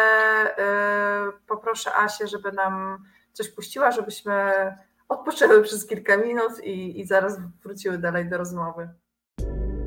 [0.56, 4.52] e, poproszę Asię, żeby nam coś puściła, żebyśmy
[5.08, 8.88] odpoczęły przez kilka minut i, i zaraz wróciły dalej do rozmowy.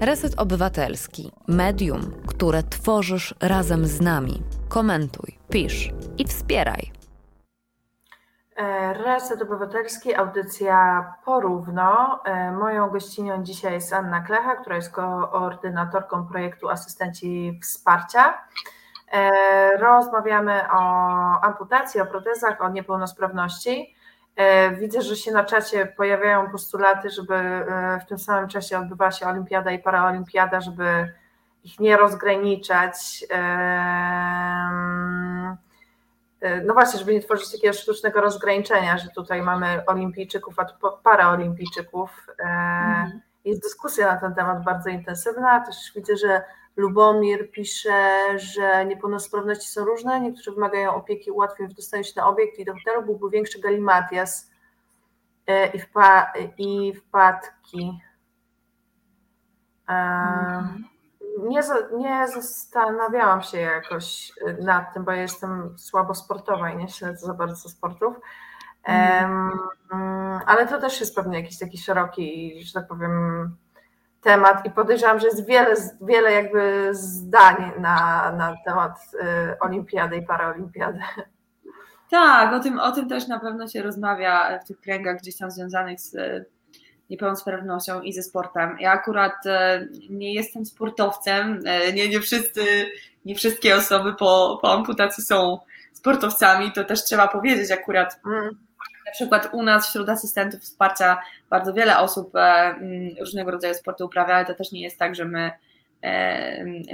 [0.01, 4.43] Reset Obywatelski, medium, które tworzysz razem z nami.
[4.69, 6.96] Komentuj, pisz i wspieraj.
[8.57, 12.19] E, Reset Obywatelski, audycja porówno.
[12.23, 18.41] E, moją gościnią dzisiaj jest Anna Klecha, która jest koordynatorką projektu Asystenci Wsparcia.
[19.11, 20.81] E, rozmawiamy o
[21.41, 23.95] amputacji, o protezach, o niepełnosprawności.
[24.79, 27.65] Widzę, że się na czacie pojawiają postulaty, żeby
[28.01, 31.13] w tym samym czasie odbywała się olimpiada i paraolimpiada, żeby
[31.63, 33.25] ich nie rozgraniczać.
[36.41, 40.87] E, no właśnie, żeby nie tworzyć takiego sztucznego rozgraniczenia, że tutaj mamy olimpijczyków, a tu
[41.03, 42.27] paraolimpijczyków.
[42.39, 43.21] E, mhm.
[43.45, 45.65] Jest dyskusja na ten temat bardzo intensywna.
[45.65, 46.41] Też widzę, że
[46.75, 52.59] Lubomir pisze, że niepełnosprawności są różne, niektórzy wymagają opieki łatwiej w dostaniu się na obiekt
[52.59, 54.51] i do hotelu byłby większy galimatias
[55.47, 57.99] e, i, wpa i wpadki.
[59.87, 60.96] Mhm
[61.37, 61.61] nie,
[61.97, 67.27] nie zastanawiałam się jakoś y, nad tym, bo ja jestem słabo sportowa i nie śledzę
[67.27, 68.15] za bardzo sportów.
[68.87, 69.59] Um,
[70.45, 73.55] ale to też jest pewnie jakiś taki szeroki, że tak powiem,
[74.21, 80.25] temat i podejrzewam, że jest wiele, wiele jakby zdań na, na temat y, olimpiady i
[80.25, 80.99] paraolimpiady.
[82.09, 85.51] Tak, o tym, o tym też na pewno się rozmawia w tych kręgach gdzieś tam
[85.51, 86.15] związanych z
[87.09, 88.77] niepełnosprawnością i ze sportem.
[88.79, 92.65] Ja akurat e, nie jestem sportowcem, e, nie, nie wszyscy,
[93.25, 95.59] nie wszystkie osoby po, po amputacji są
[95.93, 98.19] sportowcami, to też trzeba powiedzieć akurat.
[98.25, 98.57] Mm.
[99.05, 104.05] Na przykład u nas wśród asystentów wsparcia bardzo wiele osób e, mm, różnego rodzaju sporty
[104.05, 105.51] uprawia, ale to też nie jest tak, że my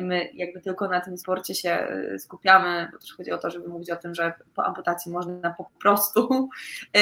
[0.01, 3.67] My jakby tylko na tym sporcie się e, skupiamy, bo też chodzi o to, żeby
[3.67, 6.49] mówić o tym, że po amputacji można po prostu
[6.93, 6.99] e,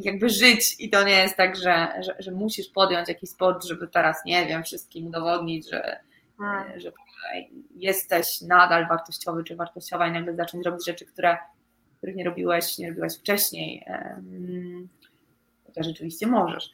[0.00, 3.88] jakby żyć i to nie jest tak, że, że, że musisz podjąć jakiś sport, żeby
[3.88, 6.00] teraz, nie wiem, wszystkim udowodnić, że,
[6.38, 6.80] hmm.
[6.80, 6.92] że
[7.74, 11.36] jesteś nadal wartościowy czy wartościowa i nagle zacząć robić rzeczy, które,
[11.98, 13.86] których nie robiłeś, nie robiłaś wcześniej.
[15.66, 16.70] Chociaż rzeczywiście możesz.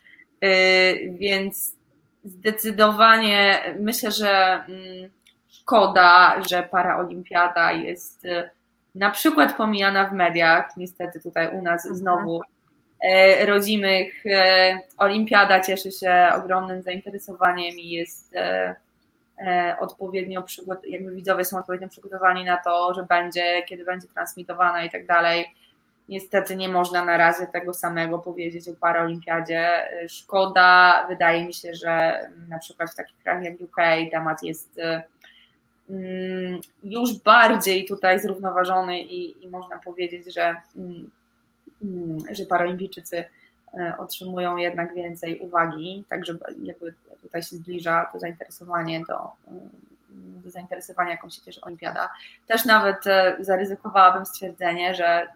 [1.11, 1.77] Więc
[2.25, 5.11] zdecydowanie myślę, że mm,
[5.49, 8.51] szkoda, że paraolimpiada jest y,
[8.95, 11.97] na przykład pomijana w mediach, niestety tutaj u nas mhm.
[11.97, 12.41] znowu
[13.01, 14.27] e, rodzimych.
[14.27, 18.77] E, olimpiada cieszy się ogromnym zainteresowaniem i jest e,
[19.81, 20.45] odpowiednio
[20.89, 25.55] jakby widzowie są odpowiednio przygotowani na to, że będzie, kiedy będzie transmitowana i tak dalej.
[26.13, 29.89] Niestety nie można na razie tego samego powiedzieć o paraolimpiadzie.
[30.09, 33.77] Szkoda, wydaje mi się, że na przykład w takich krajach jak UK
[34.11, 34.81] temat jest
[35.91, 41.11] mm, już bardziej tutaj zrównoważony i, i można powiedzieć, że, mm,
[42.31, 43.25] że paraolimpijczycy
[43.75, 49.31] e, otrzymują jednak więcej uwagi, także jakby tutaj się zbliża to zainteresowanie do,
[50.45, 52.11] do zainteresowania, jaką się cieszy olimpiada.
[52.47, 55.29] Też nawet e, zaryzykowałabym stwierdzenie, że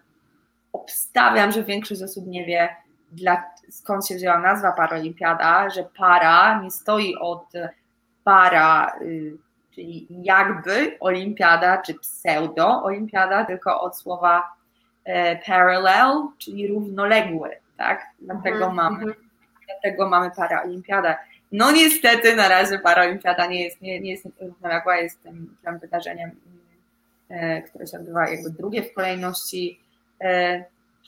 [0.73, 2.75] obstawiam, że większość osób nie wie,
[3.11, 7.53] dla, skąd się wzięła nazwa paraolimpiada, że para nie stoi od
[8.23, 9.37] para, y,
[9.75, 14.51] czyli jakby olimpiada, czy pseudo-olimpiada, tylko od słowa
[15.05, 18.07] e, parallel, czyli równoległy, tak?
[18.19, 18.75] Dlatego mm -hmm.
[18.75, 19.15] mamy, mhm.
[19.65, 21.15] dlatego mamy paraolimpiadę.
[21.51, 26.31] No niestety na razie paraolimpiada nie jest, nie, nie jest równoległa, jest tym, tym wydarzeniem,
[27.29, 29.79] e, które się odbywa jakby drugie w kolejności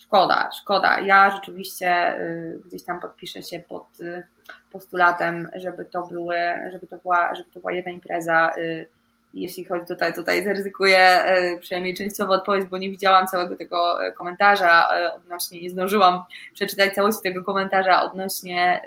[0.10, 1.00] szkoda, szkoda.
[1.00, 4.24] Ja rzeczywiście y, gdzieś tam podpiszę się pod y,
[4.72, 6.38] postulatem, żeby to były,
[6.72, 8.52] żeby to była, żeby to była jedna impreza.
[8.58, 8.88] Y,
[9.34, 11.24] jeśli chodzi tutaj, tutaj zaryzykuję
[11.60, 16.24] przynajmniej częściowo odpowiedź, bo nie widziałam całego tego komentarza odnośnie, nie zdążyłam
[16.54, 18.82] przeczytać całości tego komentarza odnośnie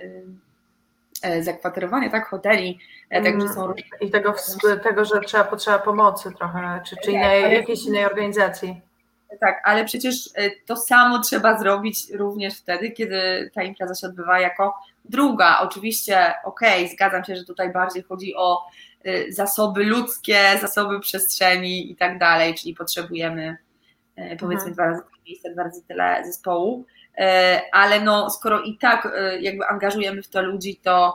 [1.40, 2.78] zakwaterowania, tak, hoteli,
[3.10, 3.82] także mm, są różne.
[4.00, 4.34] I tego,
[4.82, 8.80] tego że trzeba, potrzeba pomocy trochę, czy, czy innej, jakiejś innej organizacji
[9.40, 14.40] tak, ale przecież e, to samo trzeba zrobić również wtedy, kiedy ta impreza się odbywa
[14.40, 15.58] jako druga.
[15.60, 18.66] Oczywiście, okej, okay, zgadzam się, że tutaj bardziej chodzi o
[19.04, 23.56] e, zasoby ludzkie, zasoby przestrzeni i tak dalej, czyli potrzebujemy
[24.16, 24.74] e, powiedzmy mhm.
[24.74, 26.84] dwa razy tyle miejsca, dwa razy tyle zespołu,
[27.72, 29.08] ale no skoro i tak
[29.40, 31.14] jakby angażujemy w to ludzi, to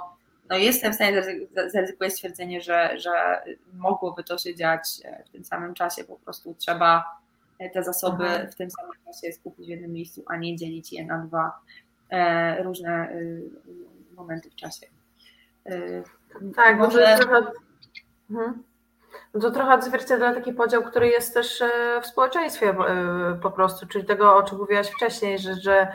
[0.50, 1.24] no jestem w stanie
[1.68, 3.42] zaryzykować stwierdzenie, że, że
[3.74, 4.84] mogłoby to się dziać
[5.26, 7.04] w tym samym czasie, po prostu trzeba
[7.74, 8.48] te zasoby Aha.
[8.52, 11.60] w tym samym czasie skupić w jednym miejscu, a nie dzielić je na dwa
[12.10, 13.10] e, różne,
[14.12, 14.88] momenty w czasie.
[16.56, 17.18] Tak, może...
[17.20, 17.52] trochę...
[18.30, 18.64] Mhm.
[19.34, 21.64] No to trochę odzwierciedla taki podział, który jest też
[22.02, 22.76] w społeczeństwie
[23.42, 25.88] po prostu, czyli tego, o czym mówiłaś wcześniej, że, że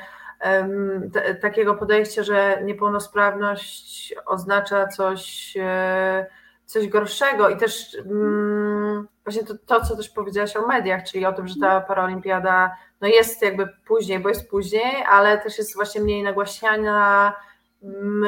[1.12, 6.26] t- takiego podejścia, że niepełnosprawność oznacza coś, e,
[6.72, 11.32] coś gorszego i też mm, właśnie to, to, co też powiedziałaś o mediach, czyli o
[11.32, 16.00] tym, że ta paraolimpiada no jest jakby później, bo jest później, ale też jest właśnie
[16.00, 17.32] mniej nagłaśniana,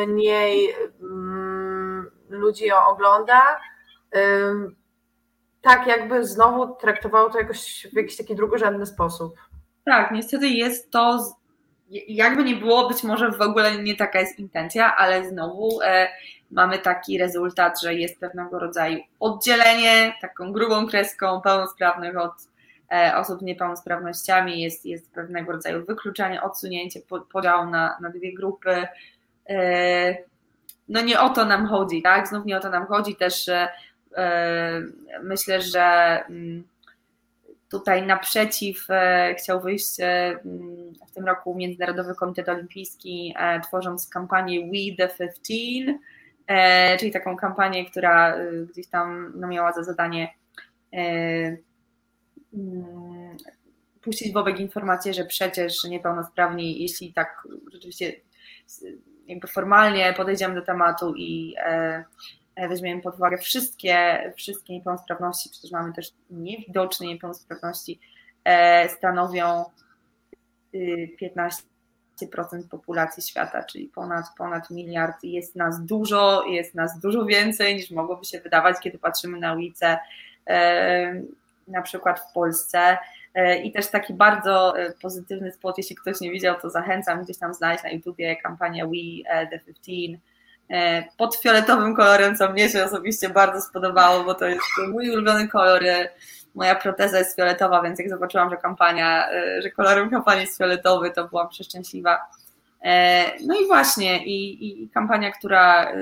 [0.06, 3.60] mniej um, ludzi ją ogląda.
[4.12, 4.76] Um,
[5.62, 9.34] tak jakby znowu traktowało to jakoś w jakiś taki drugorzędny sposób.
[9.84, 11.18] Tak, niestety jest to
[11.90, 16.08] jakby nie było, być może w ogóle nie taka jest intencja, ale znowu e,
[16.50, 22.32] mamy taki rezultat, że jest pewnego rodzaju oddzielenie taką grubą kreską pełnosprawnych od
[22.92, 27.00] e, osób z niepełnosprawnościami, jest, jest pewnego rodzaju wykluczenie, odsunięcie,
[27.32, 28.86] podział na, na dwie grupy.
[29.48, 30.16] E,
[30.88, 32.28] no nie o to nam chodzi, tak?
[32.28, 33.48] Znów nie o to nam chodzi też.
[33.48, 33.72] E,
[35.22, 35.84] myślę, że.
[36.28, 36.73] Mm,
[37.74, 40.04] Tutaj naprzeciw e, chciał wyjść e,
[40.44, 47.36] mm, w tym roku Międzynarodowy Komitet Olimpijski, e, tworząc kampanię We the 15, czyli taką
[47.36, 48.36] kampanię, która
[48.70, 50.34] gdzieś tam no, miała za zadanie
[50.92, 51.56] mm,
[54.02, 58.12] puścić w obieg informację, że przecież niepełnosprawni, jeśli tak rzeczywiście
[59.26, 61.54] jakby formalnie podejdziemy do tematu i
[62.56, 68.00] weźmiemy pod uwagę wszystkie, wszystkie niepełnosprawności, przecież mamy też niewidoczne niepełnosprawności,
[68.44, 69.64] e, stanowią
[71.22, 75.16] 15% y, populacji świata, czyli ponad, ponad miliard.
[75.22, 79.98] Jest nas dużo, jest nas dużo więcej niż mogłoby się wydawać, kiedy patrzymy na ulice,
[80.46, 81.22] e,
[81.68, 82.98] na przykład w Polsce.
[83.64, 87.84] I też taki bardzo pozytywny spot, jeśli ktoś nie widział, to zachęcam gdzieś tam znaleźć
[87.84, 90.33] na YouTubie kampanię We The 15 E,
[91.16, 94.62] pod fioletowym kolorem, co mnie się osobiście bardzo spodobało, bo to jest
[94.92, 95.84] mój ulubiony kolor.
[95.84, 96.08] E,
[96.54, 101.10] moja proteza jest fioletowa, więc jak zobaczyłam, że kampania, e, że kolorem kampanii jest fioletowy,
[101.10, 102.20] to byłam przeszczęśliwa.
[103.46, 105.92] No i właśnie, i, i kampania, która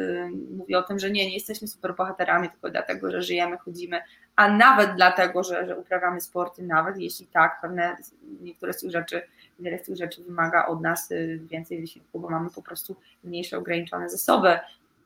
[0.50, 4.02] mówi o tym, że nie, nie jesteśmy superbohaterami tylko dlatego, że żyjemy, chodzimy,
[4.36, 7.96] a nawet dlatego, że, że uprawiamy sporty, nawet jeśli tak, pewne
[8.40, 9.22] niektóre z tych rzeczy
[9.62, 13.58] wiele z tych rzeczy wymaga od nas y, więcej wysiłku, bo mamy po prostu mniejsze
[13.58, 14.58] ograniczone zasoby.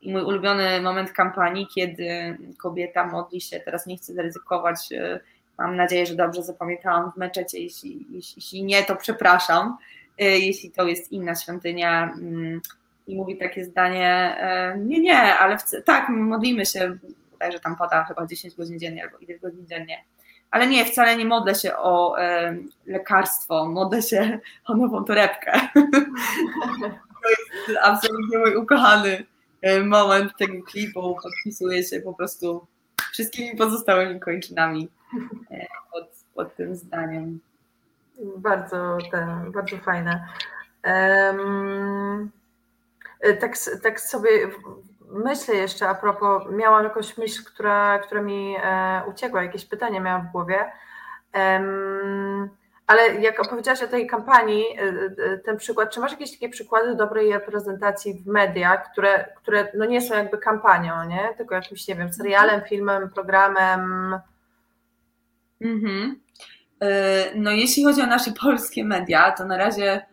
[0.03, 5.21] I mój ulubiony moment kampanii, kiedy kobieta modli się, teraz nie chcę zaryzykować, y,
[5.59, 9.77] mam nadzieję, że dobrze zapamiętałam w meczecie, jeśli, jeśli, jeśli nie, to przepraszam,
[10.21, 12.61] y, jeśli to jest inna świątynia mm,
[13.07, 14.37] i mówi takie zdanie,
[14.79, 16.99] nie, nie, ale tak, modlimy się,
[17.53, 20.05] że tam pada chyba 10 godzin dziennie albo ile godzin dziennie,
[20.51, 22.57] ale nie, wcale nie modlę się o e,
[22.87, 25.53] lekarstwo, modlę się o nową torebkę.
[27.27, 27.31] to
[27.69, 29.25] jest absolutnie mój ukochany
[29.63, 31.17] e, moment tego klipu.
[31.23, 32.67] Podpisuję się po prostu
[33.13, 34.89] wszystkimi pozostałymi kończynami
[35.51, 37.41] e, pod, pod tym zdaniem.
[38.37, 40.27] Bardzo, ten, bardzo fajne.
[40.85, 42.31] Um,
[43.41, 44.31] tak, tak sobie
[45.11, 50.29] myślę jeszcze a propos, miałam jakąś myśl, która, która mi e, uciekła, jakieś pytanie miałam
[50.29, 50.73] w głowie.
[51.35, 52.51] Um,
[52.87, 54.83] ale jak opowiedziałaś o tej kampanii, e,
[55.25, 59.85] e, ten przykład, czy masz jakieś takie przykłady dobrej reprezentacji w mediach, które, które no
[59.85, 61.35] nie są jakby kampanią, nie?
[61.37, 64.15] tylko jakimś, nie wiem, serialem, filmem, programem?
[65.61, 66.21] Mhm.
[67.35, 70.07] No jeśli chodzi o nasze polskie media, to na razie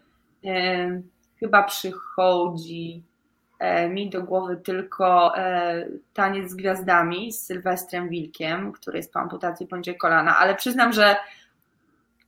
[1.39, 3.12] chyba przychodzi E,
[3.89, 9.67] mi do głowy tylko e, taniec z gwiazdami z Sylwestrem Wilkiem, który jest po amputacji
[9.67, 11.15] poniżej kolana, ale przyznam, że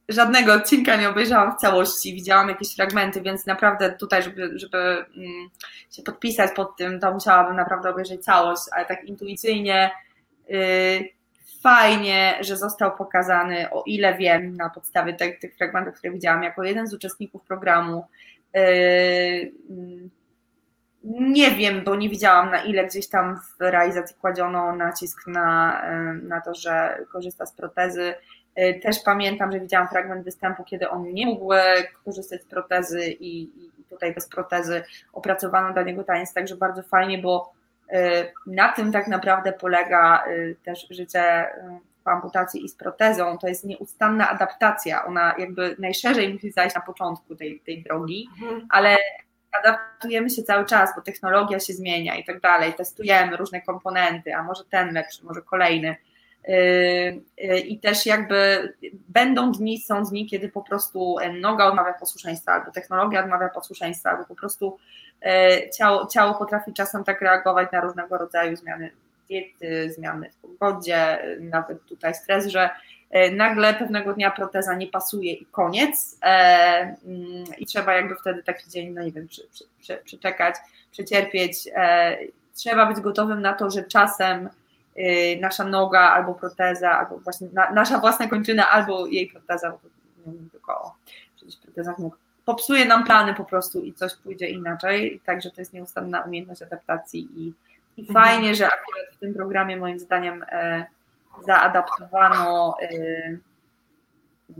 [0.10, 5.50] żadnego odcinka nie obejrzałam w całości, widziałam jakieś fragmenty, więc naprawdę tutaj, żeby, żeby mm,
[5.92, 9.92] się podpisać pod tym, to musiałabym naprawdę obejrzeć całość, ale tak intuicyjnie
[10.50, 11.10] y,
[11.64, 16.64] fajnie, że został pokazany, o ile wiem, na podstawie tych, tych fragmentów, które widziałam, jako
[16.64, 18.06] jeden z uczestników programu.
[18.58, 20.10] Y, mm,
[21.06, 25.82] nie wiem, bo nie widziałam na ile gdzieś tam w realizacji kładziono nacisk na,
[26.24, 28.14] na to, że korzysta z protezy.
[28.56, 31.64] E, też pamiętam, że widziałam fragment występu, kiedy on nie mógł e,
[32.06, 34.84] korzystać z protezy i, i tutaj bez protezy
[35.14, 37.54] opracowano dla niego taniec, także bardzo fajnie, bo
[37.90, 40.24] e, na tym tak naprawdę polega
[40.64, 41.46] też życie
[42.04, 43.38] po amputacji i z protezą.
[43.38, 45.06] To jest nieustanna adaptacja.
[45.06, 48.68] Ona jakby najszerzej musi zajść na początku tej, tej drogi, mhm.
[48.70, 48.98] ale
[49.60, 54.44] adaptujemy się cały czas, bo technologia się zmienia i tak dalej, testujemy różne komponenty, a
[54.44, 55.96] może ten lepszy, może kolejny.
[57.68, 58.74] I też jakby
[59.10, 64.26] będą dni, są dni, kiedy po prostu noga odmawia posłuszeństwa, albo technologia odmawia posłuszeństwa, albo
[64.26, 64.78] po prostu
[65.78, 68.92] ciało, ciało potrafi czasem tak reagować na różnego rodzaju zmiany
[69.30, 72.70] diety, zmiany w pogodzie, nawet tutaj stres, że
[73.32, 76.28] nagle pewnego dnia proteza nie pasuje i koniec e,
[77.06, 79.48] mm, i trzeba jakby wtedy taki dzień, no nie wiem, przy,
[80.92, 81.68] przecierpieć.
[81.76, 82.18] E,
[82.54, 84.50] trzeba być gotowym na to, że czasem
[85.42, 89.78] nasza noga albo proteza, albo właśnie nasza własna kończyna, albo jej proteza, bo
[90.26, 90.94] nie wiem tylko o
[91.76, 96.22] protezach nóg, popsuje nam plany po prostu i coś pójdzie inaczej, także to jest nieustanna
[96.22, 97.54] umiejętność adaptacji i,
[97.98, 98.26] i mhm.
[98.26, 100.46] fajnie, że akurat w tym programie moim zdaniem
[101.46, 103.40] zaadaptowano y,
[104.50, 104.54] y,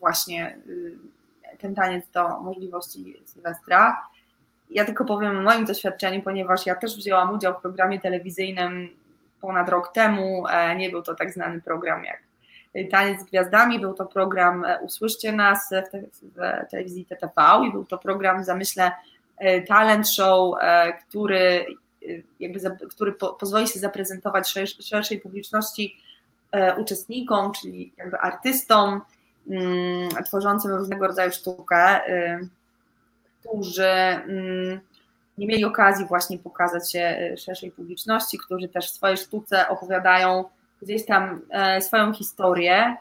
[0.00, 0.98] właśnie y,
[1.58, 4.02] ten taniec do możliwości Sylwestra.
[4.70, 8.88] Ja tylko powiem o moim doświadczeniu, ponieważ ja też wzięłam udział w programie telewizyjnym
[9.40, 10.44] ponad rok temu.
[10.50, 12.22] E, nie był to tak znany program jak
[12.90, 15.70] Taniec z Gwiazdami, był to program e, Usłyszcie nas
[16.22, 18.44] w telewizji TTV i był to program
[19.36, 20.54] e, talent show,
[21.08, 21.66] który
[22.40, 22.60] jakby,
[22.90, 25.96] który po, pozwoli się zaprezentować szerszej publiczności
[26.52, 29.00] e, uczestnikom, czyli jakby artystom
[29.50, 32.48] mm, tworzącym różnego rodzaju sztukę, y,
[33.40, 34.80] którzy mm,
[35.38, 40.44] nie mieli okazji właśnie pokazać się e, szerszej publiczności, którzy też w swojej sztuce opowiadają
[40.82, 42.96] gdzieś tam e, swoją historię,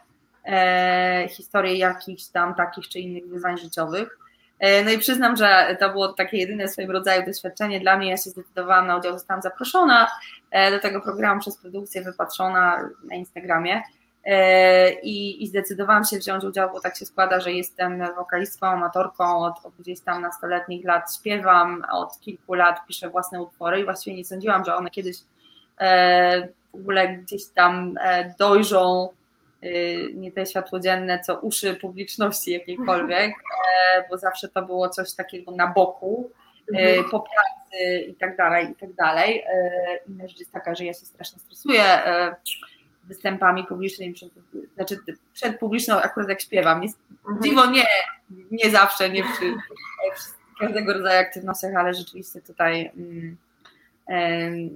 [1.29, 4.19] historię jakichś tam takich czy innych wyzwań życiowych.
[4.59, 8.09] E, no i przyznam, że to było takie jedyne w swoim rodzaju doświadczenie dla mnie.
[8.09, 10.07] Ja się zdecydowałam na udział, zostałam zaproszona
[10.51, 13.81] e, do tego programu przez produkcję, wypatrzona na Instagramie.
[14.25, 19.45] E, I, I, zdecydowałam się wziąć udział, bo tak się składa, że jestem wokalistką, amatorką
[19.45, 24.17] od, od gdzieś tam nastoletnich lat, śpiewam, od kilku lat piszę własne utwory i właściwie
[24.17, 25.17] nie sądziłam, że one kiedyś
[26.73, 27.95] w ogóle gdzieś tam
[28.39, 29.09] dojrzą
[30.13, 33.31] nie te światło dzienne, co uszy publiczności jakiejkolwiek,
[33.95, 36.31] e, bo zawsze to było coś takiego na boku,
[36.75, 37.09] e, mhm.
[37.09, 39.43] po pracy i tak dalej, i tak dalej.
[39.53, 41.83] E, inna rzecz jest taka, że ja się strasznie stresuję
[43.03, 44.29] występami publicznymi, przed,
[44.75, 44.99] znaczy
[45.33, 46.81] przed publiczną akurat jak śpiewam.
[46.81, 47.43] Mhm.
[47.43, 47.85] Dziwo nie,
[48.51, 49.53] nie zawsze, nie przy,
[50.15, 50.29] przy
[50.59, 53.37] każdego rodzaju aktywnościach, ale rzeczywiście tutaj mm,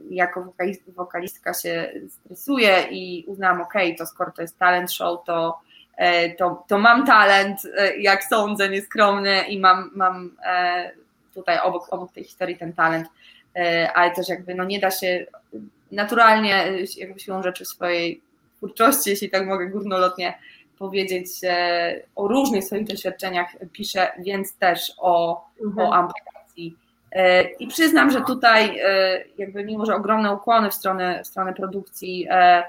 [0.10, 0.54] jako
[0.88, 5.60] wokalistka się stresuję i uznałam, ok, to skoro to jest talent show, to,
[5.98, 10.92] e, to, to mam talent, e, jak sądzę, nieskromny i mam, mam e,
[11.34, 13.08] tutaj obok, obok tej historii ten talent,
[13.94, 15.26] ale też jakby no nie da się
[15.92, 16.66] naturalnie
[16.98, 18.22] jakby siłą rzeczy swojej
[18.58, 20.38] twórczości, jeśli tak mogę górnolotnie
[20.80, 21.28] powiedzieć,
[22.16, 25.88] o różnych swoich doświadczeniach piszę, więc też o, mhm.
[25.88, 26.76] o amputacji
[27.60, 32.28] I przyznam, że tutaj e, jakby mimo, że ogromne ukłony w stronę, w stronę produkcji
[32.30, 32.64] e,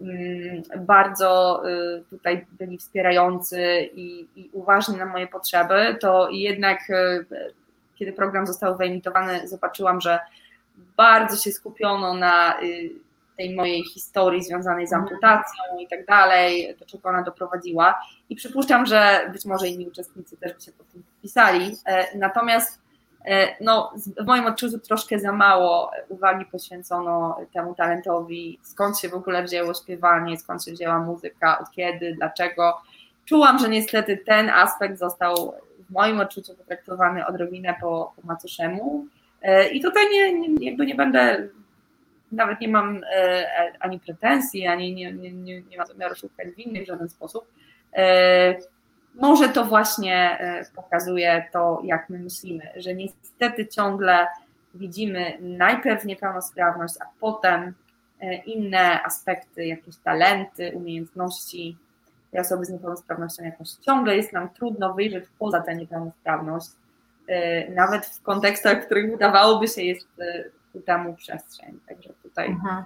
[0.00, 1.62] mm, bardzo
[2.10, 6.78] tutaj byli wspierający i, i uważni na moje potrzeby, to jednak
[7.94, 10.18] kiedy program został wyemitowany, zobaczyłam, że
[10.96, 12.54] bardzo się skupiono na
[13.36, 17.94] tej mojej historii związanej z amputacją i tak dalej, do czego ona doprowadziła.
[18.30, 21.76] I przypuszczam, że być może inni uczestnicy też by się pod tym podpisali.
[22.14, 22.89] Natomiast E,
[23.60, 29.42] no, w moim odczuciu troszkę za mało uwagi poświęcono temu talentowi, skąd się w ogóle
[29.42, 32.80] wzięło śpiewanie, skąd się wzięła muzyka, od kiedy, dlaczego.
[33.24, 35.54] Czułam, że niestety ten aspekt został
[35.88, 39.06] w moim odczuciu potraktowany odrobinę po, po macoszemu
[39.42, 41.48] e, i tutaj nie, nie, jakby nie będę,
[42.32, 43.46] nawet nie mam e,
[43.80, 47.44] ani pretensji, ani nie, nie, nie, nie mam zamiaru szukać winnych w żaden sposób
[49.14, 54.26] może to właśnie e, pokazuje to, jak my myślimy, że niestety ciągle
[54.74, 57.74] widzimy najpierw niepełnosprawność, a potem
[58.20, 61.76] e, inne aspekty, jakieś talenty, umiejętności
[62.30, 66.70] tej osoby z niepełnosprawnością jakoś ciągle jest nam trudno wyjrzeć poza tę niepełnosprawność,
[67.28, 70.08] e, nawet w kontekstach, w których wydawałoby się jest
[70.72, 71.80] ku temu przestrzeń.
[71.88, 72.84] Także tutaj mhm.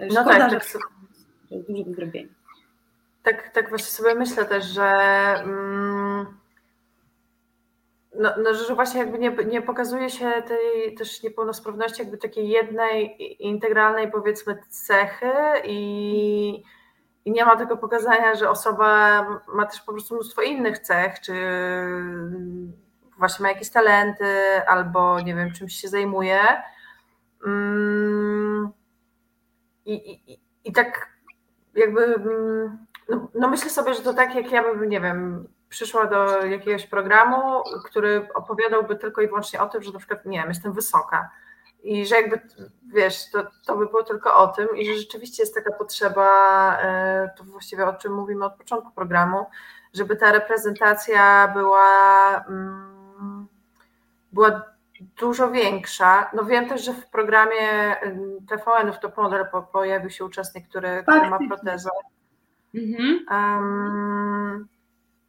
[0.00, 0.66] no szkoda, tak, że, tak.
[1.50, 2.37] że jest dużo do zrobienia
[3.22, 4.90] tak, tak właśnie sobie myślę też, że.
[5.44, 6.38] Mm,
[8.14, 13.16] no, no, że właśnie jakby nie, nie pokazuje się tej też niepełnosprawności jakby takiej jednej
[13.46, 15.32] integralnej powiedzmy cechy
[15.64, 16.62] i,
[17.24, 19.22] i nie ma tego pokazania, że osoba
[19.54, 21.34] ma też po prostu mnóstwo innych cech, czy
[23.18, 26.40] właśnie ma jakieś talenty albo nie wiem, czymś się zajmuje.
[27.46, 28.70] Mm,
[29.84, 29.94] I,
[30.32, 31.08] i, i tak
[31.74, 36.06] jakby mm, no, no, myślę sobie, że to tak jak ja bym, nie wiem, przyszła
[36.06, 40.48] do jakiegoś programu, który opowiadałby tylko i wyłącznie o tym, że na przykład, nie wiem,
[40.48, 41.30] jestem wysoka.
[41.82, 42.40] i że jakby,
[42.94, 46.28] wiesz, to, to by było tylko o tym i że rzeczywiście jest taka potrzeba,
[46.78, 49.46] e, to właściwie o czym mówimy od początku programu,
[49.94, 53.46] żeby ta reprezentacja była, mm,
[54.32, 54.62] była
[55.00, 56.30] dużo większa.
[56.34, 57.96] No wiem też, że w programie
[58.48, 61.90] TVN-ów Top Model pojawił się uczestnik, który, który ma protezę.
[62.74, 63.26] Mhm.
[63.30, 64.68] Um,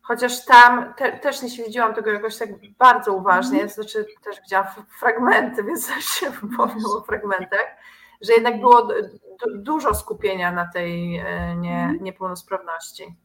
[0.02, 2.49] chociaż tam te, też nie śledziłam tego jakoś tak
[2.80, 4.68] bardzo uważnie, to znaczy też widziałam
[4.99, 7.68] fragmenty, więc też się wypowiem o fragmentach,
[8.22, 8.88] że jednak było
[9.56, 12.03] dużo skupienia na tej e, nie, mhm.
[12.03, 13.16] niepełnosprawności.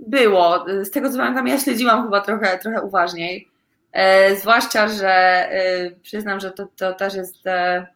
[0.00, 0.64] Było.
[0.82, 3.50] Z tego co pamiętam, ja śledziłam chyba trochę, trochę uważniej.
[3.92, 7.86] E, zwłaszcza, że e, przyznam, że to, to też jest e,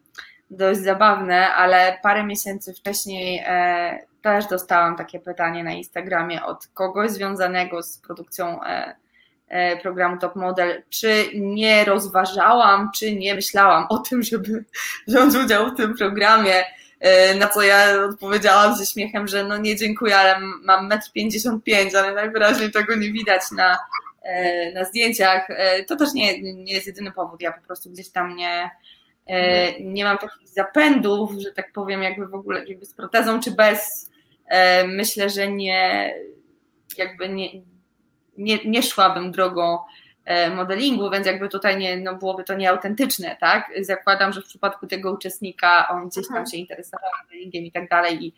[0.51, 7.11] dość zabawne, ale parę miesięcy wcześniej e, też dostałam takie pytanie na Instagramie od kogoś
[7.11, 8.97] związanego z produkcją e,
[9.49, 14.65] e, programu Top Model, czy nie rozważałam, czy nie myślałam o tym, żeby
[15.09, 16.65] wziąć udział w tym programie.
[17.39, 22.15] Na co ja odpowiedziałam ze śmiechem, że no nie dziękuję, ale mam 1,55 m, ale
[22.15, 23.79] najwyraźniej tego nie widać na,
[24.75, 25.49] na zdjęciach.
[25.89, 27.41] To też nie, nie jest jedyny powód.
[27.41, 28.71] Ja po prostu gdzieś tam nie,
[29.27, 33.51] E, nie mam takich zapędów, że tak powiem, jakby w ogóle jakby z protezą czy
[33.51, 34.11] bez.
[34.49, 36.15] E, myślę, że nie
[36.99, 37.49] jakby nie,
[38.39, 39.79] nie, nie szłabym drogą
[40.25, 43.71] e, modelingu, więc jakby tutaj nie, no byłoby to nieautentyczne, tak?
[43.81, 46.47] Zakładam, że w przypadku tego uczestnika on gdzieś tam mhm.
[46.47, 48.35] się interesował modelingiem i tak dalej i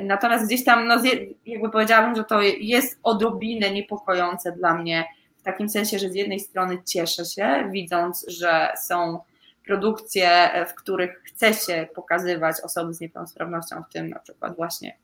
[0.00, 1.02] Natomiast gdzieś tam, no,
[1.46, 5.04] jakby powiedziałabym, że to jest odrobinę niepokojące dla mnie,
[5.36, 9.18] w takim sensie, że z jednej strony cieszę się, widząc, że są
[9.66, 14.96] produkcje, w których chce się pokazywać osoby z niepełnosprawnością, w tym na przykład właśnie e,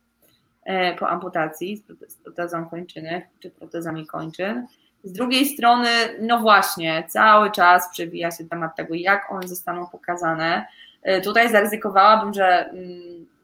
[0.99, 4.67] po amputacji z protezą kończyny czy protezami kończyn.
[5.05, 5.89] Z drugiej strony,
[6.21, 10.67] no właśnie, cały czas przewija się temat tego, jak one zostaną pokazane.
[11.03, 12.71] E, tutaj zaryzykowałabym, że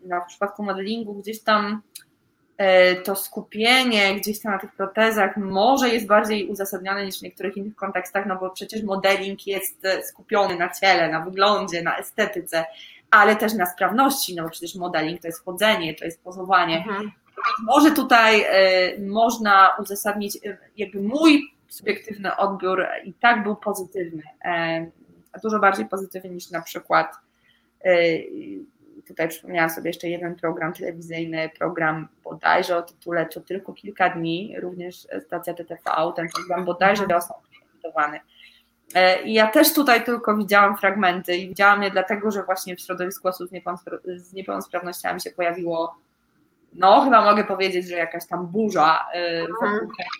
[0.05, 1.82] na w przypadku modelingu gdzieś tam
[2.57, 7.57] E, to skupienie gdzieś tam na tych protezach może jest bardziej uzasadnione niż w niektórych
[7.57, 12.65] innych kontekstach, no bo przecież modeling jest e, skupiony na ciele, na wyglądzie, na estetyce,
[13.10, 16.76] ale też na sprawności, no bo przecież modeling to jest chodzenie, to jest pozowanie.
[16.76, 17.10] Mhm.
[17.64, 20.38] Może tutaj e, można uzasadnić,
[20.76, 24.22] jakby mój subiektywny odbiór i tak był pozytywny,
[25.42, 27.16] dużo bardziej pozytywny niż na przykład
[29.06, 34.54] tutaj przypomniałam sobie jeszcze jeden program telewizyjny, program bodajże o tytule To tylko kilka dni,
[34.60, 35.80] również stacja TTV,
[36.16, 37.36] ten program bodajże wiosną
[37.74, 38.16] emitowany.
[38.16, 38.20] E,
[39.24, 43.28] I ja też tutaj tylko widziałam fragmenty i widziałam je dlatego, że właśnie w środowisku
[43.28, 43.50] osób
[44.16, 45.96] z niepełnosprawnościami się pojawiło,
[46.72, 50.10] no chyba mogę powiedzieć, że jakaś tam burza e, wokół tego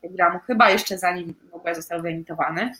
[0.00, 2.72] programu, chyba jeszcze zanim w ogóle został wyemitowany.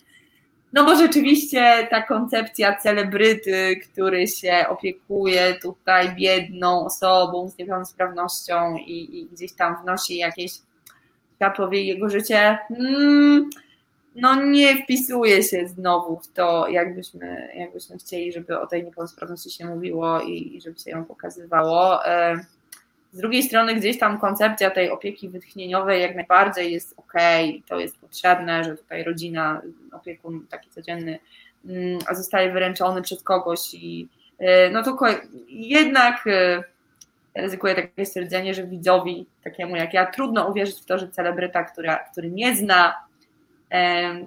[0.72, 9.18] No bo rzeczywiście ta koncepcja celebryty, który się opiekuje tutaj biedną osobą z niepełnosprawnością i,
[9.18, 10.52] i gdzieś tam wnosi jakieś
[11.36, 13.50] światło w jego życie, mm,
[14.16, 19.66] no nie wpisuje się znowu w to, jakbyśmy, jakbyśmy chcieli, żeby o tej niepełnosprawności się
[19.66, 22.06] mówiło i, i żeby się ją pokazywało.
[22.06, 22.36] E,
[23.12, 27.12] z drugiej strony gdzieś tam koncepcja tej opieki wytchnieniowej jak najbardziej jest ok,
[27.68, 29.62] to jest potrzebne, że tutaj rodzina,
[29.92, 31.18] opiekun taki codzienny
[31.66, 34.08] mm, zostaje wyręczony przez kogoś i
[34.40, 35.06] y, no tylko
[35.48, 36.62] jednak y,
[37.34, 41.96] ryzykuję takie stwierdzenie, że widzowi takiemu jak ja trudno uwierzyć w to, że celebryta, która,
[41.96, 43.05] który nie zna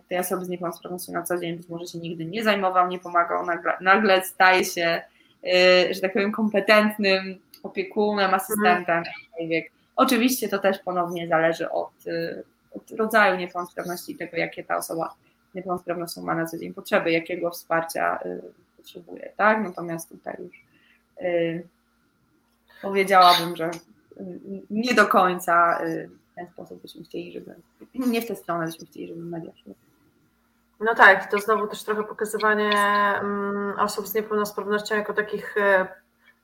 [0.09, 3.45] tej osoby z niepełnosprawnością na co dzień, być może się nigdy nie zajmował, nie pomagał,
[3.45, 5.01] nagle, nagle staje się,
[5.43, 9.63] y, że tak powiem, kompetentnym opiekunem, asystentem, mhm.
[9.95, 15.15] Oczywiście to też ponownie zależy od, y, od rodzaju niepełnosprawności i tego, jakie ta osoba
[15.51, 18.41] z niepełnosprawnością ma na co dzień potrzeby, jakiego wsparcia y,
[18.77, 19.63] potrzebuje, tak?
[19.63, 20.69] Natomiast tutaj już
[22.81, 23.71] powiedziałabym, że
[24.69, 25.79] nie do końca
[26.39, 27.55] ten sposób byśmy chcieli, żeby,
[27.95, 29.73] nie w tę stronę byśmy chcieli, żeby media szły.
[30.79, 32.71] No tak, to znowu też trochę pokazywanie
[33.21, 35.55] mm, osób z niepełnosprawnością jako takich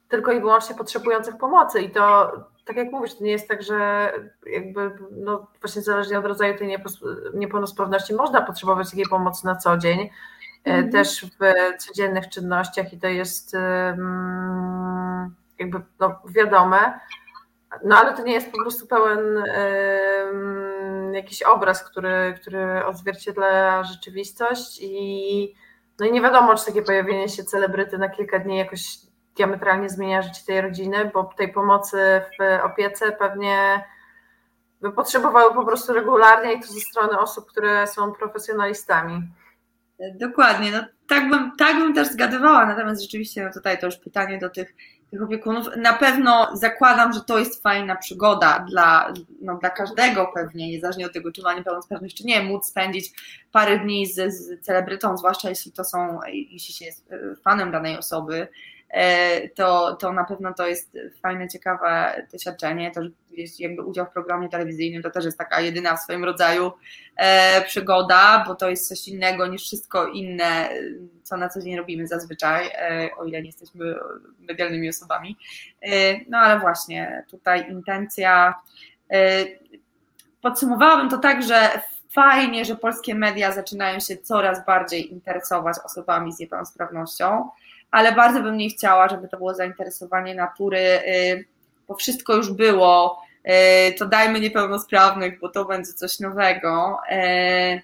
[0.10, 1.82] tylko i wyłącznie potrzebujących pomocy.
[1.82, 2.32] I to,
[2.66, 4.12] tak jak mówisz, to nie jest tak, że
[4.46, 6.78] jakby, no właśnie zależnie od rodzaju tej
[7.34, 10.10] niepełnosprawności można potrzebować takiej pomocy na co dzień,
[10.64, 10.92] mm.
[10.92, 11.38] też w
[11.78, 13.56] codziennych czynnościach i to jest
[15.60, 17.00] jakby no, wiadome.
[17.84, 19.44] No ale to nie jest po prostu pełen
[21.14, 25.56] jakiś obraz, który, który odzwierciedla rzeczywistość i
[26.00, 28.98] no i nie wiadomo, czy takie pojawienie się celebryty na kilka dni jakoś
[29.36, 33.86] diametralnie zmienia życie tej rodziny, bo tej pomocy w opiece pewnie
[34.82, 39.22] by potrzebowały po prostu regularnie i to ze strony osób, które są profesjonalistami.
[40.16, 44.38] Dokładnie, no tak bym, tak bym też zgadywała, natomiast rzeczywiście no tutaj to już pytanie
[44.38, 44.76] do tych,
[45.16, 45.68] tych opiekunów.
[45.78, 51.14] Na pewno zakładam, że to jest fajna przygoda dla, no, dla każdego pewnie, niezależnie od
[51.14, 53.12] tego, czy ma niepełnosprawność, czy nie, móc spędzić
[53.52, 57.98] parę dni z, z celebrytą, zwłaszcza jeśli to są, jeśli się jest e, fanem danej
[57.98, 58.48] osoby,
[59.56, 62.92] to, to na pewno to jest fajne, ciekawe doświadczenie.
[62.92, 63.02] To,
[63.60, 66.72] jakby udział w programie telewizyjnym to też jest taka jedyna w swoim rodzaju
[67.18, 70.70] e, przygoda, bo to jest coś innego niż wszystko inne,
[71.24, 73.96] co na co dzień robimy zazwyczaj, e, o ile nie jesteśmy
[74.40, 75.38] medialnymi osobami.
[76.30, 78.56] No ale właśnie tutaj intencja.
[80.42, 81.82] Podsumowałabym to tak, że
[82.16, 87.50] fajnie, że polskie media zaczynają się coraz bardziej interesować osobami z niepełnosprawnością
[87.92, 91.46] ale bardzo bym nie chciała, żeby to było zainteresowanie natury, y,
[91.88, 93.22] bo wszystko już było,
[93.90, 97.00] y, to dajmy niepełnosprawnych, bo to będzie coś nowego.
[97.12, 97.82] Y,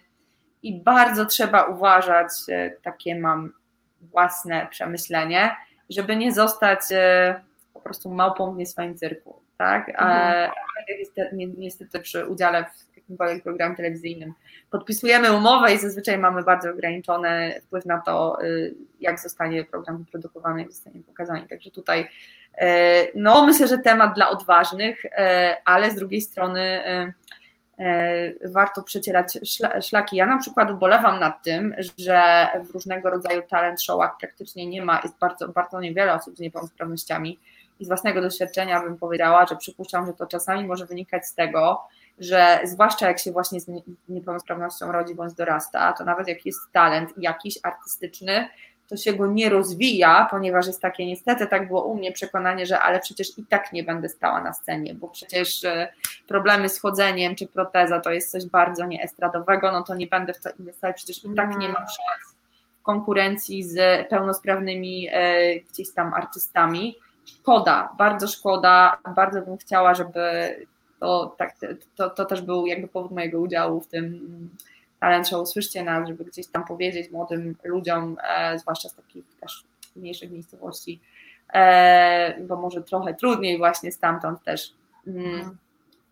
[0.64, 2.30] I bardzo trzeba uważać,
[2.82, 3.54] takie mam
[4.02, 5.56] własne przemyślenie,
[5.90, 6.80] żeby nie zostać
[7.74, 9.42] po prostu małpą w nie swoim cyrku.
[9.58, 9.90] Tak?
[9.90, 10.52] Mhm.
[11.58, 14.34] niestety przy udziale w jakimkolwiek programie telewizyjnym
[14.72, 20.62] podpisujemy umowę i zazwyczaj mamy bardzo ograniczony wpływ na to, y, jak zostanie program wyprodukowany,
[20.62, 21.48] jak zostanie pokazany.
[21.48, 22.66] Także tutaj y,
[23.16, 25.10] no myślę, że temat dla odważnych, y,
[25.66, 26.82] ale z drugiej strony
[28.46, 29.40] warto przecierać
[29.82, 30.16] szlaki.
[30.16, 35.00] Ja na przykład ubolewam nad tym, że w różnego rodzaju talent showach praktycznie nie ma,
[35.04, 37.40] jest bardzo, bardzo niewiele osób z niepełnosprawnościami
[37.80, 41.88] i z własnego doświadczenia bym powiedziała, że przypuszczam, że to czasami może wynikać z tego,
[42.22, 43.68] że zwłaszcza jak się właśnie z
[44.10, 48.48] niepełnosprawnością rodzi bądź dorasta, to nawet jak jest talent jakiś artystyczny,
[48.92, 52.80] to się go nie rozwija, ponieważ jest takie niestety, tak było u mnie przekonanie, że
[52.80, 55.94] ale przecież i tak nie będę stała na scenie, bo przecież e,
[56.28, 60.40] problemy z chodzeniem czy proteza to jest coś bardzo nieestradowego, no to nie będę w
[60.40, 62.36] to inwestować, przecież i tak nie mam szans
[62.80, 66.96] w konkurencji z pełnosprawnymi e, gdzieś tam artystami.
[67.26, 70.22] Szkoda, bardzo szkoda, bardzo bym chciała, żeby
[71.02, 71.56] to, tak,
[71.96, 74.30] to, to też był jakby powód mojego udziału w tym
[75.00, 79.64] talent show Słyszcie nas, żeby gdzieś tam powiedzieć młodym ludziom, e, zwłaszcza z takich też
[79.96, 81.00] mniejszych miejscowości,
[81.54, 84.74] e, bo może trochę trudniej właśnie stamtąd też
[85.08, 85.58] mm, mhm.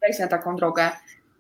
[0.02, 0.90] wejść na taką drogę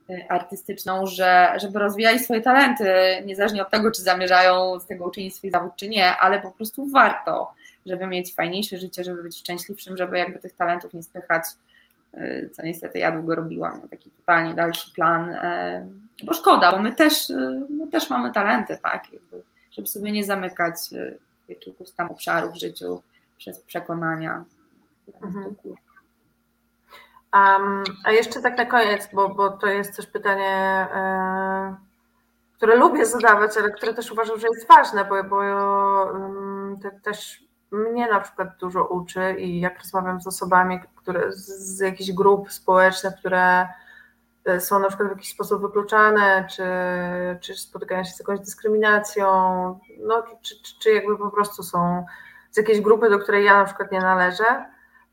[0.10, 2.94] e, artystyczną, że, żeby rozwijali swoje talenty,
[3.26, 6.86] niezależnie od tego, czy zamierzają z tego uczynić swój zawód, czy nie, ale po prostu
[6.86, 7.54] warto,
[7.86, 11.44] żeby mieć fajniejsze życie, żeby być szczęśliwszym, żeby jakby tych talentów nie spychać
[12.52, 17.30] co niestety ja długo robiłam, taki totalnie dalszy plan, y, bo szkoda, bo my też,
[17.30, 19.04] y, my też mamy talenty, tak,
[19.72, 20.76] żeby sobie nie zamykać
[21.50, 23.02] jakiegoś tam obszaru w życiu
[23.38, 24.46] przez przekonania.
[25.22, 25.56] Mhm.
[27.34, 31.76] Um, a jeszcze tak na koniec, bo, bo to jest też pytanie, e,
[32.54, 35.42] które lubię zadawać, ale które też uważam, że jest ważne, bo, bo
[36.82, 42.12] te, też mnie na przykład dużo uczy i jak rozmawiam z osobami, które z jakichś
[42.12, 43.68] grup społecznych, które
[44.46, 46.64] e, są na przykład w jakiś sposób wykluczane, czy,
[47.42, 49.26] czy spotykają się z jakąś dyskryminacją,
[50.00, 52.06] no, czy, czy, czy jakby po prostu są
[52.52, 54.66] z jakiejś grupy, do której ja na przykład nie należę,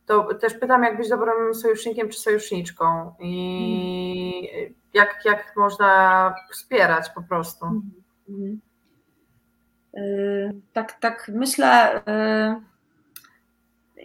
[0.06, 4.74] to też pytam, jak być dobrym sojusznikiem czy sojuszniczką i mm.
[4.94, 7.66] jak, jak można wspierać po prostu.
[8.28, 8.60] Mm.
[9.96, 12.00] Y, tak, tak myślę, y,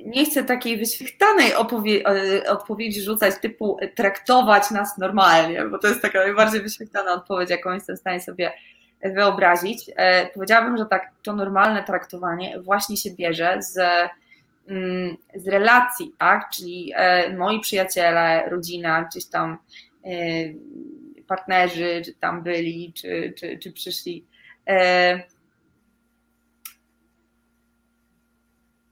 [0.05, 6.19] nie chcę takiej wyświechtanej y, odpowiedzi rzucać typu traktować nas normalnie, bo to jest taka
[6.19, 8.53] najbardziej wyświechtana odpowiedź, jaką jestem w stanie sobie
[9.03, 9.91] wyobrazić.
[10.33, 13.77] Powiedziałabym, że tak, to normalne traktowanie właśnie się bierze z,
[14.67, 16.49] mm, z relacji, tak?
[16.49, 16.93] Czyli
[17.37, 19.57] moi przyjaciele, rodzina, gdzieś tam
[21.27, 24.25] partnerzy, czy tam byli, czy, czy, czy przyszli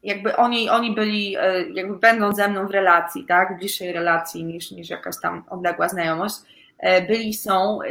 [0.09, 4.71] jakby oni, oni byli, e, jakby będą ze mną w relacji, tak, bliższej relacji niż,
[4.71, 6.35] niż jakaś tam odległa znajomość,
[6.79, 7.87] e, byli, są e,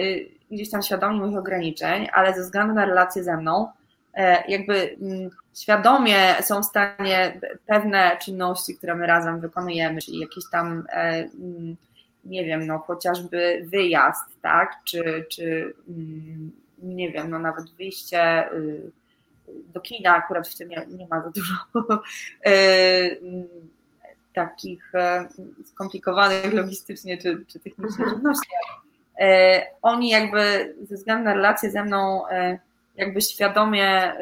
[0.50, 3.68] gdzieś tam świadomi moich ograniczeń, ale ze względu na relacje ze mną,
[4.48, 10.84] jakby mm, świadomie są w stanie pewne czynności, które my razem wykonujemy, czyli jakieś tam,
[10.92, 11.76] mm,
[12.24, 18.90] nie wiem, no chociażby wyjazd, tak, czy, czy mm, nie wiem, no nawet wyjście y,
[19.74, 21.54] do kina akurat w tym nie, nie ma za dużo
[22.46, 22.52] e,
[24.34, 25.28] takich e,
[25.64, 28.10] skomplikowanych logistycznie czy, czy technicznie mhm.
[28.10, 28.50] żywności.
[29.20, 32.22] E, oni jakby ze względu na relacje ze mną
[32.96, 34.12] jakby świadomie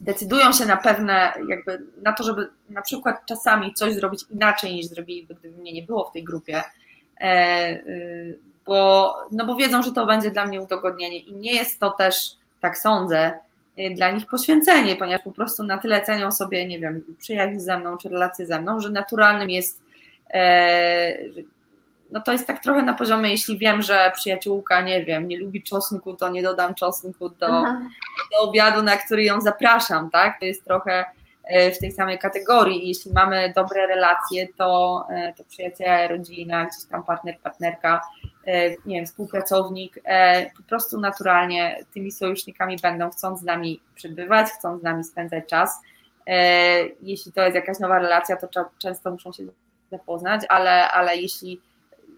[0.00, 4.86] decydują się na pewne, jakby na to, żeby na przykład czasami coś zrobić inaczej niż
[4.86, 6.62] zrobiliby, gdyby mnie nie było w tej grupie,
[8.66, 12.36] bo, no bo wiedzą, że to będzie dla mnie udogodnienie i nie jest to też,
[12.66, 13.32] tak sądzę,
[13.78, 17.78] y, dla nich poświęcenie, ponieważ po prostu na tyle cenią sobie, nie wiem, przyjaźń ze
[17.78, 19.82] mną, czy relacje ze mną, że naturalnym jest,
[20.30, 21.18] e,
[22.10, 25.62] no to jest tak trochę na poziomie, jeśli wiem, że przyjaciółka, nie wiem, nie lubi
[25.62, 27.46] czosnku, to nie dodam czosnku do,
[28.32, 30.40] do obiadu, na który ją zapraszam, tak?
[30.40, 31.04] To jest trochę
[31.74, 32.88] w tej samej kategorii.
[32.88, 38.00] Jeśli mamy dobre relacje, to, e, to przyjaciele, rodzina, gdzieś tam partner, partnerka,
[38.46, 40.00] e, nie wiem, współpracownik,
[40.56, 45.80] po prostu naturalnie tymi sojusznikami będą, chcąc z nami przebywać, chcąc z nami spędzać czas.
[47.02, 48.48] Jeśli to jest jakaś nowa relacja, to
[48.78, 49.42] często muszą się
[49.90, 51.60] zapoznać, ale, ale jeśli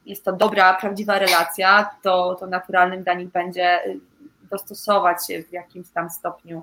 [0.06, 3.80] jest to dobra, prawdziwa relacja, to, to naturalnym dla nich będzie
[4.50, 6.62] dostosować się w jakimś tam stopniu,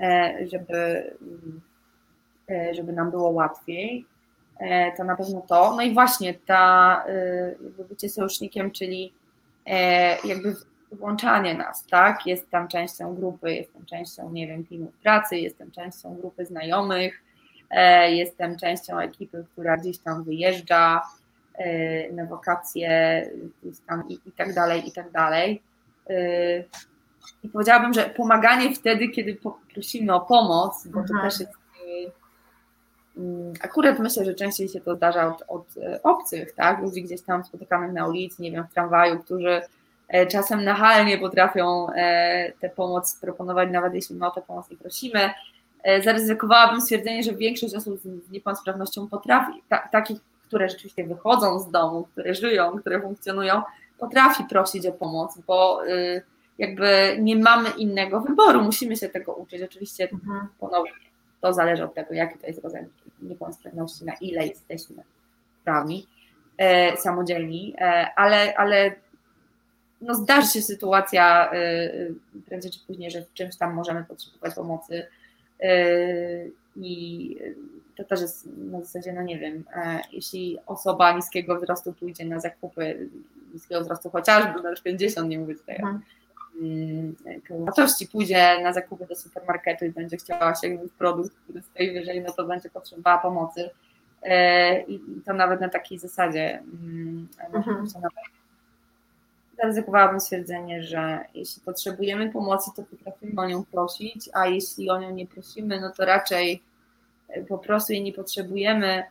[0.00, 1.14] e, żeby, e,
[2.72, 4.06] żeby nam było łatwiej.
[4.58, 5.76] E, to na pewno to.
[5.76, 7.04] No i właśnie ta
[7.64, 9.12] jakby bycie sojusznikiem, czyli
[10.24, 10.54] jakby
[10.92, 12.26] włączanie nas, tak?
[12.26, 17.22] Jestem częścią grupy, jestem częścią, nie wiem, teamu pracy, jestem częścią grupy znajomych,
[18.08, 21.02] jestem częścią ekipy, która gdzieś tam wyjeżdża,
[21.58, 23.30] E, na wakacje
[23.86, 25.62] tam i, i tak dalej, i tak dalej.
[26.10, 26.14] E,
[27.42, 29.38] I powiedziałabym, że pomaganie wtedy, kiedy
[29.74, 31.30] prosimy o pomoc, bo to mhm.
[31.30, 31.61] też jest e,
[33.60, 35.66] Akurat myślę, że częściej się to zdarza od, od
[36.02, 36.82] obcych, tak?
[36.82, 39.62] Ludzi gdzieś tam spotykanych na ulicy, nie wiem, w tramwaju, którzy
[40.30, 41.86] czasem nachalnie potrafią
[42.60, 45.30] tę pomoc proponować, nawet jeśli my o tę pomoc nie prosimy.
[46.04, 50.18] Zaryzykowałabym stwierdzenie, że większość osób z niepełnosprawnością potrafi, ta, takich
[50.52, 53.62] które rzeczywiście wychodzą z domu, które żyją, które funkcjonują,
[53.98, 56.22] potrafi prosić o pomoc, bo y,
[56.58, 59.62] jakby nie mamy innego wyboru, musimy się tego uczyć.
[59.62, 60.48] Oczywiście mhm.
[60.58, 60.92] ponownie
[61.42, 62.86] to zależy od tego, jaki to jest rodzaj
[63.22, 65.02] niepełnosprawności, na ile jesteśmy
[65.60, 66.06] sprawni,
[66.58, 68.94] e, samodzielni, e, ale, ale
[70.00, 71.90] no zdarzy się sytuacja e,
[72.46, 75.06] prędzej czy później, że w czymś tam możemy potrzebować pomocy
[76.76, 77.36] i
[77.96, 82.40] to też jest na zasadzie, no nie wiem, e, jeśli osoba niskiego wzrostu pójdzie na
[82.40, 83.08] zakupy
[83.54, 85.82] niskiego wzrostu chociażby na 50, nie mówię tutaj
[87.50, 92.32] wartości, pójdzie na zakupy do supermarketu i będzie chciała sięgnąć produkt, który stoi wyżej, no
[92.32, 93.70] to będzie potrzebowała pomocy.
[94.22, 97.86] E, I to nawet na takiej zasadzie mm, mhm.
[99.58, 105.10] zaryzykowałabym stwierdzenie, że jeśli potrzebujemy pomocy, to potrafimy o nią prosić, a jeśli o nią
[105.10, 106.62] nie prosimy, no to raczej
[107.48, 109.04] po prostu jej nie potrzebujemy.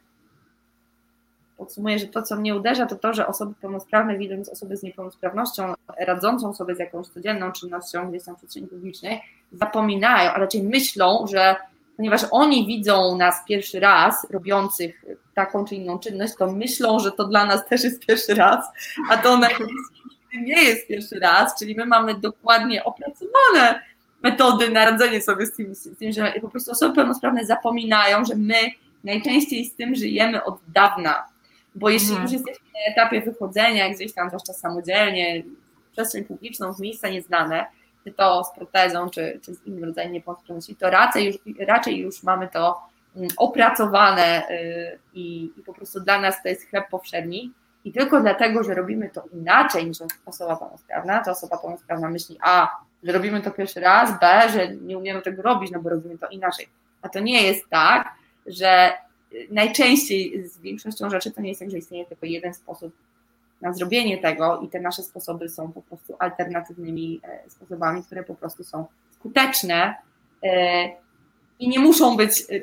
[1.62, 5.74] Podsumuję, że to, co mnie uderza, to to, że osoby pełnosprawne, widząc osoby z niepełnosprawnością,
[6.00, 9.22] radzącą sobie z jakąś codzienną czynnością gdzieś tam w przestrzeni publicznej,
[9.52, 11.56] zapominają, a raczej myślą, że
[11.98, 17.28] ponieważ oni widzą nas pierwszy raz robiących taką czy inną czynność, to myślą, że to
[17.28, 18.66] dla nas też jest pierwszy raz,
[19.10, 19.40] a to
[20.42, 23.82] nie jest pierwszy raz, czyli my mamy dokładnie opracowane
[24.24, 28.36] metody na radzenie sobie z tym, z tym, że po prostu osoby pełnosprawne zapominają, że
[28.36, 28.56] my
[29.04, 31.31] najczęściej z tym żyjemy od dawna.
[31.76, 32.24] Bo jeśli mhm.
[32.24, 35.44] już jesteśmy na etapie wychodzenia gdzieś tam, zwłaszcza samodzielnie,
[35.90, 37.66] w przestrzeń publiczną, w miejsca nieznane,
[38.04, 41.36] czy to z protezą, czy, czy z innym rodzajem niepełnosprawności, to raczej już,
[41.68, 42.82] raczej już mamy to
[43.16, 47.52] mm, opracowane y, i, i po prostu dla nas to jest chleb powszedni.
[47.84, 52.70] I tylko dlatego, że robimy to inaczej niż osoba pełnosprawna, to osoba pełnosprawna myśli, a
[53.04, 56.28] że robimy to pierwszy raz, B, że nie umiemy tego robić, no bo robimy to
[56.28, 56.68] inaczej.
[57.02, 58.14] A to nie jest tak,
[58.46, 58.94] że
[59.50, 62.94] najczęściej z większością rzeczy to nie jest tak, że istnieje tylko jeden sposób
[63.62, 68.36] na zrobienie tego i te nasze sposoby są po prostu alternatywnymi e, sposobami, które po
[68.36, 69.96] prostu są skuteczne
[70.44, 70.90] e,
[71.60, 72.62] i nie muszą być, e,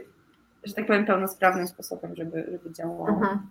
[0.65, 3.09] że tak powiem, pełnosprawnym sposobem, żeby, żeby działało.
[3.09, 3.51] Mhm.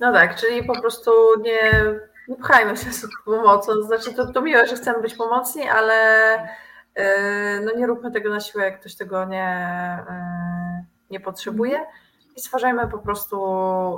[0.00, 1.10] No tak, czyli po prostu
[1.42, 1.84] nie
[2.28, 3.82] nie pchajmy się z pomocą.
[3.82, 5.94] Znaczy, to, to miłe, że chcemy być pomocni, ale
[6.96, 7.04] yy,
[7.64, 9.58] no nie róbmy tego na siłę, jak ktoś tego nie,
[10.08, 10.57] yy,
[11.10, 11.86] nie potrzebuje.
[12.36, 13.36] I stwarzajmy po prostu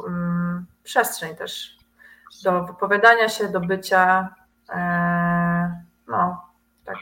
[0.07, 1.79] yy, przestrzeń też
[2.45, 4.35] do wypowiadania się, do bycia.
[4.69, 4.75] Yy,
[6.09, 6.45] no,
[6.85, 6.97] tak.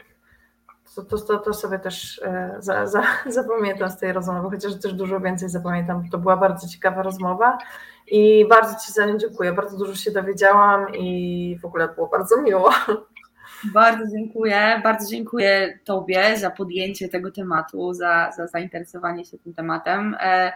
[0.95, 2.21] To, to, to, sobie też
[2.53, 6.09] yy, za, za, zapamiętam z tej rozmowy, chociaż też dużo więcej zapamiętam.
[6.09, 7.57] To była bardzo ciekawa rozmowa.
[8.07, 9.53] I bardzo Ci za nią dziękuję.
[9.53, 12.69] Bardzo dużo się dowiedziałam i w ogóle było bardzo miło.
[13.63, 14.81] Bardzo dziękuję.
[14.83, 20.15] Bardzo dziękuję Tobie za podjęcie tego tematu, za, za zainteresowanie się tym tematem.
[20.19, 20.51] E,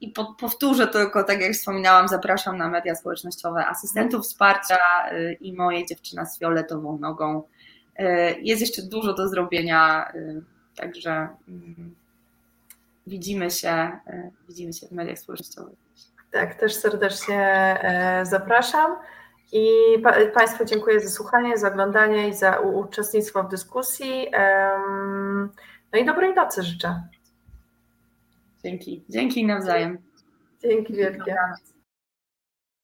[0.00, 4.78] I po, powtórzę tylko, tak jak wspominałam, zapraszam na media społecznościowe asystentów wsparcia
[5.10, 7.42] e, i moje dziewczyna z fioletową nogą.
[7.96, 10.12] E, jest jeszcze dużo do zrobienia,
[10.76, 11.94] także mm,
[13.06, 13.90] widzimy się,
[14.48, 15.78] widzimy się w mediach społecznościowych.
[16.32, 17.76] Tak, też serdecznie
[18.22, 18.96] zapraszam.
[19.52, 19.66] I
[20.02, 24.26] pa Państwu dziękuję za słuchanie, za oglądanie i za uczestnictwo w dyskusji.
[25.92, 27.02] No i dobrej nocy życzę.
[28.64, 29.04] Dzięki.
[29.08, 29.98] Dzięki nawzajem.
[30.62, 31.36] Dzięki wielkie.